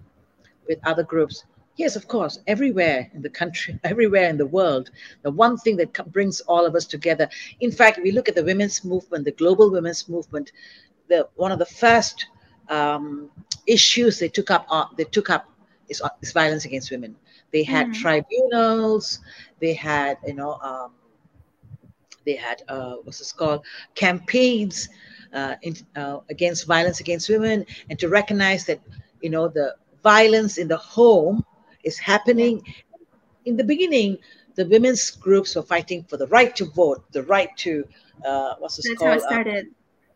with 0.69 0.79
other 0.87 1.03
groups. 1.03 1.45
Yes, 1.81 1.97
of 1.97 2.09
course, 2.09 2.39
everywhere 2.47 3.11
in 3.15 3.23
the 3.23 3.31
country, 3.31 3.79
everywhere 3.85 4.29
in 4.31 4.39
the 4.39 4.47
world, 4.47 4.91
the 5.23 5.31
one 5.31 5.57
thing 5.57 5.77
that 5.79 6.13
brings 6.13 6.41
all 6.43 6.67
of 6.67 6.75
us 6.75 6.87
together. 6.87 7.29
In 7.61 7.73
fact, 7.73 7.99
if 7.99 8.05
we 8.05 8.13
look 8.13 8.29
at 8.29 8.37
the 8.37 8.45
women's 8.45 8.85
movement, 8.85 9.25
the 9.25 9.33
global 9.33 9.71
women's 9.71 10.09
movement, 10.09 10.53
the 11.09 11.29
one 11.37 11.53
of 11.53 11.59
the 11.59 11.67
first 11.67 12.27
um, 12.69 13.31
issues 13.67 14.19
they 14.19 14.29
took 14.29 14.51
up 14.51 14.67
uh, 14.71 14.87
they 14.99 15.05
took 15.05 15.31
up 15.31 15.45
is, 15.89 16.03
is 16.23 16.33
violence 16.33 16.65
against 16.67 16.91
women. 16.91 17.17
They 17.53 17.65
had 17.65 17.87
Mhm. 17.89 17.93
tribunals. 17.93 19.21
They 19.61 19.75
had 19.75 20.19
you 20.27 20.35
know 20.35 20.53
um, 20.63 20.93
they 22.27 22.37
had 22.37 22.63
uh, 22.69 22.95
what's 23.05 23.19
this 23.19 23.33
called 23.33 23.65
campaigns 23.95 24.89
uh, 25.35 25.55
in, 25.63 25.75
uh, 25.97 26.19
against 26.31 26.67
violence 26.67 27.01
against 27.01 27.29
women, 27.29 27.65
and 27.91 27.99
to 27.99 28.09
recognize 28.09 28.67
that 28.67 28.81
you 29.21 29.31
know 29.31 29.49
the 29.49 29.75
violence 30.03 30.59
in 30.59 30.69
the 30.69 30.77
home 30.77 31.45
is 31.85 31.99
happening. 31.99 32.63
In 33.45 33.57
the 33.57 33.65
beginning, 33.65 34.19
the 34.55 34.67
women's 34.67 35.11
groups 35.11 35.55
were 35.57 35.63
fighting 35.63 36.05
for 36.05 36.17
the 36.17 36.27
right 36.29 36.55
to 36.57 36.65
vote, 36.67 37.05
the 37.13 37.23
right 37.25 37.57
to 37.59 37.87
uh, 38.25 38.55
what's 38.59 38.77
this 38.77 38.87
That's 38.89 39.03
how 39.03 39.09
called? 39.09 39.17
it 39.17 39.23
Uh, 39.25 39.29
started. 39.29 39.67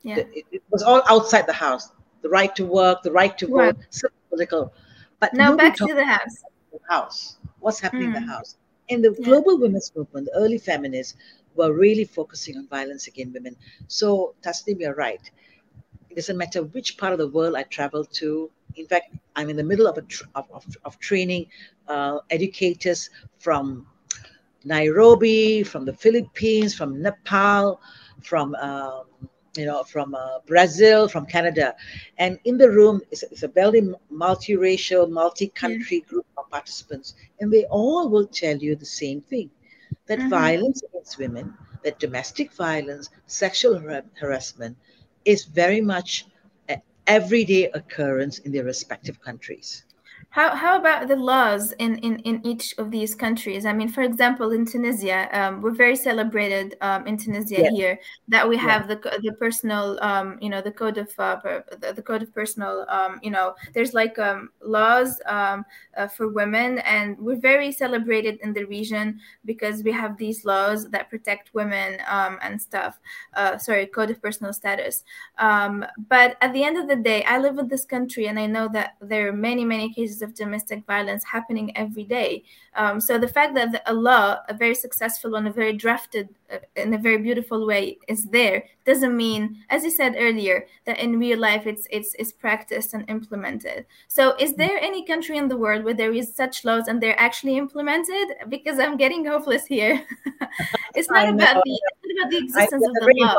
Yeah. 0.02 0.14
the- 0.16 0.38
it, 0.38 0.44
it 0.52 0.62
was 0.70 0.82
all 0.82 1.02
outside 1.08 1.46
the 1.46 1.54
house. 1.54 1.90
The 2.22 2.28
right 2.28 2.54
to 2.56 2.66
work, 2.66 3.02
the 3.02 3.12
right 3.12 3.36
to 3.38 3.46
Right. 3.46 3.74
vote, 3.74 4.12
political. 4.28 4.72
But 5.20 5.32
Now 5.34 5.56
back 5.56 5.76
to 5.76 5.86
the 5.94 6.04
house. 6.04 6.42
the 6.72 6.80
house. 6.88 7.36
what's 7.60 7.80
happening 7.80 8.10
mm. 8.10 8.16
in 8.16 8.24
the 8.24 8.32
mm. 8.32 8.34
house. 8.36 8.56
In 8.88 9.00
the 9.00 9.14
yeah. 9.18 9.24
global 9.24 9.58
women's 9.58 9.90
movement, 9.96 10.26
the 10.26 10.36
early 10.36 10.58
feminists 10.58 11.14
were 11.54 11.72
really 11.72 12.04
focusing 12.04 12.58
on 12.58 12.66
violence 12.68 13.06
against 13.06 13.32
women. 13.32 13.56
So, 13.88 14.34
Tasneem, 14.42 14.80
you're 14.80 14.94
right. 14.94 15.30
It 16.14 16.18
doesn't 16.18 16.36
matter 16.36 16.62
which 16.62 16.96
part 16.96 17.12
of 17.12 17.18
the 17.18 17.26
world 17.26 17.56
I 17.56 17.64
travel 17.64 18.04
to. 18.04 18.48
In 18.76 18.86
fact, 18.86 19.16
I'm 19.34 19.50
in 19.50 19.56
the 19.56 19.64
middle 19.64 19.88
of, 19.88 19.98
a 19.98 20.02
tr- 20.02 20.26
of, 20.36 20.48
of, 20.52 20.64
of, 20.84 20.96
training 21.00 21.46
uh, 21.88 22.18
educators 22.30 23.10
from 23.40 23.84
Nairobi, 24.64 25.64
from 25.64 25.84
the 25.84 25.92
Philippines, 25.92 26.72
from 26.72 27.02
Nepal, 27.02 27.80
from 28.22 28.54
um, 28.54 29.06
you 29.56 29.66
know, 29.66 29.82
from 29.82 30.14
uh, 30.14 30.38
Brazil, 30.46 31.08
from 31.08 31.26
Canada. 31.26 31.74
And 32.18 32.38
in 32.44 32.58
the 32.58 32.70
room 32.70 33.00
is, 33.10 33.24
is 33.24 33.42
a 33.42 33.48
very 33.48 33.82
multiracial, 34.12 35.10
multi-country 35.10 36.00
mm. 36.00 36.06
group 36.06 36.26
of 36.38 36.48
participants. 36.48 37.14
And 37.40 37.52
they 37.52 37.64
all 37.64 38.08
will 38.08 38.28
tell 38.28 38.56
you 38.56 38.76
the 38.76 38.86
same 38.86 39.20
thing, 39.20 39.50
that 40.06 40.20
mm-hmm. 40.20 40.28
violence 40.28 40.80
against 40.84 41.18
women, 41.18 41.54
that 41.82 41.98
domestic 41.98 42.52
violence, 42.52 43.10
sexual 43.26 43.80
har- 43.80 44.04
harassment 44.14 44.76
is 45.24 45.44
very 45.44 45.80
much 45.80 46.26
an 46.68 46.80
everyday 47.06 47.70
occurrence 47.70 48.38
in 48.40 48.52
their 48.52 48.64
respective 48.64 49.20
countries. 49.20 49.84
How, 50.34 50.52
how 50.56 50.76
about 50.76 51.06
the 51.06 51.14
laws 51.14 51.70
in, 51.78 51.96
in, 51.98 52.18
in 52.30 52.44
each 52.44 52.74
of 52.78 52.90
these 52.90 53.14
countries? 53.14 53.64
I 53.64 53.72
mean, 53.72 53.88
for 53.88 54.02
example, 54.02 54.50
in 54.50 54.66
Tunisia, 54.66 55.28
um, 55.30 55.62
we're 55.62 55.76
very 55.76 55.94
celebrated 55.94 56.76
um, 56.80 57.06
in 57.06 57.16
Tunisia 57.16 57.60
yeah. 57.62 57.70
here 57.70 58.00
that 58.26 58.48
we 58.48 58.56
have 58.56 58.90
yeah. 58.90 58.96
the 58.96 59.20
the 59.22 59.32
personal, 59.34 59.96
um, 60.02 60.36
you 60.40 60.48
know, 60.48 60.60
the 60.60 60.72
code 60.72 60.98
of 60.98 61.08
uh, 61.20 61.36
the, 61.80 61.92
the, 61.92 62.02
code 62.02 62.20
of 62.20 62.34
personal, 62.34 62.84
um, 62.88 63.20
you 63.22 63.30
know, 63.30 63.54
there's 63.74 63.94
like 63.94 64.18
um, 64.18 64.50
laws 64.60 65.20
um, 65.26 65.64
uh, 65.96 66.08
for 66.08 66.26
women, 66.26 66.80
and 66.80 67.16
we're 67.20 67.38
very 67.38 67.70
celebrated 67.70 68.40
in 68.42 68.52
the 68.52 68.64
region 68.64 69.20
because 69.44 69.84
we 69.84 69.92
have 69.92 70.18
these 70.18 70.44
laws 70.44 70.90
that 70.90 71.10
protect 71.10 71.54
women 71.54 72.00
and 72.42 72.60
stuff. 72.60 72.98
Uh, 73.34 73.56
sorry, 73.56 73.86
code 73.86 74.10
of 74.10 74.20
personal 74.20 74.52
status. 74.52 75.04
but 75.38 76.36
at 76.40 76.52
the 76.52 76.64
end 76.64 76.76
of 76.76 76.88
the 76.88 76.96
day, 76.96 77.22
I 77.22 77.38
live 77.38 77.56
in 77.58 77.68
this 77.68 77.84
country, 77.84 78.26
and 78.26 78.36
I 78.36 78.46
know 78.46 78.68
that 78.72 78.96
there 79.00 79.28
are 79.28 79.32
many 79.32 79.64
many 79.64 79.94
cases 79.94 80.23
of 80.24 80.34
domestic 80.34 80.84
violence 80.86 81.22
happening 81.24 81.76
every 81.76 82.04
day. 82.04 82.42
Um, 82.74 83.00
so 83.00 83.18
the 83.18 83.28
fact 83.28 83.54
that 83.54 83.82
a 83.86 83.94
law, 83.94 84.38
a 84.48 84.54
very 84.54 84.74
successful 84.74 85.32
one, 85.32 85.46
a 85.46 85.52
very 85.52 85.72
drafted 85.72 86.28
uh, 86.52 86.58
in 86.74 86.94
a 86.94 86.98
very 86.98 87.18
beautiful 87.18 87.66
way, 87.66 87.98
is 88.08 88.24
there 88.24 88.64
doesn't 88.84 89.16
mean, 89.16 89.62
as 89.70 89.84
you 89.84 89.90
said 89.90 90.14
earlier, 90.18 90.66
that 90.84 90.98
in 90.98 91.18
real 91.18 91.38
life 91.38 91.66
it's 91.66 91.86
it's 91.90 92.14
it's 92.18 92.32
practiced 92.32 92.94
and 92.94 93.08
implemented. 93.08 93.86
So 94.08 94.34
is 94.36 94.54
there 94.54 94.78
any 94.78 95.04
country 95.04 95.36
in 95.38 95.48
the 95.48 95.56
world 95.56 95.84
where 95.84 95.94
there 95.94 96.12
is 96.12 96.34
such 96.34 96.64
laws 96.64 96.88
and 96.88 97.00
they're 97.00 97.18
actually 97.18 97.56
implemented? 97.56 98.26
Because 98.48 98.78
I'm 98.78 98.96
getting 98.96 99.24
hopeless 99.24 99.66
here. 99.66 100.04
it's 100.94 101.10
not 101.10 101.28
about 101.28 101.62
the 101.64 101.80
it's 101.80 102.02
not 102.04 102.26
about 102.26 102.30
the 102.30 102.38
existence 102.38 102.86
of 102.86 102.94
the 102.94 103.14
law. 103.18 103.36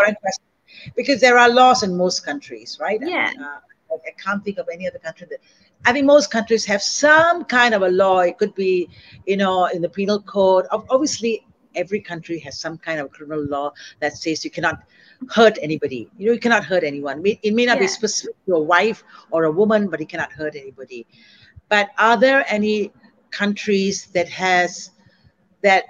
Because 0.96 1.22
there 1.22 1.38
are 1.38 1.50
laws 1.50 1.84
in 1.84 1.96
most 1.96 2.26
countries, 2.26 2.78
right? 2.82 3.00
Yeah. 3.02 3.30
And, 3.30 3.42
uh, 3.42 3.60
I 4.06 4.12
can't 4.22 4.44
think 4.44 4.58
of 4.58 4.68
any 4.72 4.88
other 4.88 5.00
country 5.00 5.28
that 5.30 5.40
I 5.86 5.94
think 5.94 6.06
most 6.06 6.32
countries 6.32 6.66
have 6.66 6.82
some 6.82 7.46
kind 7.46 7.74
of 7.74 7.82
a 7.82 7.90
law. 7.90 8.20
It 8.20 8.38
could 8.38 8.56
be, 8.56 8.90
you 9.26 9.38
know, 9.38 9.66
in 9.68 9.82
the 9.82 9.90
penal 9.90 10.22
code. 10.22 10.66
Obviously, 10.72 11.46
every 11.76 12.00
country 12.00 12.40
has 12.40 12.60
some 12.60 12.78
kind 12.78 13.00
of 13.00 13.12
criminal 13.12 13.46
law 13.46 13.72
that 14.00 14.18
says 14.18 14.44
you 14.44 14.52
cannot 14.52 14.84
hurt 15.30 15.58
anybody. 15.62 16.10
You 16.18 16.28
know, 16.28 16.34
you 16.34 16.40
cannot 16.40 16.66
hurt 16.66 16.84
anyone. 16.84 17.22
It 17.26 17.54
may 17.54 17.66
not 17.66 17.78
yeah. 17.78 17.84
be 17.84 17.88
specific 17.88 18.36
to 18.46 18.56
a 18.56 18.62
wife 18.62 19.04
or 19.32 19.46
a 19.46 19.52
woman, 19.52 19.90
but 19.90 20.00
you 20.00 20.08
cannot 20.08 20.32
hurt 20.32 20.56
anybody. 20.56 21.06
But 21.70 21.90
are 21.98 22.18
there 22.18 22.46
any 22.48 22.92
countries 23.32 24.08
that 24.14 24.30
has 24.30 24.92
that 25.62 25.86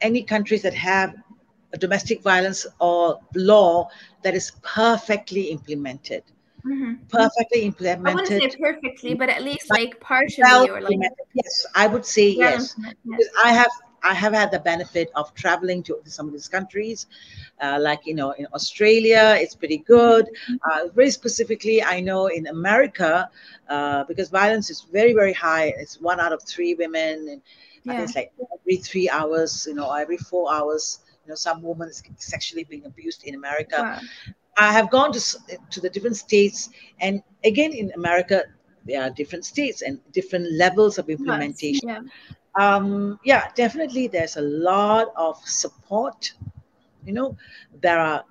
any 0.00 0.22
countries 0.22 0.62
that 0.62 0.74
have 0.74 1.14
a 1.72 1.78
domestic 1.78 2.22
violence 2.22 2.66
or 2.80 3.20
law 3.34 3.88
that 4.22 4.34
is 4.34 4.52
perfectly 4.62 5.42
implemented? 5.50 6.22
Mm-hmm. 6.66 6.94
perfectly 7.08 7.62
implemented. 7.62 8.06
I 8.06 8.14
wouldn't 8.14 8.52
say 8.52 8.58
perfectly, 8.58 9.14
but 9.14 9.28
at 9.28 9.42
least 9.42 9.70
like 9.70 10.00
partially 10.00 10.42
well 10.42 10.70
or 10.70 10.80
like 10.80 10.98
yes, 11.34 11.66
I 11.74 11.86
would 11.86 12.04
say 12.04 12.28
yes. 12.28 12.74
yes. 12.78 12.94
Because 13.04 13.28
I 13.44 13.52
have 13.52 13.70
I 14.02 14.14
have 14.14 14.32
had 14.32 14.50
the 14.50 14.60
benefit 14.60 15.10
of 15.14 15.34
traveling 15.34 15.82
to 15.84 16.00
some 16.04 16.26
of 16.26 16.32
these 16.32 16.48
countries, 16.48 17.06
uh, 17.60 17.78
like 17.80 18.00
you 18.04 18.14
know 18.14 18.32
in 18.32 18.46
Australia, 18.54 19.36
it's 19.38 19.54
pretty 19.54 19.78
good. 19.78 20.26
Mm-hmm. 20.26 20.56
Uh, 20.70 20.92
very 20.94 21.10
specifically, 21.10 21.82
I 21.82 22.00
know 22.00 22.26
in 22.26 22.46
America, 22.46 23.28
uh, 23.68 24.04
because 24.04 24.28
violence 24.28 24.70
is 24.70 24.86
very 24.92 25.12
very 25.12 25.32
high. 25.32 25.72
It's 25.78 26.00
one 26.00 26.20
out 26.20 26.32
of 26.32 26.42
three 26.42 26.74
women, 26.74 27.28
and 27.28 27.42
yeah. 27.84 28.02
it's 28.02 28.14
like 28.14 28.32
every 28.60 28.76
three 28.76 29.08
hours, 29.08 29.66
you 29.68 29.74
know, 29.74 29.92
every 29.92 30.18
four 30.18 30.52
hours. 30.52 31.00
You 31.24 31.30
know, 31.30 31.34
some 31.34 31.60
woman 31.60 31.88
is 31.88 32.04
sexually 32.18 32.62
being 32.62 32.84
abused 32.86 33.24
in 33.24 33.34
America. 33.34 33.78
Wow. 33.78 33.98
I 34.58 34.72
have 34.72 34.90
gone 34.90 35.12
to, 35.12 35.20
to 35.70 35.80
the 35.80 35.90
different 35.90 36.16
states, 36.16 36.70
and 37.00 37.22
again 37.44 37.72
in 37.72 37.92
America, 37.94 38.44
there 38.84 39.02
are 39.02 39.10
different 39.10 39.44
states 39.44 39.82
and 39.82 40.00
different 40.12 40.50
levels 40.52 40.98
of 40.98 41.10
implementation. 41.10 41.88
Yeah. 41.88 42.00
Um, 42.54 43.20
yeah, 43.24 43.48
definitely, 43.54 44.08
there's 44.08 44.36
a 44.36 44.42
lot 44.42 45.12
of 45.16 45.36
support. 45.46 46.32
You 47.04 47.12
know, 47.12 47.36
there 47.82 48.00
are 48.00 48.24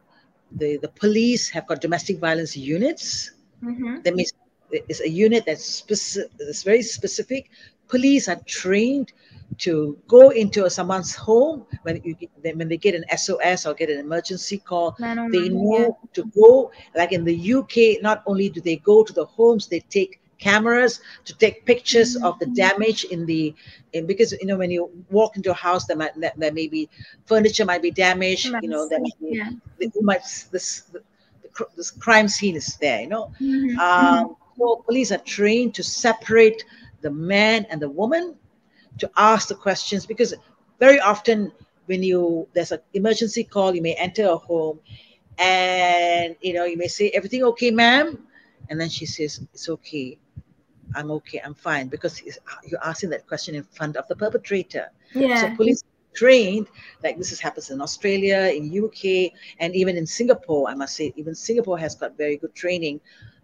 the 0.54 0.78
the 0.78 0.90
police 0.90 1.50
have 1.50 1.68
got 1.68 1.82
domestic 1.82 2.20
violence 2.20 2.58
units. 2.58 3.32
Mm-hmm. 3.64 4.02
That 4.02 4.16
means 4.16 4.34
it's 4.72 5.02
a 5.02 5.10
unit 5.10 5.46
that's 5.46 5.66
specific, 5.66 6.32
that's 6.40 6.64
very 6.64 6.82
specific. 6.82 7.50
Police 7.88 8.28
are 8.28 8.40
trained 8.46 9.14
to 9.60 9.98
go 10.08 10.30
into 10.30 10.70
someone's 10.70 11.16
home 11.16 11.66
when 11.84 12.02
you 12.04 12.16
when 12.42 12.68
they 12.68 12.78
get 12.78 12.96
an 12.96 13.06
SOS 13.18 13.66
or 13.66 13.74
get 13.74 13.90
an 13.90 14.00
emergency 14.00 14.58
call. 14.58 14.96
They 15.00 15.50
know 15.50 15.98
to 16.14 16.26
go. 16.26 16.72
Like 16.96 17.12
in 17.12 17.24
the 17.24 17.54
UK, 17.54 18.02
not 18.02 18.24
only 18.26 18.50
do 18.50 18.62
they 18.62 18.78
go 18.78 19.04
to 19.04 19.14
the 19.14 19.26
homes, 19.26 19.68
they 19.68 19.80
take 19.82 20.20
cameras 20.38 21.02
to 21.24 21.38
take 21.38 21.66
pictures 21.66 22.16
mm-hmm. 22.16 22.26
of 22.26 22.38
the 22.40 22.46
damage 22.48 23.06
in 23.06 23.26
the 23.26 23.54
in, 23.94 24.06
because 24.06 24.34
you 24.34 24.46
know 24.46 24.58
when 24.58 24.70
you 24.70 24.92
walk 25.10 25.38
into 25.38 25.52
a 25.52 25.54
house 25.54 25.86
there 25.86 25.98
might 25.98 26.12
there 26.16 26.52
may 26.52 26.68
be 26.68 26.90
furniture 27.26 27.66
might 27.66 27.82
be 27.82 27.92
damaged 27.92 28.52
you 28.62 28.70
know 28.70 28.88
that 28.90 29.02
might 29.02 29.20
be, 29.22 29.38
yeah. 29.38 29.50
the, 29.80 29.90
might 30.02 30.22
this 30.52 30.82
the, 30.92 31.02
the, 31.42 31.66
this 31.78 31.90
crime 31.90 32.28
scene 32.28 32.56
is 32.56 32.76
there 32.78 33.02
you 33.02 33.08
know 33.08 33.32
mm-hmm. 33.40 33.80
um, 33.80 34.36
so 34.58 34.84
police 34.86 35.12
are 35.12 35.20
trained 35.20 35.74
to 35.74 35.84
separate 35.84 36.64
the 37.02 37.12
man 37.12 37.66
and 37.70 37.82
the 37.82 37.90
woman 37.90 38.36
to 39.00 39.10
ask 39.18 39.48
the 39.48 39.56
questions 39.56 40.06
because 40.06 40.34
very 40.80 41.00
often 41.00 41.52
when 41.86 42.04
you 42.04 42.48
there's 42.54 42.72
an 42.72 42.80
emergency 42.94 43.44
call, 43.44 43.76
you 43.76 43.82
may 43.82 43.94
enter 43.94 44.28
a 44.28 44.36
home 44.36 44.80
and 45.38 46.36
you 46.42 46.54
know 46.54 46.66
you 46.66 46.78
may 46.78 46.88
say 46.88 47.10
everything 47.10 47.44
okay 47.44 47.72
ma'am? 47.72 48.28
And 48.70 48.80
then 48.80 48.90
she 48.90 49.06
says 49.06 49.46
it's 49.54 49.70
okay. 49.70 50.18
I'm 50.96 51.12
okay. 51.12 51.42
I'm 51.44 51.54
fine. 51.54 51.88
Because 51.88 52.22
you're 52.66 52.84
asking 52.84 53.12
that 53.12 53.28
question 53.28 53.54
in 53.56 53.64
front 53.64 53.96
of 53.98 54.08
the 54.08 54.16
perpetrator. 54.16 54.92
Yeah. 55.14 55.42
So 55.42 55.56
police 55.56 55.84
trained 56.16 56.68
like 57.04 57.18
this 57.18 57.30
has 57.30 57.40
happens 57.40 57.70
in 57.70 57.82
australia 57.82 58.50
in 58.56 58.72
uk 58.84 59.04
and 59.60 59.76
even 59.76 59.98
in 59.98 60.08
singapore 60.08 60.70
i 60.70 60.74
must 60.74 60.96
say 60.96 61.14
even 61.18 61.36
singapore 61.36 61.78
has 61.78 61.94
got 61.94 62.18
very 62.18 62.38
good 62.38 62.56
training 62.56 63.00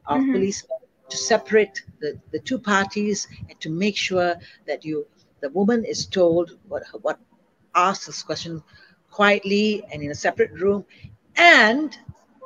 of 0.07 0.21
mm-hmm. 0.21 0.31
police 0.31 0.65
to 1.09 1.17
separate 1.17 1.83
the, 1.99 2.17
the 2.31 2.39
two 2.39 2.57
parties 2.57 3.27
and 3.49 3.59
to 3.59 3.69
make 3.69 3.97
sure 3.97 4.35
that 4.65 4.85
you 4.85 5.05
the 5.41 5.49
woman 5.49 5.83
is 5.85 6.05
told 6.05 6.57
what 6.67 6.83
what 7.01 7.19
asked 7.75 8.05
this 8.07 8.23
question 8.23 8.61
quietly 9.09 9.83
and 9.91 10.01
in 10.01 10.11
a 10.11 10.15
separate 10.15 10.51
room. 10.53 10.85
And 11.37 11.97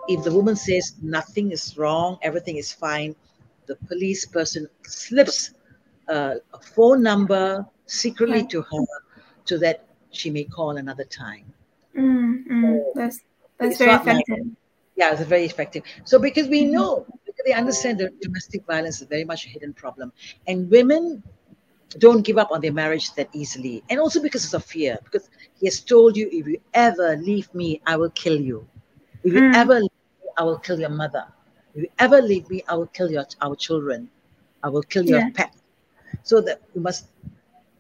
if 0.08 0.24
the 0.24 0.32
woman 0.32 0.56
says 0.56 0.96
nothing 1.02 1.52
is 1.52 1.78
wrong 1.78 2.18
everything 2.22 2.58
is 2.58 2.72
fine 2.72 3.16
the 3.68 3.76
police 3.88 4.26
person 4.26 4.68
slips 4.84 5.52
uh, 6.08 6.36
a 6.54 6.60
phone 6.60 7.02
number 7.02 7.66
secretly 7.88 8.46
to 8.46 8.62
her 8.62 8.86
so 9.44 9.58
that 9.58 9.86
she 10.12 10.30
may 10.30 10.44
call 10.44 10.78
another 10.78 11.04
time. 11.04 11.46
Mm, 11.98 12.48
mm, 12.48 12.62
so 12.62 12.92
that's 12.96 13.22
that's 13.58 13.78
very 13.78 13.94
effective 13.94 14.38
like, 14.38 14.48
yeah 14.96 15.12
it's 15.12 15.22
very 15.24 15.46
effective. 15.46 15.84
So 16.04 16.20
because 16.20 16.48
we 16.48 16.66
know 16.66 17.06
because 17.26 17.42
they 17.46 17.54
understand 17.54 18.00
that 18.00 18.20
domestic 18.22 18.66
violence 18.66 19.02
is 19.02 19.08
very 19.08 19.26
much 19.26 19.46
a 19.46 19.50
hidden 19.50 19.74
problem. 19.74 20.12
And 20.48 20.70
women 20.70 21.24
don't 21.98 22.22
give 22.24 22.38
up 22.38 22.52
on 22.52 22.62
their 22.62 22.74
marriage 22.74 23.14
that 23.14 23.30
easily. 23.34 23.84
And 23.90 24.00
also 24.00 24.22
because 24.22 24.54
of 24.54 24.66
fear, 24.66 24.98
because 25.04 25.30
he 25.60 25.68
has 25.68 25.80
told 25.80 26.18
you, 26.18 26.30
if 26.32 26.48
you 26.48 26.60
ever 26.74 27.16
leave 27.18 27.54
me, 27.54 27.82
I 27.86 27.96
will 27.96 28.10
kill 28.12 28.40
you. 28.40 28.68
If 29.24 29.34
you 29.34 29.42
mm. 29.42 29.56
ever 29.56 29.76
leave 29.76 29.92
me, 30.24 30.30
I 30.38 30.44
will 30.44 30.60
kill 30.60 30.80
your 30.80 30.90
mother. 30.90 31.26
If 31.74 31.84
you 31.84 31.90
ever 32.00 32.22
leave 32.22 32.50
me, 32.50 32.64
I 32.68 32.76
will 32.76 32.88
kill 32.88 33.12
your 33.12 33.26
our 33.42 33.56
children. 33.56 34.10
I 34.64 34.70
will 34.70 34.84
kill 34.84 35.06
your 35.06 35.20
yeah. 35.20 35.30
pet. 35.34 35.54
So 36.24 36.42
that 36.42 36.62
you 36.74 36.82
must 36.82 37.08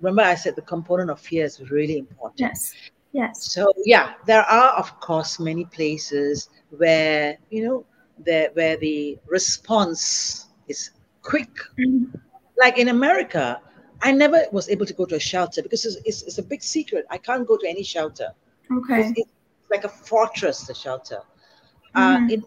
remember 0.01 0.23
I 0.23 0.35
said 0.35 0.55
the 0.55 0.61
component 0.61 1.09
of 1.09 1.19
fear 1.19 1.45
is 1.45 1.59
really 1.71 1.97
important. 1.97 2.39
Yes. 2.39 2.73
Yes. 3.11 3.51
So 3.51 3.71
yeah, 3.85 4.13
there 4.25 4.43
are 4.43 4.71
of 4.77 4.99
course 4.99 5.39
many 5.39 5.65
places 5.65 6.49
where, 6.69 7.37
you 7.49 7.65
know, 7.65 7.85
there 8.17 8.49
where 8.53 8.77
the 8.77 9.17
response 9.27 10.47
is 10.67 10.91
quick. 11.21 11.49
Mm. 11.79 12.19
Like 12.57 12.77
in 12.77 12.89
America, 12.89 13.61
I 14.01 14.11
never 14.11 14.45
was 14.51 14.69
able 14.69 14.85
to 14.85 14.93
go 14.93 15.05
to 15.05 15.15
a 15.15 15.19
shelter 15.19 15.61
because 15.61 15.85
it's, 15.85 15.97
it's, 16.05 16.21
it's 16.23 16.37
a 16.37 16.43
big 16.43 16.61
secret. 16.63 17.05
I 17.09 17.17
can't 17.17 17.47
go 17.47 17.57
to 17.57 17.67
any 17.67 17.83
shelter. 17.83 18.29
Okay. 18.71 18.99
It's, 18.99 19.11
it's 19.15 19.31
like 19.71 19.83
a 19.83 19.89
fortress, 19.89 20.67
the 20.67 20.73
shelter. 20.73 21.19
Mhm. 21.95 21.95
Uh, 21.95 22.33
in, 22.33 22.43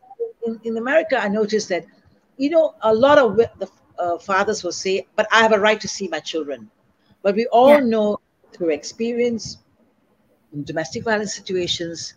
in, 0.46 0.60
in 0.64 0.76
America, 0.76 1.18
I 1.18 1.28
noticed 1.28 1.68
that, 1.70 1.84
you 2.36 2.50
know, 2.50 2.74
a 2.82 2.94
lot 2.94 3.18
of 3.18 3.36
the 3.36 3.68
uh, 3.98 4.18
fathers 4.18 4.62
will 4.62 4.72
say, 4.72 5.06
but 5.16 5.26
I 5.32 5.40
have 5.42 5.52
a 5.52 5.58
right 5.58 5.80
to 5.80 5.88
see 5.88 6.08
my 6.08 6.20
children. 6.20 6.70
But 7.22 7.34
we 7.34 7.46
all 7.46 7.78
Yeah. 7.80 7.80
know 7.80 8.20
through 8.52 8.70
experience 8.70 9.58
in 10.52 10.64
domestic 10.64 11.04
violence 11.04 11.34
situations, 11.34 12.14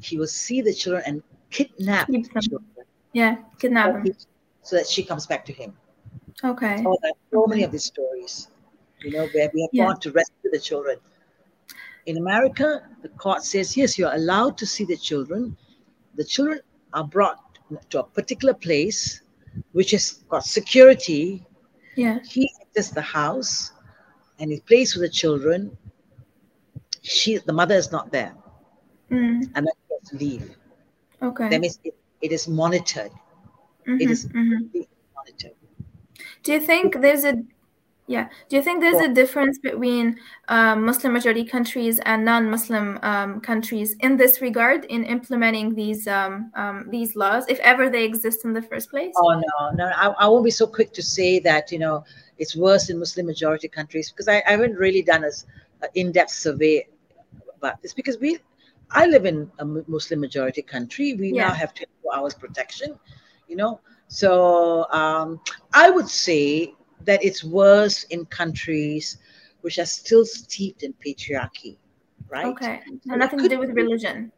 he 0.00 0.18
will 0.18 0.26
see 0.26 0.60
the 0.60 0.72
children 0.74 1.02
and 1.06 1.22
kidnap 1.50 2.08
them. 2.08 2.22
children 2.40 2.86
Yeah, 3.12 3.36
kidnap 3.58 4.04
him. 4.04 4.14
so 4.62 4.76
that 4.76 4.86
she 4.86 5.02
comes 5.02 5.26
back 5.26 5.44
to 5.46 5.52
him. 5.52 5.76
Okay. 6.44 6.82
Oh, 6.86 6.98
so 7.32 7.46
many 7.46 7.62
of 7.64 7.72
these 7.72 7.84
stories, 7.84 8.48
you 9.06 9.12
know, 9.12 9.26
where 9.34 9.48
we 9.54 9.60
have 9.62 9.70
Yeah. 9.72 9.84
gone 9.86 10.00
to 10.00 10.10
rescue 10.10 10.50
the 10.50 10.58
children. 10.58 10.98
In 12.06 12.16
America, 12.18 12.82
the 13.02 13.08
court 13.10 13.44
says, 13.44 13.76
yes, 13.76 13.96
you're 13.98 14.12
allowed 14.12 14.58
to 14.58 14.66
see 14.66 14.84
the 14.84 14.96
children. 14.96 15.56
The 16.16 16.24
children 16.24 16.60
are 16.92 17.04
brought 17.04 17.38
to 17.90 18.00
a 18.00 18.04
particular 18.04 18.54
place, 18.54 19.22
which 19.72 19.92
has 19.92 20.04
got 20.28 20.44
security. 20.44 21.46
Yeah. 21.96 22.18
He 22.24 22.50
enters 22.60 22.90
the 22.90 23.00
house 23.20 23.72
and 24.40 24.50
he 24.50 24.58
plays 24.60 24.94
with 24.94 25.02
the 25.02 25.14
children. 25.22 25.76
She, 27.02 27.38
the 27.38 27.52
mother 27.52 27.76
is 27.76 27.92
not 27.92 28.10
there, 28.10 28.34
Mm. 29.10 29.42
and 29.54 29.62
then 29.66 29.74
he 29.82 29.94
has 29.94 30.08
to 30.10 30.16
leave. 30.16 30.56
Okay. 31.22 31.48
That 31.48 31.60
means 31.60 31.78
it, 31.84 31.94
it 32.20 32.32
is 32.32 32.48
monitored. 32.48 33.12
Mhm, 33.86 34.10
is- 34.10 34.26
mhm. 34.26 34.68
monitored. 35.14 35.54
Do 36.42 36.52
you 36.52 36.60
think 36.60 37.00
there's 37.00 37.24
a 37.24 37.34
yeah? 38.06 38.28
Do 38.48 38.56
you 38.56 38.62
think 38.62 38.80
there's 38.80 39.00
a 39.00 39.12
difference 39.12 39.58
between 39.58 40.16
um, 40.48 40.84
Muslim 40.84 41.12
majority 41.12 41.44
countries 41.44 41.98
and 42.00 42.24
non-Muslim 42.24 42.98
um, 43.02 43.40
countries 43.40 43.96
in 44.00 44.16
this 44.16 44.40
regard 44.40 44.84
in 44.84 45.04
implementing 45.04 45.74
these 45.74 46.06
um, 46.06 46.52
um, 46.54 46.86
these 46.90 47.16
laws, 47.16 47.44
if 47.48 47.58
ever 47.60 47.90
they 47.90 48.04
exist 48.04 48.44
in 48.44 48.52
the 48.52 48.62
first 48.62 48.90
place? 48.90 49.12
Oh 49.16 49.34
no, 49.34 49.70
no, 49.72 49.86
I, 49.96 50.06
I 50.18 50.26
won't 50.28 50.44
be 50.44 50.50
so 50.52 50.66
quick 50.66 50.92
to 50.92 51.02
say 51.02 51.40
that 51.40 51.72
you 51.72 51.78
know 51.78 52.04
it's 52.38 52.54
worse 52.54 52.90
in 52.90 52.98
Muslim 52.98 53.26
majority 53.26 53.68
countries 53.68 54.10
because 54.10 54.28
I, 54.28 54.42
I 54.46 54.52
haven't 54.52 54.74
really 54.74 55.02
done 55.02 55.24
a, 55.24 55.30
a 55.84 55.88
in-depth 55.94 56.30
survey 56.30 56.86
about 57.58 57.82
this 57.82 57.92
because 57.92 58.18
we, 58.18 58.38
I 58.90 59.06
live 59.06 59.26
in 59.26 59.50
a 59.58 59.64
Muslim 59.64 60.20
majority 60.20 60.62
country. 60.62 61.14
We 61.14 61.32
now 61.32 61.48
Yeah. 61.48 61.54
have 61.54 61.74
24 61.74 62.16
hours 62.16 62.34
protection, 62.34 62.98
you 63.48 63.56
know. 63.56 63.80
So 64.08 64.86
um, 64.92 65.40
I 65.72 65.90
would 65.90 66.08
say 66.08 66.74
that 67.04 67.24
it's 67.24 67.44
worse 67.44 68.04
in 68.04 68.24
countries 68.26 69.18
which 69.60 69.78
are 69.78 69.86
still 69.86 70.24
steeped 70.24 70.82
in 70.82 70.92
patriarchy, 70.94 71.76
right? 72.28 72.58
Okay, 72.58 72.80
So 73.08 73.16
nothing 73.16 73.42
to 73.42 73.48
do 73.48 73.58
with 73.58 73.70
religion. 73.70 74.32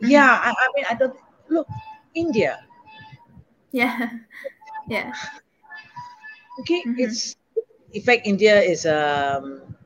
Yeah, 0.00 0.38
I, 0.42 0.50
I 0.50 0.66
mean, 0.74 0.84
I 0.90 0.94
don't 0.94 1.16
look 1.48 1.68
India. 2.14 2.64
Yeah, 3.72 4.10
yeah, 4.88 5.12
Okay, 6.60 6.86
Mhm. 6.86 6.96
it's 6.96 7.34
in 7.92 8.02
fact 8.02 8.26
India 8.26 8.60
is 8.60 8.86
um 8.86 9.76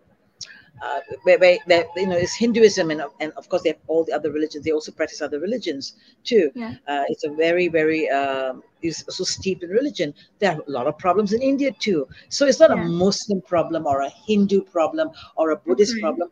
uh, 0.82 1.00
where, 1.24 1.38
where 1.38 1.58
that 1.68 1.86
you 1.96 2.06
know 2.06 2.16
it's 2.16 2.34
Hinduism 2.34 2.90
and 2.90 3.02
and 3.20 3.32
of 3.36 3.48
course 3.48 3.62
they 3.62 3.70
have 3.70 3.78
all 3.86 4.04
the 4.04 4.12
other 4.12 4.30
religions. 4.30 4.64
They 4.64 4.72
also 4.72 4.92
practice 4.92 5.20
other 5.22 5.40
religions 5.40 5.94
too. 6.24 6.50
Yeah. 6.54 6.74
Uh, 6.88 7.04
it's 7.08 7.24
a 7.24 7.30
very 7.30 7.68
very 7.68 8.08
um, 8.10 8.62
is 8.82 9.02
also 9.08 9.24
steep 9.24 9.62
in 9.62 9.70
religion. 9.70 10.14
There 10.38 10.52
are 10.52 10.60
a 10.60 10.70
lot 10.70 10.86
of 10.86 10.98
problems 10.98 11.32
in 11.32 11.42
India 11.42 11.72
too. 11.72 12.06
So 12.28 12.46
it's 12.46 12.60
not 12.60 12.70
Yeah. 12.70 12.84
a 12.84 12.88
Muslim 12.88 13.40
problem 13.42 13.86
or 13.86 14.02
a 14.02 14.10
Hindu 14.10 14.62
problem 14.62 15.10
or 15.36 15.50
a 15.50 15.56
Buddhist 15.56 15.92
Okay. 15.94 16.00
problem. 16.02 16.28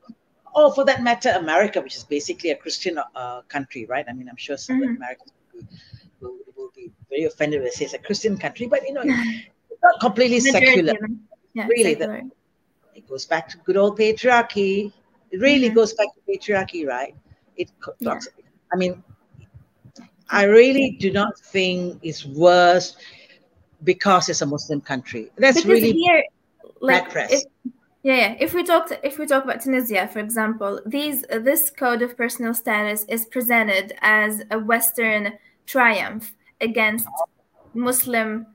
Or 0.55 0.73
for 0.73 0.85
that 0.85 1.03
matter, 1.03 1.31
America, 1.31 1.81
which 1.81 1.97
is 1.97 2.05
basically 2.05 2.51
a 2.51 2.57
Christian 2.57 2.97
uh, 2.99 3.41
country, 3.49 3.87
right? 3.87 4.05
I 4.09 4.13
mean, 4.13 4.29
I'm 4.29 4.37
sure 4.37 4.57
some 4.57 4.81
Mhm. 4.81 4.97
Americans 4.97 5.33
will 6.21 6.37
be, 6.37 6.53
will, 6.57 6.71
be 6.77 6.93
very 7.11 7.25
offended 7.25 7.59
when 7.61 7.65
they 7.65 7.71
say 7.79 7.87
it's 7.87 7.95
a 7.95 7.99
Christian 7.99 8.37
country, 8.39 8.67
but 8.69 8.87
you 8.87 8.93
know, 8.93 9.03
it's 9.71 9.83
not 9.83 9.99
completely 10.01 10.39
secular. 10.39 10.95
Yeah, 11.55 11.67
Really, 11.67 11.95
the- 11.95 12.05
secular. 12.05 12.31
It 12.95 13.09
goes 13.09 13.25
back 13.25 13.49
to 13.49 13.59
good 13.59 13.77
old 13.77 13.99
patriarchy. 13.99 14.93
It 15.31 15.41
really 15.41 15.71
Mhm. 15.71 15.75
goes 15.75 15.93
back 15.95 16.09
to 16.15 16.21
patriarchy, 16.29 16.87
right? 16.87 17.15
It 17.57 17.71
co- 17.81 17.95
Yeah. 18.01 18.21
I 18.73 18.77
mean, 18.77 19.03
I 20.31 20.45
really 20.45 20.97
do 20.99 21.13
not 21.13 21.39
think 21.39 21.99
it's 22.03 22.25
worse 22.25 22.97
because 23.85 24.29
it's 24.29 24.43
a 24.43 24.47
Muslim 24.47 24.81
country. 24.81 25.31
That's 25.37 25.63
because 25.63 25.83
really 25.83 25.93
here, 25.93 26.23
like, 26.81 27.11
press. 27.11 27.33
if, 27.33 27.45
yeah, 28.03 28.17
yeah. 28.17 28.37
If 28.41 28.55
we 28.55 28.63
talk, 28.65 28.91
if 29.03 29.19
we 29.19 29.27
talk 29.27 29.45
about 29.45 29.61
Tunisia, 29.61 30.09
for 30.09 30.19
example, 30.19 30.81
these 30.87 31.23
this 31.31 31.71
code 31.71 32.03
of 32.03 32.17
personal 32.17 32.55
status 32.55 33.05
is 33.09 33.27
presented 33.27 33.95
as 34.01 34.43
a 34.51 34.59
Western 34.59 35.39
triumph 35.67 36.35
against 36.61 37.09
Muslim 37.75 38.47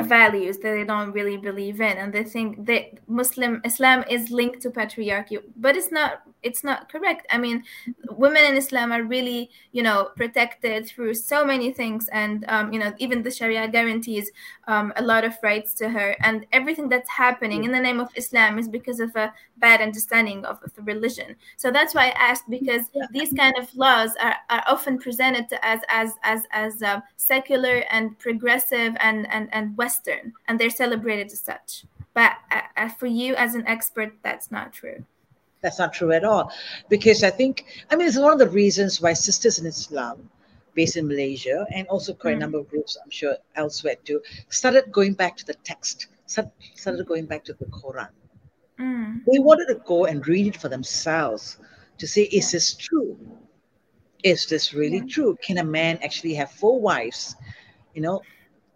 values 0.00 0.58
that 0.58 0.72
they 0.72 0.84
don't 0.84 1.12
really 1.12 1.36
believe 1.36 1.80
in, 1.80 1.96
and 1.98 2.12
they 2.12 2.24
think 2.24 2.66
that 2.66 2.98
Muslim 3.08 3.60
Islam 3.64 4.04
is 4.08 4.30
linked 4.30 4.62
to 4.62 4.70
patriarchy, 4.70 5.38
but 5.56 5.76
it's 5.76 5.92
not. 5.92 6.22
It's 6.42 6.64
not 6.64 6.90
correct. 6.90 7.26
I 7.30 7.38
mean, 7.38 7.64
women 8.10 8.44
in 8.44 8.56
Islam 8.56 8.92
are 8.92 9.02
really, 9.02 9.50
you 9.72 9.82
know, 9.82 10.10
protected 10.16 10.86
through 10.86 11.14
so 11.14 11.44
many 11.44 11.72
things, 11.72 12.08
and 12.08 12.44
um, 12.48 12.72
you 12.72 12.78
know, 12.78 12.92
even 12.98 13.22
the 13.22 13.30
Sharia 13.30 13.68
guarantees 13.68 14.30
um, 14.66 14.92
a 14.96 15.02
lot 15.02 15.24
of 15.24 15.34
rights 15.42 15.74
to 15.74 15.88
her, 15.88 16.16
and 16.22 16.46
everything 16.52 16.88
that's 16.88 17.08
happening 17.10 17.64
in 17.64 17.72
the 17.72 17.80
name 17.80 18.00
of 18.00 18.10
Islam 18.16 18.58
is 18.58 18.68
because 18.68 19.00
of 19.00 19.14
a 19.16 19.32
bad 19.58 19.80
understanding 19.80 20.44
of, 20.44 20.62
of 20.62 20.74
the 20.74 20.82
religion. 20.82 21.36
So 21.56 21.70
that's 21.70 21.94
why 21.94 22.06
I 22.06 22.30
asked 22.30 22.50
because 22.50 22.90
these 23.12 23.32
kind 23.32 23.56
of 23.56 23.74
laws 23.74 24.10
are, 24.20 24.36
are 24.50 24.64
often 24.66 24.98
presented 24.98 25.48
to 25.50 25.64
as 25.64 25.80
as 25.88 26.14
as 26.22 26.42
as 26.52 26.82
um, 26.82 27.02
secular 27.16 27.84
and 27.90 28.18
progressive 28.18 28.96
and, 29.00 29.30
and 29.32 29.48
and 29.52 29.76
Western, 29.76 30.32
and 30.48 30.58
they're 30.58 30.70
celebrated 30.70 31.26
as 31.26 31.40
such. 31.40 31.84
But 32.14 32.32
uh, 32.50 32.60
uh, 32.76 32.88
for 32.88 33.06
you 33.06 33.34
as 33.36 33.54
an 33.54 33.66
expert, 33.66 34.14
that's 34.22 34.50
not 34.50 34.72
true. 34.72 35.04
That's 35.62 35.78
not 35.78 35.92
true 35.92 36.12
at 36.12 36.24
all. 36.24 36.52
Because 36.88 37.22
I 37.22 37.30
think, 37.30 37.64
I 37.90 37.96
mean, 37.96 38.08
it's 38.08 38.18
one 38.18 38.32
of 38.32 38.38
the 38.38 38.48
reasons 38.48 39.00
why 39.00 39.12
Sisters 39.12 39.58
in 39.58 39.66
Islam, 39.66 40.28
based 40.74 40.96
in 40.96 41.06
Malaysia, 41.06 41.66
and 41.74 41.86
also 41.88 42.12
quite 42.12 42.34
a 42.34 42.36
Mm. 42.36 42.40
number 42.40 42.58
of 42.58 42.68
groups, 42.68 42.98
I'm 43.02 43.10
sure, 43.10 43.36
elsewhere 43.54 43.96
too, 44.04 44.20
started 44.48 44.90
going 44.90 45.14
back 45.14 45.36
to 45.36 45.46
the 45.46 45.54
text, 45.62 46.08
start- 46.26 46.50
started 46.74 47.06
going 47.06 47.26
back 47.26 47.44
to 47.44 47.52
the 47.54 47.66
Quran. 47.66 48.08
Mm. 48.78 49.20
They 49.30 49.38
wanted 49.38 49.68
to 49.68 49.80
go 49.86 50.06
and 50.06 50.26
read 50.26 50.46
it 50.48 50.56
for 50.56 50.68
themselves 50.68 51.58
to 51.98 52.06
say, 52.06 52.22
is 52.22 52.50
this 52.50 52.74
true? 52.74 53.16
Is 54.24 54.46
this 54.46 54.72
really 54.74 54.98
Yeah. 54.98 55.14
true? 55.14 55.36
Can 55.42 55.58
a 55.58 55.64
man 55.64 55.98
actually 56.02 56.34
have 56.34 56.50
four 56.50 56.80
wives? 56.80 57.36
You 57.94 58.02
know, 58.02 58.22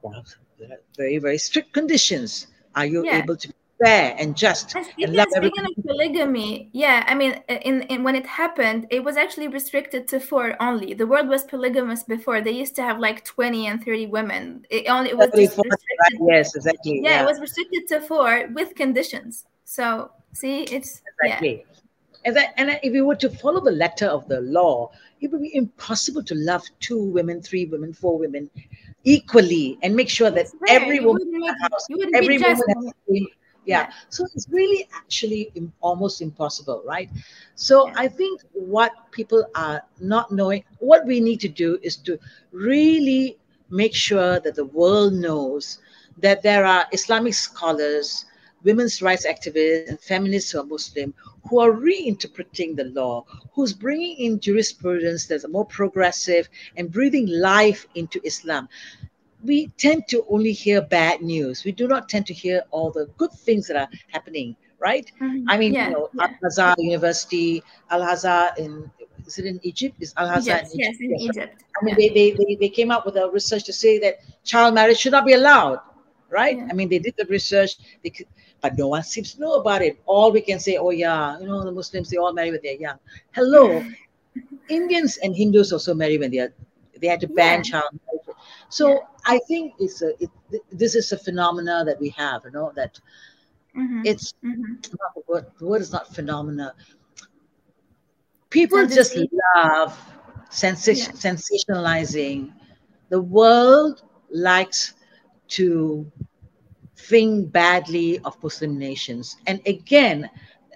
well, 0.03 0.25
there 0.59 0.71
are 0.73 0.81
very, 0.97 1.19
very 1.19 1.39
strict 1.39 1.73
conditions. 1.73 2.47
Are 2.75 2.87
you 2.87 3.05
Yeah. 3.05 3.23
able 3.23 3.37
to 3.37 3.49
be 3.49 3.55
fair 3.83 4.15
and 4.19 4.37
just 4.37 4.75
And 4.75 4.85
and 4.85 4.93
speaking, 4.93 5.15
love 5.15 5.27
speaking 5.31 5.53
everybody? 5.53 5.75
of 5.79 5.85
polygamy, 5.85 6.71
yeah, 6.73 7.05
I 7.07 7.15
mean, 7.15 7.41
in, 7.49 7.83
in 7.83 8.03
when 8.03 8.15
it 8.17 8.27
happened, 8.27 8.87
it 8.91 9.03
was 9.05 9.17
actually 9.17 9.49
restricted 9.49 10.09
to 10.09 10.21
four 10.21 10.61
only. 10.63 10.95
The 10.95 11.07
world 11.07 11.29
was 11.29 11.45
polygamous 11.45 12.03
before. 12.03 12.41
They 12.41 12.53
used 12.53 12.75
to 12.77 12.83
have 12.83 12.99
like 12.99 13.25
twenty 13.25 13.67
and 13.67 13.83
thirty 13.85 14.07
women. 14.07 14.67
It 14.71 14.89
only 14.89 15.11
it 15.11 15.17
was 15.17 15.27
just 15.27 15.57
34, 15.57 15.65
restricted. 15.65 16.21
right? 16.21 16.37
Yes, 16.37 16.57
exactly. 16.57 17.01
yeah, 17.03 17.23
it 17.23 17.27
was 17.27 17.41
restricted 17.41 17.89
to 17.89 18.01
four 18.01 18.49
with 18.55 18.75
conditions. 18.75 19.45
So 19.65 20.11
see, 20.33 20.63
it's 20.63 21.03
yeah, 21.23 21.35
Exactly. 21.35 21.65
And, 22.25 22.35
that, 22.35 22.55
and 22.57 22.81
if 22.83 22.93
you 22.93 23.07
were 23.07 23.15
to 23.17 23.31
follow 23.31 23.61
the 23.61 23.71
letter 23.71 24.07
of 24.07 24.27
the 24.27 24.41
law, 24.41 24.91
it 25.21 25.31
would 25.31 25.43
be 25.43 25.55
impossible 25.55 26.25
to 26.25 26.35
love 26.35 26.65
two 26.81 27.01
women, 27.01 27.41
three 27.41 27.67
women, 27.67 27.93
four 27.93 28.19
women 28.19 28.51
equally 29.05 29.79
and 29.83 29.95
make 29.95 30.09
sure 30.09 30.31
that 30.33 30.49
every 30.69 30.99
woman 30.99 31.23
in 31.23 31.41
the 31.41 31.57
house, 31.63 31.87
every 32.15 32.39
woman 32.39 32.51
has 32.51 32.59
the 32.59 32.93
same. 33.09 33.27
Yeah. 33.67 33.89
So 34.11 34.25
it's 34.35 34.49
really 34.51 34.89
actually 34.97 35.53
almost 35.81 36.23
impossible, 36.23 36.83
right? 36.87 37.11
So 37.55 37.89
Yeah. 37.89 37.95
I 37.97 38.09
think 38.09 38.43
what 38.53 38.93
people 39.13 39.45
are 39.55 39.83
not 40.01 40.33
knowing, 40.33 40.65
what 40.81 41.07
we 41.07 41.21
need 41.21 41.41
to 41.41 41.49
do 41.49 41.79
is 41.83 41.97
to 42.09 42.19
really 42.53 43.39
make 43.71 43.95
sure 43.95 44.41
that 44.41 44.57
the 44.57 44.65
world 44.65 45.15
knows 45.15 45.79
that 46.19 46.43
there 46.43 46.65
are 46.65 46.87
Islamic 46.93 47.35
scholars, 47.35 48.27
women's 48.65 49.03
rights 49.03 49.27
activists, 49.27 49.85
and 49.89 50.01
feminists 50.01 50.51
who 50.53 50.61
are 50.61 50.65
Muslim 50.65 51.15
who 51.49 51.61
are 51.61 51.71
reinterpreting 51.73 52.77
the 52.77 52.85
law, 52.85 53.25
who's 53.55 53.73
bringing 53.73 54.17
in 54.19 54.41
jurisprudence 54.41 55.27
that's 55.27 55.47
more 55.49 55.65
progressive 55.67 56.49
and 56.77 56.91
breathing 56.93 57.27
life 57.29 57.87
into 57.95 58.21
Islam. 58.25 58.69
We 59.47 59.69
tend 59.79 60.09
to 60.09 60.25
only 60.29 60.53
hear 60.53 60.81
bad 60.83 61.23
news. 61.23 61.65
We 61.65 61.73
do 61.73 61.87
not 61.89 62.09
tend 62.09 62.27
to 62.27 62.35
hear 62.35 62.63
all 62.71 62.91
the 62.91 63.07
good 63.19 63.33
things 63.33 63.67
that 63.69 63.77
are 63.77 63.89
happening, 64.09 64.57
right? 64.79 65.11
Mhm. 65.21 65.45
I 65.49 65.57
mean, 65.59 65.75
yeah, 65.75 65.89
you 65.89 65.91
know, 65.95 66.09
yeah. 66.13 66.27
Al 66.43 66.49
Azhar 66.49 66.75
University, 66.79 67.63
Al 67.91 68.03
Azhar 68.03 68.51
in 68.59 68.91
is 69.27 69.39
it 69.39 69.47
in 69.47 69.59
Egypt? 69.63 69.97
Is 70.01 70.13
Al 70.17 70.29
Azhar 70.39 70.61
Egypt, 70.75 70.75
yes, 70.75 70.97
in 71.01 71.11
Yes. 71.11 71.21
Egypt. 71.29 71.55
I 71.81 71.85
mean, 71.85 71.95
they, 71.99 72.09
they, 72.09 72.31
they, 72.33 72.57
they 72.61 72.69
came 72.69 72.91
up 72.91 73.05
with 73.07 73.17
a 73.17 73.29
research 73.31 73.65
to 73.65 73.73
say 73.73 73.99
that 74.01 74.15
child 74.45 74.75
marriage 74.75 74.99
should 74.99 75.13
not 75.13 75.25
be 75.27 75.33
allowed. 75.35 75.81
right? 76.31 76.59
I 76.71 76.73
mean, 76.75 76.89
they 76.89 76.99
did 76.99 77.15
the 77.17 77.25
research, 77.27 77.73
they 78.03 78.11
could, 78.11 78.27
but 78.61 78.77
no 78.77 78.89
one 78.89 79.03
seems 79.03 79.35
to 79.35 79.41
know 79.41 79.55
about 79.55 79.83
it. 79.83 79.99
All 80.07 80.33
we 80.33 80.41
can 80.41 80.59
say, 80.59 80.77
oh 80.77 80.91
yeah, 80.91 81.39
you 81.41 81.47
know, 81.47 81.65
the 81.65 81.71
Muslims 81.73 82.11
they 82.11 82.17
all 82.17 82.33
marry 82.33 82.51
when 82.51 82.61
they're 82.63 82.75
young. 82.75 82.99
Hello, 83.33 83.83
Indians 84.69 85.19
and 85.23 85.35
Hindus 85.35 85.73
also 85.73 85.95
marry 85.95 86.19
when 86.19 86.31
they 86.31 86.39
are 86.39 86.53
they 87.01 87.07
had 87.09 87.21
to 87.21 87.29
ban 87.29 87.63
child 87.63 87.85
marriage. 87.93 88.06
So 88.69 88.89
yeah. 88.89 88.99
I 89.27 89.41
think 89.47 89.75
it's 89.79 90.03
a 90.03 90.23
it, 90.23 90.31
this 90.71 90.95
is 90.95 91.13
a 91.13 91.19
phenomena 91.19 91.85
that 91.85 92.01
we 92.01 92.11
have, 92.11 92.43
you 92.45 92.51
know, 92.51 92.73
that 92.77 92.99
mm-hmm. 93.77 94.03
it's 94.05 94.33
mm-hmm. 94.45 94.73
not 94.73 95.15
the 95.15 95.23
word. 95.29 95.47
The 95.59 95.67
word 95.67 95.83
is 95.83 95.93
not 95.93 96.15
phenomena. 96.15 96.75
People 98.51 98.87
just 98.87 99.17
love 99.57 99.99
sensation, 100.51 101.13
yeah. 101.15 101.33
sensationalizing. 101.33 102.53
The 103.09 103.21
world 103.21 104.03
likes 104.31 104.95
to 105.49 106.11
think 106.97 107.53
badly 107.53 108.19
of 108.21 108.43
Muslim 108.43 108.79
nations. 108.79 109.37
And 109.47 109.61
again, 109.67 110.29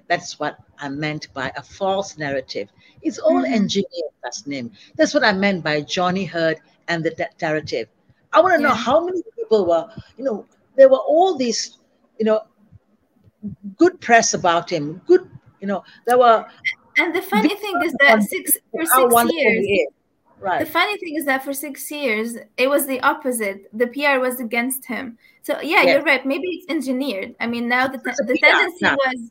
that's 0.08 0.38
what 0.38 0.58
I 0.78 0.88
meant 0.88 1.32
by 1.32 1.52
a 1.56 1.62
false 1.62 2.18
narrative. 2.18 2.68
It's 3.02 3.18
all 3.18 3.42
mm-hmm. 3.42 3.54
engineered, 3.54 4.12
Tasnim. 4.24 4.70
That's 4.96 5.14
what 5.14 5.24
I 5.24 5.32
meant 5.32 5.64
by 5.64 5.80
Johnny 5.82 6.24
Hurd 6.24 6.60
and 6.90 7.04
the 7.04 7.28
narrative. 7.40 7.88
I 8.32 8.40
want 8.40 8.56
to 8.56 8.60
yeah. 8.60 8.68
know 8.68 8.74
how 8.74 9.04
many 9.04 9.22
people 9.36 9.66
were, 9.66 9.88
you 10.18 10.24
know, 10.24 10.44
there 10.76 10.88
were 10.88 10.98
all 10.98 11.36
these, 11.36 11.78
you 12.18 12.26
know, 12.26 12.42
good 13.78 14.00
press 14.00 14.34
about 14.34 14.68
him. 14.70 15.00
Good, 15.06 15.28
you 15.60 15.66
know, 15.66 15.82
there 16.06 16.18
were. 16.18 16.44
And 16.98 17.14
the 17.14 17.22
funny 17.22 17.54
thing 17.56 17.80
is 17.84 17.94
that 18.00 18.22
six 18.22 18.58
for 18.70 18.84
six 18.84 19.32
years, 19.32 19.88
Right. 20.40 20.60
The 20.60 20.66
funny 20.66 20.96
thing 20.96 21.16
is 21.16 21.26
that 21.26 21.44
for 21.44 21.52
six 21.52 21.90
years, 21.90 22.38
it 22.56 22.68
was 22.68 22.86
the 22.86 22.98
opposite. 23.02 23.68
The 23.74 23.88
PR 23.88 24.18
was 24.18 24.40
against 24.40 24.86
him. 24.86 25.18
So 25.42 25.60
yeah, 25.60 25.82
you're 25.82 26.02
right. 26.02 26.24
Maybe 26.24 26.48
it's 26.48 26.66
engineered. 26.70 27.34
I 27.40 27.46
mean, 27.46 27.68
now 27.68 27.88
the, 27.88 27.98
the 27.98 28.38
tendency 28.42 28.86
was, 28.86 29.30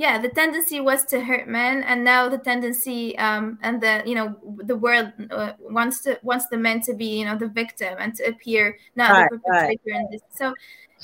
yeah, 0.00 0.16
the 0.16 0.30
tendency 0.30 0.80
was 0.80 1.04
to 1.12 1.20
hurt 1.20 1.46
men, 1.46 1.82
and 1.82 2.02
now 2.02 2.26
the 2.26 2.38
tendency, 2.38 3.18
um, 3.18 3.58
and 3.60 3.82
the 3.82 4.02
you 4.06 4.14
know 4.14 4.34
the 4.64 4.74
world 4.74 5.12
uh, 5.30 5.52
wants 5.60 6.00
to 6.04 6.18
wants 6.22 6.46
the 6.48 6.56
men 6.56 6.80
to 6.88 6.94
be 6.94 7.18
you 7.18 7.26
know 7.26 7.36
the 7.36 7.48
victim 7.48 7.94
and 7.98 8.14
to 8.14 8.22
appear 8.24 8.78
not 8.96 9.10
right, 9.10 9.28
the 9.30 9.38
perpetrator 9.38 9.80
right. 9.92 10.00
in 10.00 10.08
this. 10.10 10.22
So 10.34 10.54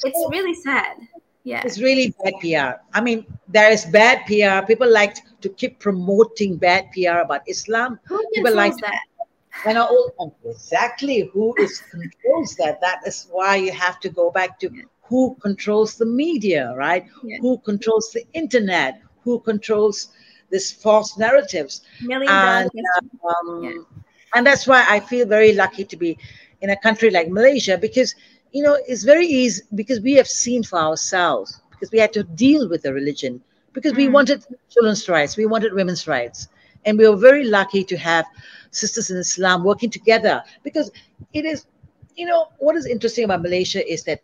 it's 0.02 0.22
really 0.30 0.54
sad. 0.54 0.96
Yeah, 1.44 1.60
it's 1.62 1.78
really 1.78 2.14
bad 2.24 2.40
PR. 2.40 2.80
I 2.96 3.02
mean, 3.02 3.26
there 3.48 3.70
is 3.70 3.84
bad 3.84 4.24
PR. 4.24 4.64
People 4.66 4.90
like 4.90 5.16
to 5.42 5.50
keep 5.50 5.78
promoting 5.78 6.56
bad 6.56 6.88
PR 6.94 7.20
about 7.20 7.42
Islam. 7.46 8.00
Who 8.08 8.18
People 8.32 8.54
like 8.54 8.78
that? 8.78 9.00
and 9.64 9.78
all, 9.78 10.10
exactly 10.44 11.30
who 11.32 11.54
is 11.58 11.82
controls 11.90 12.54
that 12.56 12.80
that 12.80 13.00
is 13.06 13.28
why 13.30 13.56
you 13.56 13.72
have 13.72 14.00
to 14.00 14.08
go 14.08 14.30
back 14.30 14.58
to 14.60 14.68
who 15.08 15.36
controls 15.40 15.96
the 15.96 16.06
media 16.06 16.74
right 16.76 17.06
yeah. 17.24 17.36
who 17.40 17.58
controls 17.58 18.10
the 18.12 18.24
internet 18.32 19.00
who 19.22 19.38
controls 19.40 20.08
this 20.50 20.70
false 20.70 21.18
narratives 21.18 21.82
and, 22.00 22.70
um, 22.70 23.62
yeah. 23.62 23.70
and 24.34 24.46
that's 24.46 24.66
why 24.66 24.84
i 24.88 25.00
feel 25.00 25.26
very 25.26 25.52
lucky 25.52 25.84
to 25.84 25.96
be 25.96 26.18
in 26.60 26.70
a 26.70 26.76
country 26.76 27.10
like 27.10 27.28
malaysia 27.28 27.76
because 27.76 28.14
you 28.52 28.62
know 28.62 28.76
it's 28.86 29.04
very 29.04 29.26
easy 29.26 29.62
because 29.74 30.00
we 30.00 30.14
have 30.14 30.28
seen 30.28 30.62
for 30.62 30.78
ourselves 30.78 31.60
because 31.70 31.90
we 31.90 31.98
had 31.98 32.12
to 32.12 32.22
deal 32.22 32.68
with 32.68 32.82
the 32.82 32.92
religion 32.92 33.40
because 33.72 33.92
mm. 33.92 33.98
we 33.98 34.08
wanted 34.08 34.44
children's 34.70 35.08
rights 35.08 35.36
we 35.36 35.46
wanted 35.46 35.72
women's 35.74 36.06
rights 36.06 36.48
and 36.86 36.96
we 36.96 37.06
were 37.08 37.16
very 37.16 37.44
lucky 37.44 37.84
to 37.84 37.96
have 37.98 38.24
sisters 38.70 39.10
in 39.10 39.18
Islam 39.18 39.64
working 39.64 39.90
together 39.90 40.42
because 40.62 40.90
it 41.32 41.44
is, 41.44 41.66
you 42.14 42.26
know, 42.26 42.48
what 42.58 42.76
is 42.76 42.86
interesting 42.86 43.24
about 43.24 43.42
Malaysia 43.42 43.86
is 43.92 44.04
that 44.04 44.20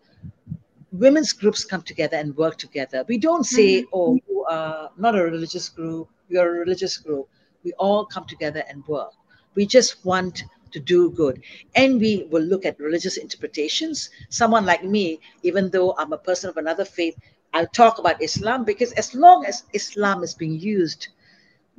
women's 0.93 1.33
groups 1.33 1.65
come 1.65 1.83
together 1.83 2.17
and 2.17 2.37
work 2.37 2.59
together. 2.59 3.05
We 3.09 3.19
don't 3.19 3.45
say, 3.45 3.83
mm-hmm. 3.83 3.95
oh, 3.95 4.19
you 4.29 4.45
are 4.49 4.91
not 4.97 5.19
a 5.19 5.23
religious 5.23 5.69
group, 5.69 6.09
you're 6.29 6.57
a 6.57 6.59
religious 6.59 6.97
group. 6.99 7.29
We 7.65 7.73
all 7.75 8.05
come 8.05 8.27
together 8.27 8.63
and 8.69 8.87
work. 8.87 9.13
We 9.55 9.67
just 9.67 10.05
want 10.05 10.45
to 10.73 10.81
do 10.81 11.11
good. 11.11 11.43
And 11.75 12.01
we 12.01 12.27
will 12.31 12.43
look 12.43 12.65
at 12.65 12.79
religious 12.79 13.17
interpretations. 13.17 14.11
Someone 14.31 14.67
like 14.67 14.85
me, 14.85 15.21
even 15.43 15.71
though 15.71 15.95
I'm 15.99 16.13
a 16.13 16.19
person 16.19 16.51
of 16.51 16.57
another 16.57 16.85
faith, 16.85 17.17
I'll 17.55 17.67
talk 17.69 17.99
about 17.99 18.23
Islam 18.23 18.65
because 18.65 18.93
as 18.93 19.15
long 19.15 19.45
as 19.45 19.65
Islam 19.73 20.23
is 20.23 20.35
being 20.35 20.59
used 20.59 21.09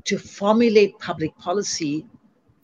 to 0.05 0.18
formulate 0.18 0.99
public 0.99 1.36
policy, 1.38 2.05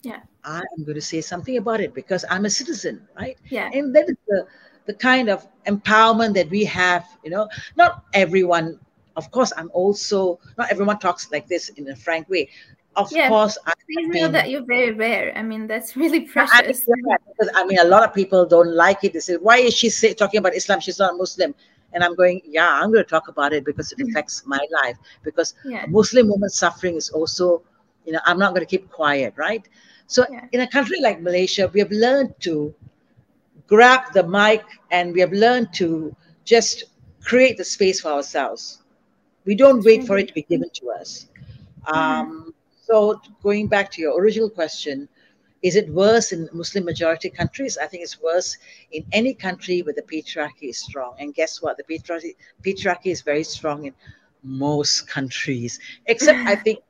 yeah, 0.02 0.20
I 0.44 0.62
am 0.78 0.84
going 0.84 0.94
to 0.94 1.02
say 1.02 1.20
something 1.20 1.56
about 1.56 1.80
it 1.80 1.92
because 1.92 2.24
I'm 2.30 2.44
a 2.44 2.50
citizen, 2.50 3.06
right? 3.18 3.36
Yeah. 3.50 3.70
And 3.72 3.94
that 3.94 4.08
is 4.08 4.16
the 4.28 4.46
the 4.86 4.94
kind 4.94 5.28
of 5.28 5.46
empowerment 5.66 6.34
that 6.34 6.48
we 6.50 6.64
have, 6.64 7.06
you 7.24 7.30
know, 7.30 7.48
not 7.76 8.04
everyone, 8.14 8.78
of 9.16 9.30
course, 9.30 9.52
I'm 9.56 9.70
also 9.72 10.38
not 10.58 10.70
everyone 10.70 10.98
talks 10.98 11.30
like 11.30 11.46
this 11.48 11.68
in 11.70 11.88
a 11.88 11.96
frank 11.96 12.28
way. 12.28 12.48
Of 12.96 13.12
yeah, 13.12 13.28
course, 13.28 13.56
I 13.66 13.72
know 13.88 14.28
that 14.28 14.50
you're 14.50 14.64
very 14.64 14.92
rare. 14.92 15.32
I 15.36 15.42
mean, 15.42 15.66
that's 15.68 15.96
really 16.02 16.22
precious. 16.22 16.52
I 16.52 16.62
mean, 16.62 17.16
because 17.28 17.54
I 17.54 17.64
mean, 17.64 17.78
a 17.78 17.84
lot 17.84 18.02
of 18.02 18.12
people 18.12 18.44
don't 18.46 18.74
like 18.74 19.04
it. 19.04 19.12
They 19.12 19.20
say, 19.20 19.36
"Why 19.36 19.58
is 19.58 19.74
she 19.74 19.90
say, 19.90 20.12
talking 20.12 20.38
about 20.38 20.56
Islam? 20.56 20.80
She's 20.80 20.98
not 20.98 21.16
Muslim." 21.16 21.54
And 21.92 22.02
I'm 22.02 22.14
going, 22.16 22.40
"Yeah, 22.44 22.68
I'm 22.68 22.90
going 22.92 23.04
to 23.04 23.08
talk 23.08 23.28
about 23.28 23.52
it 23.52 23.64
because 23.64 23.92
it 23.92 23.98
mm. 23.98 24.08
affects 24.10 24.42
my 24.44 24.60
life. 24.82 24.96
Because 25.22 25.54
yeah. 25.64 25.86
Muslim 25.88 26.28
woman 26.28 26.50
suffering 26.50 26.96
is 26.96 27.10
also, 27.10 27.62
you 28.04 28.12
know, 28.12 28.20
I'm 28.26 28.38
not 28.38 28.54
going 28.54 28.66
to 28.66 28.70
keep 28.70 28.90
quiet, 28.90 29.34
right? 29.36 29.66
So 30.08 30.26
yeah. 30.28 30.46
in 30.50 30.60
a 30.60 30.66
country 30.66 31.00
like 31.00 31.20
Malaysia, 31.20 31.70
we 31.72 31.78
have 31.78 31.92
learned 31.92 32.34
to 32.40 32.74
grab 33.70 34.12
the 34.12 34.26
mic 34.26 34.62
and 34.90 35.14
we 35.14 35.20
have 35.20 35.32
learned 35.32 35.72
to 35.72 36.14
just 36.44 36.84
create 37.22 37.56
the 37.56 37.64
space 37.64 38.00
for 38.00 38.08
ourselves. 38.08 38.82
We 39.46 39.54
don't 39.54 39.82
wait 39.84 40.04
for 40.06 40.18
it 40.18 40.28
to 40.28 40.34
be 40.34 40.42
given 40.42 40.68
to 40.74 40.90
us. 40.90 41.28
Mm-hmm. 41.86 41.98
Um, 41.98 42.54
so 42.82 43.20
going 43.42 43.68
back 43.68 43.90
to 43.92 44.02
your 44.02 44.20
original 44.20 44.50
question, 44.50 45.08
is 45.62 45.76
it 45.76 45.88
worse 45.90 46.32
in 46.32 46.48
Muslim 46.52 46.84
majority 46.84 47.30
countries? 47.30 47.78
I 47.80 47.86
think 47.86 48.02
it's 48.02 48.20
worse 48.20 48.56
in 48.90 49.04
any 49.12 49.34
country 49.34 49.82
where 49.82 49.94
the 49.94 50.02
patriarchy 50.02 50.70
is 50.70 50.80
strong. 50.80 51.14
And 51.18 51.34
guess 51.34 51.62
what? 51.62 51.76
The 51.76 51.84
patriarchy, 51.84 52.34
patriarchy 52.62 53.06
is 53.12 53.20
very 53.20 53.44
strong 53.44 53.84
in 53.84 53.94
most 54.42 55.06
countries, 55.06 55.78
except 56.06 56.38
I 56.46 56.56
think 56.56 56.80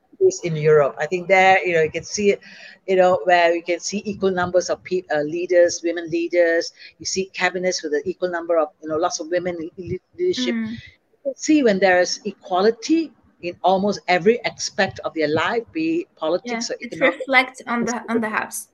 in 0.43 0.55
Europe. 0.55 0.95
I 0.99 1.05
think 1.05 1.27
there, 1.27 1.65
you 1.65 1.73
know, 1.73 1.81
you 1.81 1.91
can 1.91 2.03
see 2.03 2.31
it, 2.31 2.39
you 2.87 2.95
know, 2.95 3.19
where 3.23 3.53
you 3.55 3.63
can 3.63 3.79
see 3.79 4.01
equal 4.05 4.31
numbers 4.31 4.69
of 4.69 4.83
pe- 4.83 5.03
uh, 5.13 5.21
leaders, 5.21 5.81
women 5.83 6.09
leaders. 6.09 6.71
You 6.99 7.05
see 7.05 7.25
cabinets 7.33 7.83
with 7.83 7.93
an 7.93 8.03
equal 8.05 8.29
number 8.29 8.57
of, 8.57 8.69
you 8.81 8.89
know, 8.89 8.97
lots 8.97 9.19
of 9.19 9.27
women 9.29 9.57
leadership. 9.77 10.55
Mm. 10.55 10.71
You 10.71 11.19
can 11.23 11.35
see 11.35 11.63
when 11.63 11.79
there 11.79 11.99
is 11.99 12.19
equality 12.25 13.11
in 13.41 13.55
almost 13.63 13.99
every 14.07 14.43
aspect 14.45 14.99
of 15.03 15.13
their 15.13 15.27
life, 15.27 15.63
be 15.71 16.07
politics 16.15 16.69
yeah, 16.69 16.75
or. 16.75 16.77
It 16.79 16.99
reflects 16.99 17.61
on 17.67 17.85
the 17.85 18.03
on 18.09 18.21
the 18.21 18.29
house. 18.29 18.67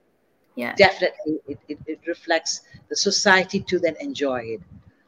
Yeah, 0.55 0.73
definitely, 0.75 1.39
it, 1.47 1.59
it, 1.67 1.77
it 1.85 1.99
reflects 2.07 2.61
the 2.89 2.95
society 2.95 3.59
to 3.61 3.79
then 3.79 3.95
enjoy 3.99 4.39
it. 4.39 4.61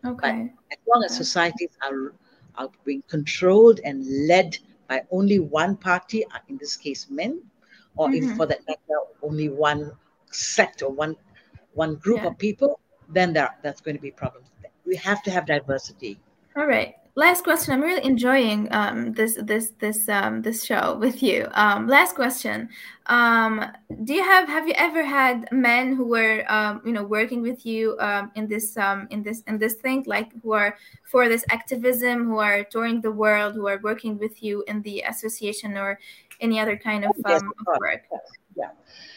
Okay. 0.05 0.51
But 0.69 0.77
as 0.77 0.77
long 0.87 1.03
as 1.03 1.17
societies 1.17 1.71
are 1.81 2.13
are 2.55 2.69
being 2.85 3.03
controlled 3.07 3.79
and 3.83 4.05
led 4.27 4.57
by 4.89 5.03
only 5.11 5.39
one 5.39 5.77
party, 5.77 6.25
uh, 6.25 6.39
in 6.49 6.57
this 6.57 6.75
case 6.75 7.07
men, 7.09 7.41
or 7.95 8.09
mm-hmm. 8.09 8.35
for 8.35 8.45
that 8.45 8.59
matter, 8.67 8.99
only 9.21 9.47
one 9.47 9.91
sect 10.31 10.81
or 10.81 10.91
one 10.91 11.15
one 11.73 11.95
group 11.95 12.21
yeah. 12.23 12.27
of 12.27 12.37
people, 12.37 12.79
then 13.07 13.31
there, 13.31 13.55
that's 13.63 13.79
going 13.79 13.95
to 13.95 14.01
be 14.01 14.11
problems. 14.11 14.47
We 14.85 14.97
have 14.97 15.23
to 15.23 15.31
have 15.31 15.45
diversity. 15.45 16.19
All 16.57 16.65
right 16.65 16.98
last 17.19 17.43
question. 17.43 17.73
I'm 17.73 17.81
really 17.81 18.03
enjoying 18.03 18.69
um, 18.71 19.11
this 19.11 19.37
this 19.43 19.73
this 19.79 20.07
um, 20.07 20.41
this 20.41 20.63
show 20.63 20.97
with 20.97 21.21
you. 21.21 21.47
Um, 21.53 21.87
last 21.87 22.15
question. 22.15 22.69
Um, 23.07 23.65
do 24.05 24.13
you 24.13 24.23
have 24.23 24.47
have 24.47 24.67
you 24.67 24.73
ever 24.77 25.03
had 25.03 25.47
men 25.51 25.95
who 25.95 26.05
were 26.05 26.45
um, 26.47 26.81
you 26.85 26.93
know 26.93 27.03
working 27.03 27.41
with 27.41 27.65
you 27.65 27.97
um, 27.99 28.31
in 28.35 28.47
this 28.47 28.77
in 29.11 29.21
this 29.21 29.43
in 29.47 29.59
this 29.59 29.75
thing? 29.75 30.03
Like 30.07 30.31
who 30.41 30.53
are 30.53 30.77
for 31.11 31.27
this 31.27 31.43
activism 31.49 32.25
who 32.25 32.39
are 32.39 32.63
touring 32.63 33.01
the 33.01 33.11
world 33.11 33.53
who 33.53 33.67
are 33.67 33.79
working 33.83 34.17
with 34.17 34.41
you 34.41 34.63
in 34.67 34.81
the 34.83 35.01
association 35.01 35.77
or 35.77 35.99
any 36.41 36.57
other 36.57 36.77
kind 36.77 37.03
of, 37.03 37.11
yes, 37.27 37.41
of 37.41 37.67
work 37.81 38.01
yeah 38.55 38.69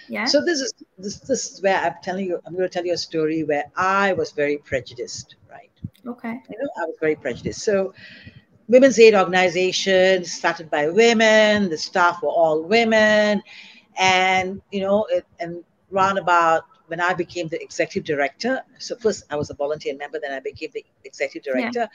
yeah 0.08 0.24
so 0.24 0.44
this 0.44 0.60
is 0.60 0.72
this, 0.98 1.20
this 1.20 1.52
is 1.52 1.62
where 1.62 1.78
i'm 1.78 1.94
telling 2.02 2.26
you 2.26 2.40
i'm 2.46 2.54
going 2.54 2.68
to 2.68 2.72
tell 2.72 2.84
you 2.84 2.92
a 2.92 2.98
story 2.98 3.44
where 3.44 3.64
i 3.76 4.12
was 4.12 4.32
very 4.32 4.58
prejudiced 4.58 5.36
right 5.50 5.70
Okay. 6.06 6.40
You 6.50 6.58
know, 6.58 6.68
I 6.78 6.86
was 6.86 6.96
very 7.00 7.14
prejudiced. 7.14 7.62
So, 7.62 7.94
women's 8.68 8.98
aid 8.98 9.14
organization 9.14 10.24
started 10.24 10.70
by 10.70 10.88
women. 10.88 11.70
The 11.70 11.78
staff 11.78 12.22
were 12.22 12.28
all 12.28 12.62
women, 12.62 13.42
and 13.98 14.60
you 14.70 14.80
know, 14.80 15.06
it, 15.10 15.26
and 15.38 15.64
round 15.90 16.18
about 16.18 16.64
when 16.88 17.00
I 17.00 17.14
became 17.14 17.48
the 17.48 17.62
executive 17.62 18.04
director. 18.04 18.62
So 18.78 18.96
first 18.96 19.24
I 19.30 19.36
was 19.36 19.50
a 19.50 19.54
volunteer 19.54 19.96
member, 19.96 20.18
then 20.20 20.32
I 20.32 20.40
became 20.40 20.70
the 20.74 20.84
executive 21.04 21.52
director. 21.52 21.88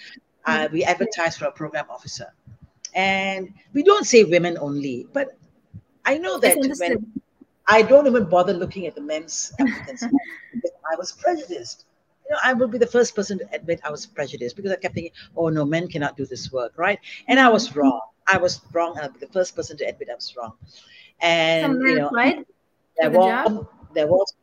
Yeah. 0.48 0.64
Uh, 0.64 0.70
we 0.72 0.84
advertised 0.84 1.40
for 1.40 1.46
a 1.46 1.52
program 1.52 1.86
officer, 1.90 2.34
and 2.94 3.54
we 3.74 3.84
don't 3.84 4.06
say 4.06 4.24
women 4.24 4.58
only, 4.60 5.08
but 5.12 5.38
I 6.06 6.18
know 6.18 6.40
that 6.40 6.58
when 6.80 7.22
I 7.68 7.82
don't 7.82 8.08
even 8.08 8.26
bother 8.26 8.54
looking 8.54 8.86
at 8.88 8.96
the 8.96 9.02
men's 9.02 9.54
applicants 9.60 10.04
I 10.92 10.96
was 10.98 11.12
prejudiced 11.12 11.86
you 12.28 12.34
know, 12.34 12.40
I 12.44 12.54
will 12.54 12.68
be 12.68 12.78
the 12.78 12.88
first 12.88 13.16
person 13.16 13.40
to 13.40 13.48
admit 13.54 13.80
I 13.84 13.92
was 13.92 14.06
prejudiced 14.06 14.56
because 14.56 14.72
I 14.72 14.76
kept 14.76 14.96
thinking, 14.96 15.14
oh 15.36 15.50
no, 15.50 15.66
men 15.66 15.88
cannot 15.88 16.18
do 16.18 16.26
this 16.26 16.52
work, 16.52 16.74
right? 16.78 17.00
And 17.28 17.40
I 17.40 17.48
was 17.50 17.76
wrong. 17.76 18.02
I 18.28 18.38
was 18.38 18.62
wrong, 18.74 18.98
and 18.98 19.06
I'll 19.06 19.12
be 19.12 19.20
the 19.20 19.32
first 19.32 19.56
person 19.56 19.78
to 19.78 19.86
admit 19.86 20.10
I 20.12 20.16
was 20.16 20.36
wrong. 20.36 20.54
And 21.22 21.64
Some 21.64 21.82
you 21.82 21.96
know, 21.96 22.10
right? 22.10 22.46
there 22.98 23.10
the 23.10 23.18
was 23.18 23.54
there 23.94 24.08
was 24.08 24.34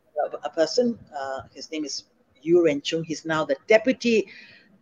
a, 0.43 0.49
person. 0.49 0.97
Uh, 1.15 1.41
his 1.53 1.71
name 1.71 1.85
is 1.85 2.05
Yu 2.41 2.65
Ren 2.65 2.81
Chung. 2.81 3.03
He's 3.03 3.25
now 3.25 3.45
the 3.45 3.55
deputy 3.67 4.27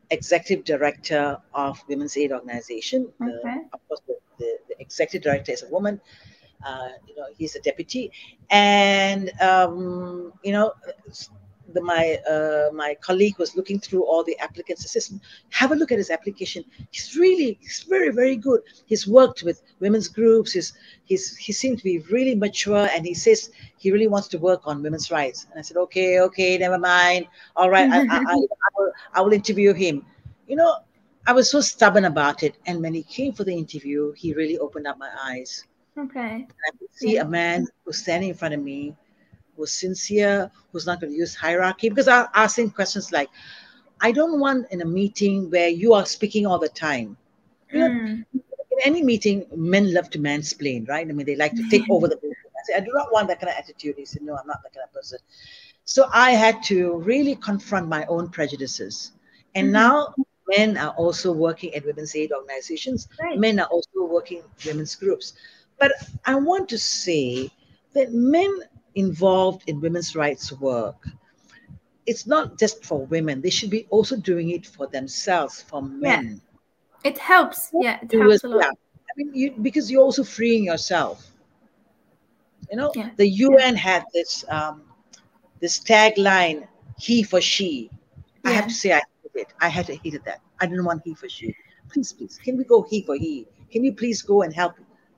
executive 0.09 0.63
director 0.63 1.37
of 1.53 1.83
Women's 1.89 2.15
Aid 2.15 2.31
Organization. 2.31 3.11
Okay. 3.21 3.57
of 3.73 3.87
course, 3.87 4.01
the, 4.07 4.15
the, 4.37 4.57
the 4.69 4.75
executive 4.79 5.23
director 5.23 5.51
is 5.51 5.63
a 5.63 5.69
woman. 5.69 5.99
Uh, 6.65 6.89
you 7.07 7.15
know, 7.15 7.25
he's 7.37 7.55
a 7.55 7.61
deputy, 7.61 8.11
and 8.49 9.31
um, 9.41 10.33
you 10.43 10.51
know, 10.51 10.73
the, 11.73 11.81
my 11.81 12.17
uh, 12.29 12.69
my 12.73 12.95
colleague 13.01 13.37
was 13.37 13.55
looking 13.55 13.79
through 13.79 14.03
all 14.03 14.23
the 14.23 14.37
applicants. 14.39 14.89
Says, 14.91 15.13
have 15.49 15.71
a 15.71 15.75
look 15.75 15.91
at 15.91 15.97
his 15.97 16.09
application. 16.09 16.63
He's 16.91 17.15
really, 17.15 17.57
he's 17.61 17.83
very, 17.83 18.09
very 18.09 18.35
good. 18.35 18.61
He's 18.85 19.07
worked 19.07 19.43
with 19.43 19.61
women's 19.79 20.07
groups. 20.07 20.53
He's 20.53 20.73
he's 21.05 21.35
he 21.37 21.53
seems 21.53 21.79
to 21.79 21.83
be 21.83 21.99
really 22.11 22.35
mature, 22.35 22.87
and 22.93 23.05
he 23.05 23.13
says 23.13 23.51
he 23.77 23.91
really 23.91 24.07
wants 24.07 24.27
to 24.29 24.37
work 24.37 24.61
on 24.65 24.83
women's 24.83 25.11
rights. 25.11 25.47
And 25.49 25.59
I 25.59 25.61
said, 25.61 25.77
okay, 25.77 26.19
okay, 26.21 26.57
never 26.57 26.77
mind. 26.77 27.27
All 27.55 27.69
right, 27.69 27.89
I, 27.89 27.99
I, 27.99 28.17
I, 28.17 28.33
I, 28.33 28.35
will, 28.77 28.91
I 29.13 29.21
will 29.21 29.33
interview 29.33 29.73
him. 29.73 30.05
You 30.47 30.57
know, 30.57 30.77
I 31.25 31.33
was 31.33 31.49
so 31.49 31.61
stubborn 31.61 32.05
about 32.05 32.43
it, 32.43 32.57
and 32.65 32.81
when 32.81 32.93
he 32.93 33.03
came 33.03 33.33
for 33.33 33.43
the 33.43 33.55
interview, 33.55 34.11
he 34.13 34.33
really 34.33 34.57
opened 34.57 34.87
up 34.87 34.97
my 34.97 35.09
eyes. 35.23 35.65
Okay. 35.97 36.47
I 36.47 36.71
see 36.91 37.17
a 37.17 37.25
man 37.25 37.67
who's 37.85 37.97
standing 37.97 38.29
in 38.29 38.35
front 38.35 38.53
of 38.53 38.61
me, 38.61 38.95
who's 39.55 39.71
sincere, 39.71 40.49
who's 40.71 40.85
not 40.85 40.99
going 40.99 41.11
to 41.13 41.17
use 41.17 41.35
hierarchy. 41.35 41.89
Because 41.89 42.07
I 42.07 42.27
asked 42.33 42.57
him 42.57 42.69
questions 42.71 43.11
like, 43.11 43.29
I 44.01 44.11
don't 44.11 44.39
want 44.39 44.71
in 44.71 44.81
a 44.81 44.85
meeting 44.85 45.49
where 45.51 45.69
you 45.69 45.93
are 45.93 46.05
speaking 46.05 46.45
all 46.45 46.59
the 46.59 46.69
time. 46.69 47.17
You 47.71 47.79
know, 47.79 47.89
Mm. 47.89 48.25
in 48.33 48.79
any 48.85 49.03
meeting, 49.03 49.45
men 49.55 49.93
love 49.93 50.09
to 50.11 50.19
mansplain, 50.19 50.87
right? 50.89 51.07
I 51.07 51.11
mean, 51.11 51.25
they 51.25 51.35
like 51.35 51.55
to 51.55 51.69
take 51.69 51.83
over 51.89 52.07
the 52.07 52.15
meeting. 52.15 52.31
I 52.31 52.61
said, 52.65 52.81
I 52.81 52.85
do 52.85 52.91
not 52.93 53.11
want 53.11 53.27
that 53.27 53.39
kind 53.39 53.51
of 53.51 53.57
attitude. 53.57 53.95
He 53.97 54.05
said, 54.05 54.23
No, 54.23 54.35
I'm 54.35 54.47
not 54.47 54.61
that 54.63 54.73
kind 54.73 54.83
of 54.83 54.93
person. 54.93 55.19
So 55.85 56.09
I 56.13 56.31
had 56.31 56.63
to 56.63 56.97
really 56.97 57.35
confront 57.35 57.87
my 57.87 58.05
own 58.05 58.29
prejudices. 58.29 59.11
And 59.55 59.67
Mhm. 59.67 59.71
now 59.71 60.13
men 60.57 60.77
are 60.77 60.93
also 60.95 61.31
working 61.31 61.73
at 61.75 61.85
women's 61.85 62.15
aid 62.15 62.31
organizations. 62.31 63.07
Right. 63.21 63.37
Men 63.37 63.59
are 63.59 63.67
also 63.67 64.05
working 64.05 64.43
women's 64.65 64.95
groups. 64.95 65.33
But 65.79 65.91
I 66.25 66.35
want 66.35 66.69
to 66.69 66.77
say 66.77 67.51
that 67.93 68.13
men 68.13 68.51
involved 68.95 69.63
in 69.67 69.81
women's 69.81 70.15
rights 70.15 70.51
work, 70.53 71.07
it's 72.05 72.27
not 72.27 72.59
just 72.59 72.83
for 72.85 73.05
women. 73.05 73.41
They 73.41 73.49
should 73.49 73.69
be 73.69 73.87
also 73.89 74.15
doing 74.15 74.51
it 74.51 74.65
for 74.65 74.87
themselves, 74.87 75.61
for 75.61 75.81
men. 75.81 76.41
It 77.03 77.17
helps. 77.17 77.69
Yeah, 77.73 77.99
it 78.01 78.11
helps 78.11 78.43
a 78.43 78.47
lot. 78.47 78.65
I 78.65 79.11
mean, 79.17 79.31
you, 79.33 79.51
because 79.61 79.91
you're 79.91 80.01
also 80.01 80.23
freeing 80.23 80.63
yourself. 80.63 81.29
You 82.71 82.77
know, 82.77 82.91
Yeah. 82.95 83.09
the 83.17 83.27
UN 83.27 83.75
had 83.75 84.03
this 84.13 84.43
um, 84.49 84.83
this 85.59 85.79
tagline, 85.79 86.67
"He 86.97 87.23
for 87.23 87.41
she." 87.41 87.89
I 88.45 88.51
have 88.51 88.67
to 88.67 88.73
say, 88.73 88.91
I 88.91 89.01
hated 89.23 89.41
it. 89.41 89.53
I 89.61 89.69
had 89.69 89.85
to 89.85 89.95
hated 89.95 90.23
that. 90.25 90.41
I 90.59 90.65
didn't 90.65 90.83
want 90.83 91.01
he 91.05 91.13
for 91.13 91.29
she. 91.29 91.55
Please, 91.89 92.11
please, 92.11 92.39
can 92.43 92.57
we 92.57 92.63
go 92.63 92.81
he 92.81 93.03
for 93.03 93.15
he? 93.15 93.47
Can 93.71 93.83
you 93.83 93.93
please 93.93 94.21
go 94.21 94.41
and 94.41 94.53
help 94.53 94.73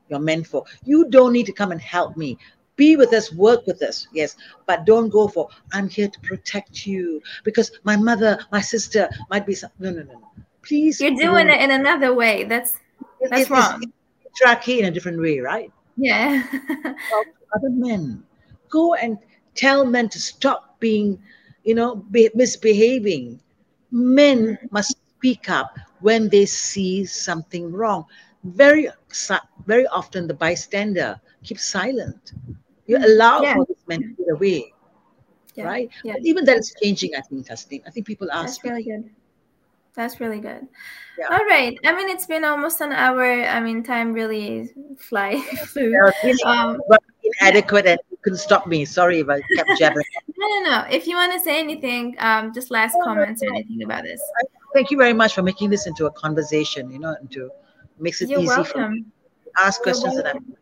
your 0.09 0.19
meant 0.19 0.47
for? 0.47 0.63
You 0.83 1.09
don't 1.09 1.33
need 1.33 1.45
to 1.47 1.51
come 1.51 1.71
and 1.71 1.81
help 1.81 2.17
me. 2.17 2.37
Be 2.75 2.97
with 2.97 3.13
us, 3.13 3.31
work 3.31 3.65
with 3.65 3.81
us, 3.81 4.07
yes, 4.11 4.35
but 4.65 4.85
don't 4.85 5.09
go 5.09 5.29
for. 5.29 5.47
I'm 5.71 5.87
here 5.87 6.09
to 6.09 6.19
protect 6.19 6.85
you 6.85 7.21
because 7.45 7.71
my 7.83 7.95
mother, 7.95 8.37
my 8.51 8.59
sister 8.59 9.09
might 9.29 9.45
be 9.45 9.55
some. 9.55 9.71
No, 9.79 9.91
no, 9.91 10.03
no, 10.03 10.13
no. 10.13 10.43
Please, 10.61 10.99
You're 10.99 11.15
doing 11.15 11.47
it 11.47 11.61
in 11.61 11.71
another 11.71 12.13
way. 12.13 12.43
That's 12.43 12.73
that's 13.29 13.49
wrong. 13.49 13.83
Tracky 14.43 14.79
in 14.79 14.85
a 14.85 14.91
different 14.91 15.21
way, 15.21 15.39
right? 15.39 15.71
yeah. 15.97 16.43
Other 17.55 17.69
men, 17.69 18.23
go 18.69 18.95
and 18.95 19.17
tell 19.55 19.85
men 19.85 20.09
to 20.09 20.19
stop 20.19 20.79
being, 20.79 21.21
you 21.63 21.75
know, 21.75 21.95
be, 21.95 22.29
misbehaving. 22.35 23.39
Men 23.91 24.45
mm-hmm. 24.45 24.65
must 24.71 24.97
speak 25.17 25.49
up 25.49 25.77
when 26.01 26.29
they 26.29 26.45
see 26.45 27.05
something 27.05 27.71
wrong. 27.71 28.05
Very, 28.45 28.89
very 29.65 29.87
often 29.87 30.27
the 30.27 30.33
bystander 30.33 31.19
keeps 31.43 31.65
silent. 31.65 32.33
You 32.85 32.97
allow 32.97 33.41
Yeah. 33.41 33.55
for 33.55 33.65
this 33.65 33.81
men 33.87 34.01
to 34.01 34.23
get 34.23 34.31
away, 34.33 34.71
Yeah. 35.55 35.65
right? 35.65 35.89
Yeah. 36.03 36.13
But 36.13 36.21
even 36.25 36.45
that 36.45 36.57
is 36.59 36.73
changing, 36.81 37.15
I 37.15 37.21
think, 37.21 37.47
Tasneem. 37.47 37.81
I 37.87 37.89
think 37.89 38.05
people 38.05 38.29
are 38.31 38.43
That's 38.43 38.53
speaking. 38.55 38.71
really 38.71 38.83
good. 38.83 39.09
That's 39.95 40.19
really 40.19 40.39
good. 40.41 40.67
Yeah. 41.17 41.27
All 41.31 41.45
right. 41.45 41.75
I 41.85 41.95
mean, 41.95 42.09
it's 42.09 42.25
been 42.27 42.43
almost 42.43 42.81
an 42.81 42.91
hour. 42.91 43.23
I 43.23 43.59
mean, 43.61 43.81
time 43.81 44.13
really 44.13 44.69
fly 44.99 45.39
flew. 45.71 45.95
I 45.95 46.05
was 46.05 46.13
really 46.23 46.43
Um, 46.43 46.81
inadequate 47.41 47.87
and 47.87 47.99
you 48.11 48.17
couldn't 48.21 48.39
stop 48.39 48.67
me. 48.67 48.85
Sorry 48.85 49.21
if 49.21 49.29
I 49.29 49.41
kept 49.55 49.69
jabbering. 49.79 50.05
no, 50.37 50.47
no, 50.47 50.59
no. 50.69 50.85
If 50.91 51.07
you 51.07 51.15
want 51.15 51.31
to 51.33 51.39
say 51.39 51.57
anything, 51.57 52.15
um, 52.19 52.53
just 52.53 52.69
last 52.69 52.95
comments 53.03 53.41
or 53.41 53.47
anything 53.55 53.81
about 53.83 54.03
this. 54.03 54.21
Thank 54.73 54.91
you 54.91 54.97
very 54.97 55.13
much 55.13 55.33
for 55.33 55.41
making 55.41 55.69
this 55.71 55.87
into 55.87 56.05
a 56.05 56.11
conversation, 56.11 56.91
you 56.91 56.99
know, 56.99 57.15
and 57.19 57.31
to 57.31 57.49
makes 57.99 58.21
it 58.21 58.29
You're 58.29 58.41
easy 58.41 58.47
for 58.47 58.55
me 58.55 58.63
welcome. 58.63 59.05
to 59.45 59.61
ask 59.61 59.81
questions 59.81 60.15
that 60.15 60.27
I'm. 60.35 60.55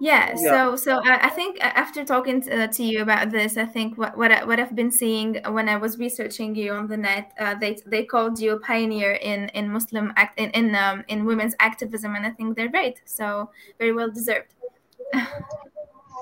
Yeah, 0.00 0.32
Yeah. 0.36 0.36
so 0.36 0.76
so 0.76 1.00
I, 1.04 1.26
I 1.26 1.28
think 1.30 1.58
after 1.60 2.04
talking 2.04 2.40
to, 2.42 2.64
uh, 2.64 2.66
to 2.68 2.84
you 2.84 3.02
about 3.02 3.30
this, 3.30 3.56
I 3.56 3.64
think 3.64 3.98
what 3.98 4.16
what, 4.16 4.30
I, 4.30 4.44
what 4.44 4.60
I've 4.60 4.74
been 4.76 4.92
seeing 4.92 5.40
when 5.48 5.68
I 5.68 5.76
was 5.76 5.98
researching 5.98 6.54
you 6.54 6.72
on 6.72 6.86
the 6.86 6.96
net, 6.96 7.32
uh, 7.40 7.54
they 7.56 7.78
they 7.84 8.04
called 8.04 8.38
you 8.38 8.52
a 8.52 8.60
pioneer 8.60 9.12
in 9.14 9.48
in 9.50 9.72
Muslim 9.72 10.12
act 10.16 10.38
in 10.38 10.50
in, 10.50 10.74
um, 10.76 11.04
in 11.08 11.24
women's 11.24 11.56
activism, 11.58 12.14
and 12.14 12.24
I 12.24 12.30
think 12.30 12.56
they're 12.56 12.70
right. 12.70 13.00
So 13.06 13.50
very 13.78 13.92
well 13.92 14.10
deserved. 14.10 14.54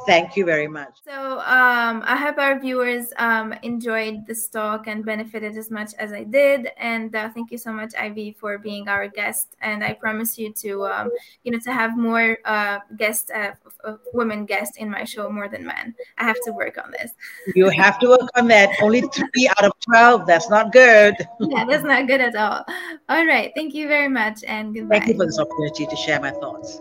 Thank 0.07 0.37
you 0.37 0.45
very 0.45 0.69
much. 0.69 0.99
So 1.05 1.41
um, 1.41 2.03
I 2.07 2.17
hope 2.17 2.39
our 2.39 2.59
viewers 2.59 3.13
um, 3.19 3.53
enjoyed 3.63 4.27
this 4.27 4.49
talk 4.49 4.87
and 4.87 5.05
benefited 5.05 5.57
as 5.57 5.71
much 5.71 5.95
as 5.99 6.13
I 6.13 6.23
did. 6.23 6.69
And 6.77 7.15
uh, 7.15 7.29
thank 7.31 7.51
you 7.51 7.59
so 7.59 7.73
much, 7.73 7.93
Ivy, 7.99 8.37
for 8.39 8.59
being 8.59 8.89
our 8.89 9.09
guest. 9.09 9.57
And 9.61 9.83
I 9.83 9.95
promise 9.95 10.39
you 10.39 10.53
to, 10.53 10.87
um, 10.87 11.11
you 11.43 11.53
know, 11.53 11.59
to 11.59 11.73
have 11.73 11.99
more 11.99 12.39
uh, 12.45 12.79
guests, 12.97 13.31
uh, 13.31 13.53
women 14.13 14.47
guests 14.47 14.77
in 14.77 14.89
my 14.89 15.05
show 15.05 15.29
more 15.29 15.49
than 15.49 15.67
men. 15.67 15.95
I 16.19 16.25
have 16.25 16.41
to 16.45 16.53
work 16.53 16.79
on 16.83 16.93
this. 16.93 17.13
You 17.55 17.69
have 17.71 17.99
to 18.01 18.09
work 18.09 18.31
on 18.37 18.47
that. 18.49 18.71
Only 18.81 19.01
three 19.01 19.49
out 19.49 19.65
of 19.65 19.73
12. 19.91 20.27
That's 20.27 20.49
not 20.49 20.73
good. 20.73 21.15
Yeah, 21.57 21.65
that's 21.65 21.85
not 21.85 22.07
good 22.07 22.21
at 22.21 22.35
all. 22.35 22.65
All 23.09 23.25
right. 23.25 23.53
Thank 23.55 23.73
you 23.73 23.87
very 23.89 24.09
much, 24.09 24.43
and 24.45 24.75
goodbye. 24.75 24.99
Thank 24.99 25.11
you 25.13 25.17
for 25.17 25.27
this 25.27 25.39
opportunity 25.39 25.87
to 25.87 25.97
share 25.97 26.21
my 26.21 26.33
thoughts. 26.33 26.81